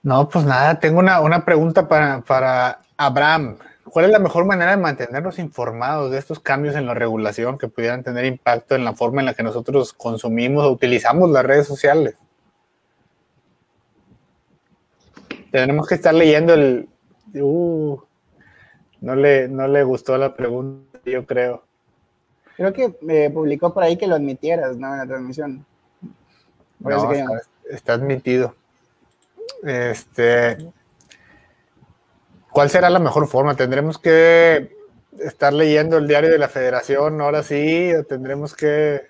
No, 0.03 0.29
pues 0.29 0.45
nada, 0.47 0.81
tengo 0.81 1.01
una, 1.01 1.45
pregunta 1.45 1.87
para, 1.87 2.23
para, 2.23 2.81
Abraham. 2.97 3.57
¿Cuál 3.91 4.07
es 4.07 4.11
la 4.11 4.19
mejor 4.19 4.45
manera 4.45 4.71
de 4.73 4.77
mantenernos 4.77 5.39
informados 5.39 6.11
de 6.11 6.19
estos 6.19 6.41
cambios 6.41 6.77
en 6.77 6.87
la 6.87 6.95
regulación 6.95 7.59
que 7.59 7.69
pudieran 7.69 8.03
tener 8.03 8.25
impacto 8.25 8.75
en 8.75 8.85
la 8.85 8.95
forma 8.95 9.21
en 9.21 9.27
la 9.27 9.35
que 9.35 9.43
nosotros 9.43 9.93
consumimos 9.93 10.65
o 10.65 10.71
utilizamos 10.71 11.31
las 11.31 11.45
redes 11.45 11.67
sociales? 11.67 12.17
Tenemos 15.51 15.89
que 15.89 15.97
estar 15.97 16.15
leyendo 16.15 16.55
el, 16.55 16.89
Uh, 17.35 18.01
no, 19.01 19.15
le, 19.15 19.49
no 19.49 19.69
le 19.69 19.85
gustó 19.85 20.19
la 20.19 20.35
pregunta, 20.35 20.99
yo 21.05 21.25
creo. 21.27 21.63
Creo 22.57 22.73
que 22.73 22.95
me 23.01 23.31
publicó 23.31 23.73
por 23.73 23.83
ahí 23.83 23.97
que 23.97 24.07
lo 24.07 24.17
admitieras, 24.17 24.77
¿no? 24.77 24.93
En 24.93 24.99
la 24.99 25.07
transmisión. 25.07 25.65
está, 27.71 27.95
admitido. 27.95 28.55
Este, 29.63 30.59
¿Cuál 32.53 32.71
será 32.71 32.91
la 32.91 32.99
mejor 32.99 33.27
forma? 33.27 33.55
¿Tendremos 33.55 33.99
que 33.99 34.77
estar 35.19 35.53
leyendo 35.53 35.99
el 35.99 36.09
diario 36.09 36.31
de 36.31 36.39
la 36.39 36.49
federación 36.49 37.21
ahora 37.21 37.43
sí? 37.43 37.93
¿O 37.95 38.05
tendremos 38.05 38.55
que, 38.55 39.03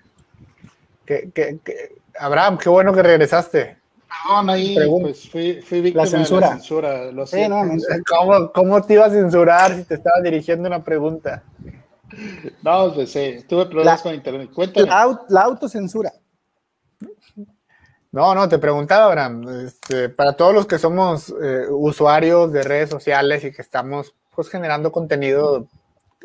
que, 1.06 1.30
que 1.32 2.00
Abraham, 2.20 2.58
qué 2.58 2.68
bueno 2.68 2.92
que 2.92 3.02
regresaste. 3.02 3.78
Perdón, 4.24 4.50
ahí 4.50 4.76
pues, 5.00 5.28
fui, 5.30 5.62
fui 5.62 5.80
víctima 5.80 6.04
la 6.04 6.10
censura. 6.10 6.46
de 6.46 6.52
la 6.52 6.58
censura. 6.58 7.12
Lo 7.12 7.26
sé. 7.26 7.48
¿Cómo, 8.06 8.52
¿Cómo, 8.52 8.82
te 8.82 8.94
iba 8.94 9.06
a 9.06 9.10
censurar 9.10 9.74
si 9.74 9.84
te 9.84 9.94
estaba 9.94 10.20
dirigiendo 10.20 10.68
una 10.68 10.82
pregunta? 10.82 11.42
No, 12.62 12.92
pues 12.92 13.12
sí, 13.12 13.44
tuve 13.48 13.66
problemas 13.66 14.02
con 14.02 14.14
internet. 14.14 14.50
Cuéntame. 14.52 14.86
La, 15.28 15.42
autocensura. 15.42 16.12
No, 18.12 18.34
no, 18.34 18.48
te 18.48 18.58
preguntaba, 18.58 19.06
Abraham, 19.06 19.66
este, 19.66 20.08
para 20.08 20.32
todos 20.32 20.52
los 20.52 20.66
que 20.66 20.78
somos 20.78 21.32
eh, 21.42 21.66
usuarios 21.70 22.52
de 22.52 22.62
redes 22.62 22.90
sociales 22.90 23.44
y 23.44 23.52
que 23.52 23.62
estamos 23.62 24.14
pues 24.34 24.48
generando 24.48 24.90
contenido 24.90 25.68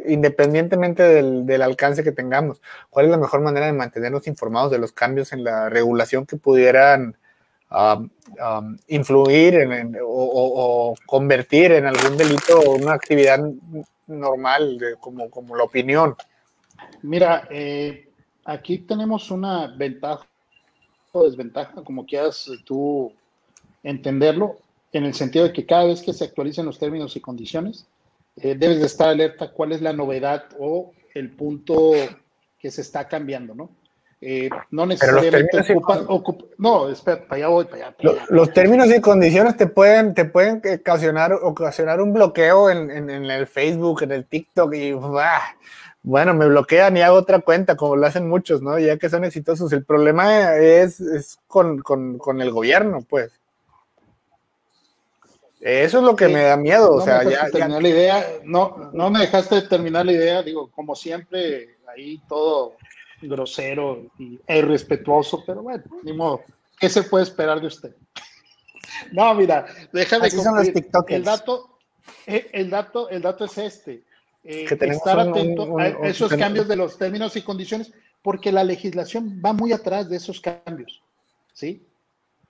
independientemente 0.08 1.04
del, 1.04 1.46
del, 1.46 1.62
alcance 1.62 2.04
que 2.04 2.12
tengamos, 2.12 2.62
¿cuál 2.90 3.06
es 3.06 3.12
la 3.12 3.18
mejor 3.18 3.42
manera 3.42 3.68
de 3.68 3.74
mantenernos 3.74 4.28
informados 4.28 4.72
de 4.72 4.78
los 4.78 4.92
cambios 4.92 5.32
en 5.32 5.44
la 5.44 5.70
regulación 5.70 6.26
que 6.26 6.38
pudieran 6.38 7.16
influir 8.88 9.56
en, 9.56 9.98
o, 10.02 10.96
convertir 11.06 11.72
en 11.74 11.86
algún 11.86 12.18
delito 12.18 12.62
una 12.72 12.94
actividad 12.94 13.40
normal 14.08 14.80
como, 15.00 15.30
como 15.30 15.56
la 15.56 15.64
opinión. 15.64 16.16
Mira, 17.02 17.48
eh, 17.50 18.10
aquí 18.46 18.80
tenemos 18.80 19.32
una 19.32 19.68
ventaja 19.76 20.26
o 21.20 21.30
desventaja, 21.30 21.84
como 21.84 22.06
quieras 22.06 22.50
tú 22.66 23.12
entenderlo, 23.84 24.58
en 24.92 25.06
el 25.06 25.14
sentido 25.14 25.46
de 25.46 25.54
que 25.54 25.66
cada 25.66 25.86
vez 25.86 26.02
que 26.02 26.14
se 26.14 26.24
actualicen 26.24 26.66
los 26.66 26.80
términos 26.80 27.16
y 27.16 27.20
condiciones, 27.20 27.86
eh, 28.38 28.56
debes 28.56 28.80
de 28.80 28.86
estar 28.86 29.10
alerta 29.10 29.52
cuál 29.52 29.72
es 29.72 29.82
la 29.82 29.94
novedad 29.94 30.46
o 30.60 30.92
el 31.14 31.32
punto 31.32 31.94
que 32.60 32.72
se 32.72 32.82
está 32.82 33.08
cambiando, 33.08 33.56
¿no? 33.56 33.70
Eh, 34.22 34.50
no 34.72 34.86
necesariamente 34.86 35.60
ocupan, 36.08 36.08
no, 36.58 36.90
espera, 36.90 37.28
para 37.28 37.36
allá 37.36 37.48
voy, 37.50 37.66
para 37.66 37.88
allá. 37.88 37.96
Los, 38.30 38.52
términos 38.54 38.88
y 38.88 39.00
condiciones 39.00 39.56
te 39.58 39.68
pueden, 39.68 40.14
te 40.14 40.26
pueden 40.26 40.62
ocasionar, 40.80 41.34
ocasionar 41.34 42.02
un 42.02 42.14
bloqueo 42.14 42.70
en, 42.70 42.90
en, 42.90 43.10
el 43.10 43.46
Facebook, 43.46 44.04
en 44.04 44.14
el 44.14 44.26
TikTok 44.26 44.74
y 44.74 44.94
bueno, 46.06 46.36
me 46.36 46.48
bloquean 46.48 46.96
y 46.96 47.02
hago 47.02 47.18
otra 47.18 47.40
cuenta, 47.40 47.76
como 47.76 47.96
lo 47.96 48.06
hacen 48.06 48.30
muchos, 48.30 48.62
¿no? 48.62 48.78
Ya 48.78 48.96
que 48.98 49.10
son 49.10 49.24
exitosos. 49.26 49.74
El 49.74 49.84
problema 49.84 50.56
es, 50.56 51.00
es 51.00 51.40
con, 51.48 51.80
con, 51.80 52.20
con, 52.20 52.42
el 52.44 52.52
gobierno, 52.52 53.00
pues. 53.10 53.32
Eso 55.60 55.98
es 55.98 56.04
lo 56.04 56.16
que 56.16 56.28
me 56.28 56.44
da 56.44 56.58
miedo, 56.58 56.94
o 56.94 57.02
sea, 57.02 57.24
ya, 57.24 57.68
La 57.68 57.90
idea, 57.90 58.24
no, 58.44 58.92
no 58.94 59.10
me 59.10 59.22
dejaste 59.22 59.64
terminar 59.64 60.06
la 60.06 60.12
idea, 60.12 60.44
digo, 60.44 60.70
como 60.76 60.96
siempre, 60.96 61.78
ahí 61.88 62.22
todo 62.30 62.76
grosero 63.20 64.04
y 64.20 64.40
irrespetuoso, 64.48 65.44
pero 65.44 65.64
bueno, 65.64 65.84
ni 66.04 66.14
modo. 66.14 66.44
¿Qué 66.80 66.88
se 66.88 67.02
puede 67.02 67.24
esperar 67.24 67.60
de 67.60 67.66
usted? 67.66 67.96
no, 69.12 69.34
mira, 69.34 69.66
déjame 69.92 70.28
El 71.08 71.24
dato, 71.24 71.80
eh, 72.28 72.48
el 72.54 72.70
dato, 72.70 73.10
el 73.10 73.24
dato 73.24 73.46
es 73.46 73.58
este. 73.58 74.04
Eh, 74.48 74.68
estar 74.70 75.20
atento 75.20 75.80
a 75.80 75.88
esos 76.08 76.32
cambios 76.36 76.68
de 76.68 76.76
los 76.76 77.00
términos 77.00 77.36
y 77.36 77.42
condiciones, 77.42 77.92
porque 78.22 78.52
la 78.52 78.64
legislación 78.64 79.42
va 79.44 79.54
muy 79.54 79.74
atrás 79.74 80.08
de 80.08 80.18
esos 80.18 80.40
cambios. 80.40 81.02
¿Sí? 81.52 81.84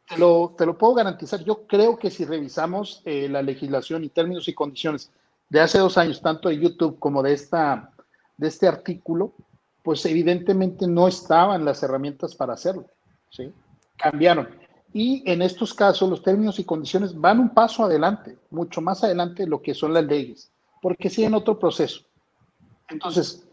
Te 0.09 0.17
lo, 0.17 0.53
te 0.57 0.65
lo 0.65 0.77
puedo 0.77 0.95
garantizar. 0.95 1.41
Yo 1.45 1.65
creo 1.65 1.97
que 1.97 2.11
si 2.11 2.25
revisamos 2.25 3.01
eh, 3.05 3.29
la 3.29 3.41
legislación 3.41 4.03
y 4.03 4.09
términos 4.09 4.47
y 4.49 4.53
condiciones 4.53 5.09
de 5.49 5.61
hace 5.61 5.79
dos 5.79 5.97
años, 5.97 6.21
tanto 6.21 6.49
de 6.49 6.59
YouTube 6.59 6.99
como 6.99 7.23
de, 7.23 7.31
esta, 7.31 7.89
de 8.35 8.49
este 8.49 8.67
artículo, 8.67 9.33
pues 9.81 10.05
evidentemente 10.05 10.87
no 10.87 11.07
estaban 11.07 11.63
las 11.63 11.81
herramientas 11.81 12.35
para 12.35 12.53
hacerlo, 12.53 12.87
¿sí? 13.29 13.53
Cambiaron. 13.97 14.49
Y 14.91 15.23
en 15.29 15.41
estos 15.41 15.73
casos 15.73 16.09
los 16.09 16.23
términos 16.23 16.59
y 16.59 16.65
condiciones 16.65 17.17
van 17.17 17.39
un 17.39 17.53
paso 17.53 17.85
adelante, 17.85 18.37
mucho 18.49 18.81
más 18.81 19.03
adelante 19.03 19.43
de 19.43 19.49
lo 19.49 19.61
que 19.61 19.73
son 19.73 19.93
las 19.93 20.03
leyes, 20.05 20.51
porque 20.85 21.09
siguen 21.09 21.33
otro 21.33 21.57
proceso. 21.57 22.05
Entonces, 22.91 23.43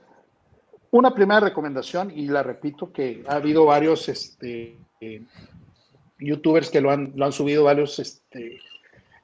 una 0.90 1.14
primera 1.14 1.40
recomendación, 1.40 2.12
y 2.14 2.26
la 2.26 2.42
repito, 2.42 2.92
que 2.92 3.24
ha 3.26 3.36
habido 3.36 3.64
varios 3.64 4.06
este, 4.10 4.76
youtubers 6.18 6.68
que 6.68 6.82
lo 6.82 6.90
han, 6.90 7.14
lo 7.16 7.24
han 7.24 7.32
subido, 7.32 7.64
varios 7.64 7.98
este, 7.98 8.60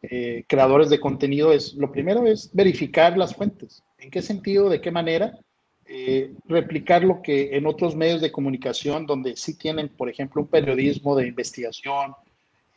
eh, 0.01 0.43
creadores 0.49 0.89
de 0.89 0.99
contenido 0.99 1.53
es, 1.53 1.75
lo 1.75 1.93
primero 1.93 2.27
es 2.27 2.49
verificar 2.55 3.19
las 3.19 3.35
fuentes. 3.35 3.85
¿En 3.99 4.11
qué 4.11 4.23
sentido? 4.23 4.71
¿De 4.71 4.81
qué 4.81 4.91
manera? 4.91 5.39
Eh, 5.85 6.33
replicar 6.47 7.05
lo 7.05 7.21
que 7.21 7.59
en 7.59 7.67
otros 7.67 7.95
medios 7.95 8.23
de 8.23 8.33
comunicación, 8.33 9.05
donde 9.05 9.37
sí 9.37 9.59
tienen, 9.59 9.91
por 9.91 10.09
ejemplo, 10.09 10.41
un 10.41 10.49
periodismo 10.49 11.15
de 11.15 11.29
investigación 11.29 12.15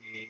eh, 0.02 0.30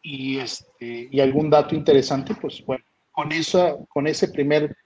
y, 0.00 0.38
este, 0.38 1.08
y 1.10 1.20
algún 1.20 1.50
dato 1.50 1.74
interesante, 1.74 2.34
pues 2.34 2.64
bueno, 2.64 2.82
con, 3.12 3.32
eso, 3.32 3.86
con 3.88 4.06
ese 4.06 4.28
primer 4.28 4.76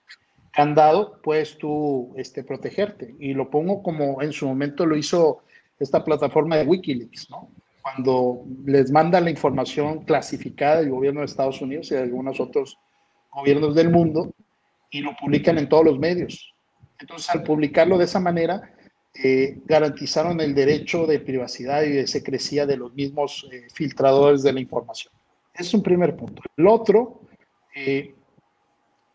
candado 0.52 1.20
puedes 1.22 1.58
tú 1.58 2.12
este, 2.16 2.42
protegerte. 2.44 3.14
Y 3.18 3.34
lo 3.34 3.50
pongo 3.50 3.82
como 3.82 4.22
en 4.22 4.32
su 4.32 4.46
momento 4.46 4.86
lo 4.86 4.96
hizo 4.96 5.42
esta 5.78 6.04
plataforma 6.04 6.56
de 6.56 6.64
Wikileaks, 6.64 7.30
¿no? 7.30 7.50
Cuando 7.82 8.44
les 8.64 8.90
manda 8.90 9.20
la 9.20 9.30
información 9.30 10.04
clasificada 10.04 10.80
del 10.80 10.90
gobierno 10.90 11.20
de 11.20 11.26
Estados 11.26 11.60
Unidos 11.60 11.90
y 11.90 11.94
de 11.94 12.02
algunos 12.02 12.40
otros 12.40 12.78
gobiernos 13.32 13.74
del 13.74 13.90
mundo 13.90 14.32
y 14.90 15.00
lo 15.02 15.14
publican 15.16 15.58
en 15.58 15.68
todos 15.68 15.84
los 15.84 15.98
medios. 15.98 16.52
Entonces, 16.98 17.30
al 17.30 17.44
publicarlo 17.44 17.98
de 17.98 18.06
esa 18.06 18.18
manera, 18.18 18.72
eh, 19.22 19.60
garantizaron 19.66 20.40
el 20.40 20.54
derecho 20.54 21.06
de 21.06 21.20
privacidad 21.20 21.82
y 21.84 21.90
de 21.90 22.06
secrecía 22.06 22.66
de 22.66 22.76
los 22.76 22.92
mismos 22.94 23.48
eh, 23.52 23.66
filtradores 23.72 24.42
de 24.42 24.52
la 24.52 24.60
información. 24.60 25.12
Es 25.54 25.72
un 25.72 25.82
primer 25.82 26.16
punto. 26.16 26.42
El 26.56 26.66
otro, 26.66 27.20
eh, 27.74 28.14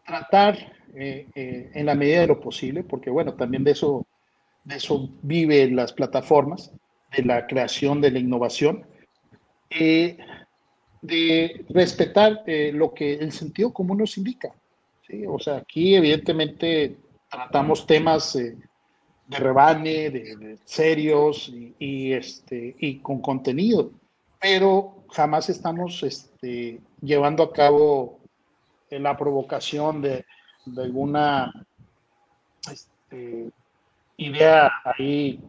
tratar 0.05 0.57
eh, 0.93 1.27
eh, 1.35 1.71
en 1.73 1.85
la 1.85 1.95
medida 1.95 2.21
de 2.21 2.27
lo 2.27 2.39
posible, 2.39 2.83
porque 2.83 3.09
bueno, 3.09 3.33
también 3.33 3.63
de 3.63 3.71
eso, 3.71 4.05
de 4.63 4.75
eso 4.75 5.09
viven 5.21 5.75
las 5.75 5.93
plataformas, 5.93 6.71
de 7.15 7.23
la 7.23 7.47
creación, 7.47 8.01
de 8.01 8.11
la 8.11 8.19
innovación, 8.19 8.85
eh, 9.69 10.17
de 11.01 11.65
respetar 11.69 12.43
lo 12.73 12.93
que 12.93 13.15
el 13.15 13.31
sentido 13.31 13.73
común 13.73 13.99
nos 13.99 14.17
indica. 14.17 14.53
¿sí? 15.07 15.25
O 15.27 15.39
sea, 15.39 15.57
aquí 15.57 15.95
evidentemente 15.95 16.97
tratamos 17.29 17.87
temas 17.87 18.33
de 18.33 18.57
rebane, 19.37 20.09
de, 20.09 20.57
serios 20.65 21.51
y, 21.79 22.11
este, 22.11 22.75
y 22.79 22.99
con 22.99 23.21
contenido, 23.21 23.91
pero 24.39 25.05
jamás 25.09 25.49
estamos 25.49 26.03
este, 26.03 26.81
llevando 27.01 27.43
a 27.43 27.53
cabo 27.53 28.20
la 28.99 29.17
provocación 29.17 30.01
de, 30.01 30.25
de 30.65 30.83
alguna 30.83 31.53
este, 32.71 33.51
idea 34.17 34.71
ahí 34.83 35.39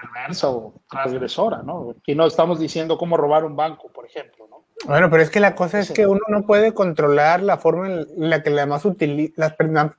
perversa 0.00 0.50
o 0.50 0.74
transgresora, 0.88 1.62
¿no? 1.62 1.94
Aquí 1.98 2.14
no 2.14 2.26
estamos 2.26 2.58
diciendo 2.58 2.96
cómo 2.96 3.16
robar 3.16 3.44
un 3.44 3.56
banco, 3.56 3.88
por 3.88 4.06
ejemplo, 4.06 4.46
¿no? 4.48 4.64
Bueno, 4.86 5.10
pero 5.10 5.22
es 5.22 5.28
que 5.28 5.40
la 5.40 5.54
cosa 5.54 5.78
es 5.78 5.90
que 5.90 6.06
uno 6.06 6.20
no 6.28 6.46
puede 6.46 6.72
controlar 6.72 7.42
la 7.42 7.58
forma 7.58 7.86
en 7.86 8.06
la 8.16 8.42
que 8.42 8.48
las 8.48 8.64
demás, 8.64 8.86
las, 9.36 9.54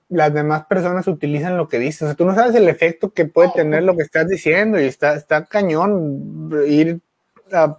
las 0.10 0.34
demás 0.34 0.66
personas 0.66 1.08
utilizan 1.08 1.56
lo 1.56 1.68
que 1.68 1.78
dicen. 1.78 2.08
O 2.08 2.10
sea, 2.10 2.16
tú 2.16 2.26
no 2.26 2.34
sabes 2.34 2.56
el 2.56 2.68
efecto 2.68 3.14
que 3.14 3.26
puede 3.26 3.52
tener 3.52 3.84
lo 3.84 3.96
que 3.96 4.02
estás 4.02 4.28
diciendo 4.28 4.82
y 4.82 4.86
está, 4.86 5.14
está 5.14 5.46
cañón 5.46 6.50
ir 6.68 7.00
a 7.00 7.11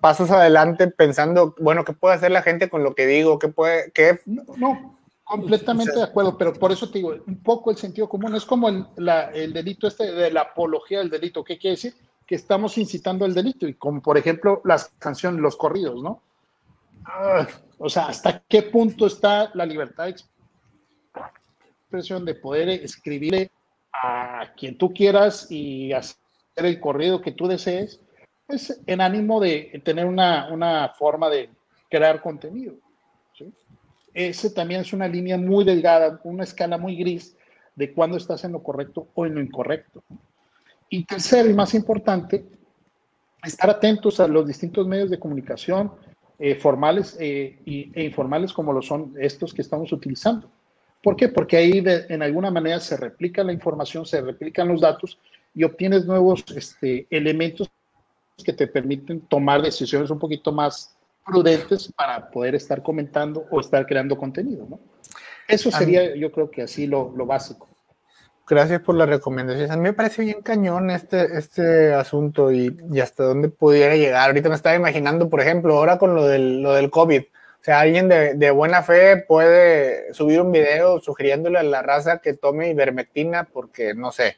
pasos 0.01 0.31
adelante 0.31 0.89
pensando, 0.89 1.55
bueno, 1.59 1.85
¿qué 1.85 1.93
puede 1.93 2.15
hacer 2.15 2.31
la 2.31 2.43
gente 2.43 2.69
con 2.69 2.83
lo 2.83 2.95
que 2.95 3.07
digo? 3.07 3.39
¿Qué 3.39 3.49
puede, 3.49 3.91
qué? 3.93 4.21
no 4.27 4.93
Completamente 5.33 5.95
de 5.95 6.03
acuerdo, 6.03 6.37
pero 6.37 6.53
por 6.53 6.73
eso 6.73 6.91
te 6.91 6.99
digo, 6.99 7.15
un 7.27 7.43
poco 7.43 7.71
el 7.71 7.79
sentido 7.79 8.07
común 8.07 8.35
es 8.35 8.45
como 8.45 8.69
el, 8.69 9.53
delito 9.55 9.87
este 9.87 10.13
de 10.13 10.31
la 10.31 10.43
apología 10.43 10.99
del 10.99 11.09
delito. 11.09 11.43
¿Qué 11.43 11.57
quiere 11.57 11.77
decir? 11.77 11.95
Que 12.27 12.35
estamos 12.35 12.77
incitando 12.77 13.25
el 13.25 13.33
delito 13.33 13.67
y 13.67 13.73
como 13.73 14.03
por 14.03 14.19
ejemplo 14.19 14.61
las 14.65 14.93
canciones, 14.99 15.41
los 15.41 15.57
corridos, 15.57 16.03
¿no? 16.03 16.21
Ah, 17.07 17.47
o 17.79 17.89
sea, 17.89 18.09
¿hasta 18.09 18.43
qué 18.47 18.63
punto 18.63 19.07
está 19.07 19.51
la 19.55 19.65
libertad 19.65 20.05
de 20.05 20.17
expresión 21.85 22.27
de 22.27 22.35
poder 22.35 22.69
escribirle 22.69 23.51
a 23.91 24.53
quien 24.55 24.77
tú 24.77 24.93
quieras 24.93 25.51
y 25.51 25.95
hacer 25.95 26.17
el 26.57 26.79
corrido 26.79 27.23
que 27.23 27.33
tú 27.33 27.47
desees? 27.47 28.01
Pues 28.47 28.81
en 28.87 29.01
ánimo 29.01 29.41
de 29.41 29.81
tener 29.85 30.07
una, 30.07 30.53
una 30.53 30.89
forma 30.91 31.31
de 31.31 31.51
crear 31.89 32.21
contenido 32.21 32.75
ese 34.15 34.51
también 34.51 34.83
es 34.83 34.93
una 34.93 35.09
línea 35.09 35.39
muy 35.39 35.65
delgada, 35.65 36.21
una 36.25 36.45
escala 36.45 36.79
muy 36.79 36.97
gris 36.97 37.37
de 37.75 37.93
cuándo 37.93 38.17
estás 38.17 38.45
en 38.45 38.53
lo 38.53 38.63
correcto 38.63 39.09
o 39.15 39.27
en 39.27 39.35
lo 39.35 39.41
incorrecto. 39.41 40.03
Y 40.89 41.05
tercero 41.05 41.49
y 41.49 41.55
más 41.55 41.75
importante, 41.75 42.45
estar 43.43 43.71
atentos 43.71 44.21
a 44.21 44.29
los 44.29 44.47
distintos 44.47 44.87
medios 44.87 45.11
de 45.11 45.19
comunicación 45.19 45.93
eh, 46.39 46.55
formales 46.55 47.17
eh, 47.19 47.59
e 47.65 48.05
informales 48.05 48.53
como 48.53 48.73
lo 48.73 48.83
son 48.83 49.15
estos 49.19 49.55
que 49.55 49.63
estamos 49.63 49.91
utilizando. 49.93 50.51
¿Por 51.03 51.17
qué? 51.17 51.29
Porque 51.29 51.57
ahí 51.57 51.83
en 51.85 52.23
alguna 52.23 52.51
manera 52.51 52.79
se 52.79 52.97
replica 52.97 53.43
la 53.43 53.53
información, 53.53 54.05
se 54.05 54.21
replican 54.21 54.69
los 54.69 54.81
datos 54.81 55.19
y 55.55 55.65
obtienes 55.65 56.05
nuevos 56.05 56.45
este, 56.55 57.07
elementos 57.11 57.71
que 58.45 58.53
te 58.53 58.67
permiten 58.67 59.21
tomar 59.21 59.63
decisiones 59.63 60.11
un 60.11 60.19
poquito 60.19 60.53
más 60.53 60.97
prudentes 61.25 61.93
para 61.97 62.31
poder 62.31 62.55
estar 62.55 62.83
comentando 62.83 63.47
o 63.51 63.61
estar 63.61 63.87
creando 63.87 64.17
contenido, 64.17 64.67
¿no? 64.69 64.81
Eso 65.49 65.71
sería, 65.71 66.15
yo 66.15 66.33
creo 66.33 66.51
que 66.51 66.63
así 66.63 66.87
lo, 66.87 67.13
lo 67.17 67.27
básico. 67.27 67.69
Gracias 68.49 68.81
por 68.81 68.97
las 68.97 69.09
recomendaciones. 69.09 69.71
A 69.71 69.77
mí 69.77 69.83
me 69.83 69.93
parece 69.93 70.23
bien 70.23 70.43
cañón 70.43 70.91
este, 70.91 71.39
este 71.39 71.95
asunto 71.95 72.51
y, 72.51 72.77
y, 72.93 73.01
hasta 73.01 73.25
dónde 73.25 73.49
pudiera 73.49 73.97
llegar. 73.97 74.29
Ahorita 74.29 74.49
me 74.49 74.55
estaba 74.55 74.75
imaginando, 74.75 75.31
por 75.31 75.41
ejemplo, 75.41 75.77
ahora 75.77 75.99
con 75.99 76.15
lo 76.15 76.27
del, 76.27 76.61
lo 76.61 76.75
del 76.75 76.91
COVID. 76.91 77.23
O 77.23 77.65
sea, 77.65 77.81
alguien 77.81 78.09
de, 78.09 78.35
de, 78.35 78.51
buena 78.51 78.83
fe 78.83 79.19
puede 79.19 80.13
subir 80.13 80.41
un 80.41 80.51
video 80.51 81.01
sugiriéndole 81.01 81.59
a 81.61 81.63
la 81.63 81.81
raza 81.81 82.19
que 82.19 82.35
tome 82.35 82.71
ivermectina 82.71 83.45
porque, 83.45 83.95
no 83.95 84.11
sé, 84.11 84.37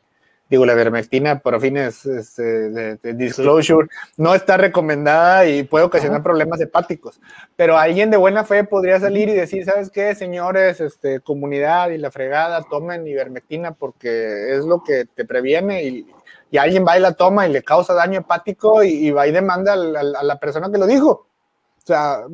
digo, 0.48 0.66
la 0.66 0.74
vermectina 0.74 1.38
por 1.38 1.60
fines 1.60 2.04
este, 2.06 2.42
de, 2.42 3.14
disclosure 3.14 3.88
no 4.16 4.34
está 4.34 4.56
recomendada 4.56 5.46
y 5.46 5.62
puede 5.62 5.84
ocasionar 5.84 6.22
problemas 6.22 6.60
hepáticos. 6.60 7.20
Pero 7.56 7.78
alguien 7.78 8.10
de 8.10 8.16
buena 8.16 8.44
fe 8.44 8.64
podría 8.64 9.00
salir 9.00 9.28
y 9.28 9.34
decir, 9.34 9.64
¿sabes 9.64 9.90
qué, 9.90 10.14
señores, 10.14 10.80
este, 10.80 11.20
comunidad 11.20 11.90
y 11.90 11.98
la 11.98 12.10
fregada, 12.10 12.62
tomen 12.68 13.06
ivermectina 13.06 13.72
porque 13.72 14.54
es 14.54 14.64
lo 14.64 14.82
que 14.82 15.06
te 15.06 15.24
previene 15.24 15.84
y, 15.84 16.06
y 16.50 16.58
alguien 16.58 16.84
va 16.86 16.98
y 16.98 17.00
la 17.00 17.12
toma 17.12 17.48
y 17.48 17.52
le 17.52 17.62
causa 17.62 17.94
daño 17.94 18.20
hepático 18.20 18.84
y, 18.84 19.10
va 19.10 19.26
y 19.26 19.32
demanda 19.32 19.72
a 19.72 19.76
la, 19.76 20.38
persona 20.38 20.70
que 20.70 20.78
lo 20.78 20.86
dijo. 20.86 21.10
O 21.10 21.86
sea, 21.86 22.24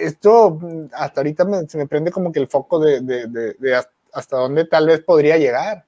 esto 0.00 0.58
hasta 0.92 1.20
ahorita 1.20 1.46
se 1.68 1.78
me 1.78 1.86
prende 1.86 2.10
como 2.10 2.32
que 2.32 2.40
el 2.40 2.48
foco 2.48 2.78
de, 2.78 3.00
de 3.02 3.84
hasta 4.14 4.36
dónde 4.36 4.64
tal 4.64 4.86
vez 4.86 5.00
podría 5.00 5.36
llegar. 5.36 5.84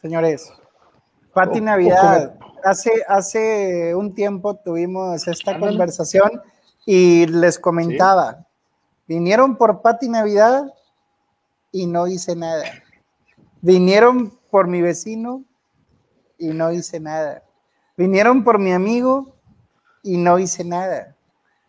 Señores, 0.00 0.52
Pati 1.34 1.60
Navidad, 1.60 2.38
hace, 2.62 3.02
hace 3.08 3.96
un 3.96 4.14
tiempo 4.14 4.54
tuvimos 4.54 5.26
esta 5.26 5.58
conversación 5.58 6.40
y 6.86 7.26
les 7.26 7.58
comentaba, 7.58 8.46
vinieron 9.08 9.56
por 9.56 9.82
Pati 9.82 10.08
Navidad 10.08 10.72
y 11.72 11.88
no 11.88 12.06
hice 12.06 12.36
nada. 12.36 12.62
Vinieron 13.60 14.38
por 14.52 14.68
mi 14.68 14.82
vecino 14.82 15.42
y 16.38 16.50
no 16.50 16.70
hice 16.70 17.00
nada. 17.00 17.42
Vinieron 17.96 18.44
por 18.44 18.60
mi 18.60 18.70
amigo 18.70 19.34
y 20.04 20.16
no 20.16 20.38
hice 20.38 20.62
nada. 20.62 21.16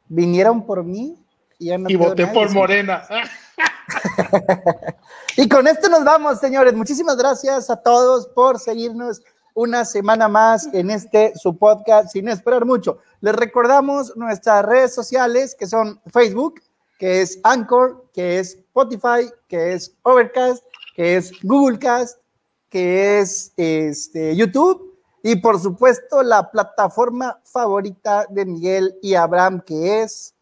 Vinieron 0.07 0.67
por 0.67 0.83
mí 0.83 1.17
y 1.57 1.69
ya 1.69 1.79
no 1.79 1.89
Y 1.89 1.95
voté 1.95 2.27
por 2.27 2.53
Morena. 2.53 3.07
y 5.41 5.47
con 5.47 5.67
esto 5.67 5.87
nos 5.87 6.03
vamos, 6.03 6.37
señores. 6.41 6.73
Muchísimas 6.73 7.15
gracias 7.15 7.69
a 7.69 7.77
todos 7.77 8.27
por 8.27 8.59
seguirnos 8.59 9.21
una 9.53 9.85
semana 9.85 10.27
más 10.27 10.67
en 10.73 10.89
este 10.89 11.31
su 11.37 11.57
podcast 11.57 12.11
sin 12.11 12.27
esperar 12.27 12.65
mucho. 12.65 12.97
Les 13.21 13.33
recordamos 13.33 14.17
nuestras 14.17 14.65
redes 14.65 14.93
sociales 14.93 15.55
que 15.57 15.65
son 15.65 16.01
Facebook, 16.11 16.61
que 16.97 17.21
es 17.21 17.39
Anchor, 17.43 18.09
que 18.13 18.39
es 18.39 18.55
Spotify, 18.55 19.31
que 19.47 19.75
es 19.75 19.95
Overcast, 20.01 20.61
que 20.93 21.15
es 21.15 21.31
Google 21.41 21.79
Cast, 21.79 22.19
que 22.67 23.19
es 23.19 23.53
este, 23.55 24.35
YouTube 24.35 24.99
y 25.23 25.37
por 25.37 25.57
supuesto 25.57 26.21
la 26.21 26.51
plataforma 26.51 27.39
favorita 27.45 28.25
de 28.29 28.45
Miguel 28.45 28.99
y 29.01 29.15
Abraham, 29.15 29.61
que 29.65 30.01
es 30.01 30.35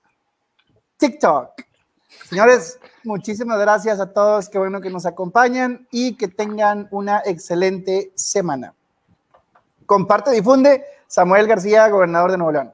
TikTok. 0.98 1.67
Señores, 2.08 2.80
muchísimas 3.04 3.60
gracias 3.60 4.00
a 4.00 4.14
todos, 4.14 4.50
qué 4.50 4.58
bueno 4.58 4.82
que 4.82 4.90
nos 4.90 5.06
acompañan 5.06 5.88
y 5.92 6.16
que 6.16 6.28
tengan 6.28 6.88
una 6.92 7.22
excelente 7.26 8.12
semana. 8.16 8.74
Comparte, 9.86 10.32
difunde. 10.32 10.84
Samuel 11.08 11.48
García, 11.48 11.88
gobernador 11.88 12.32
de 12.32 12.38
Nuevo 12.38 12.52
León. 12.52 12.74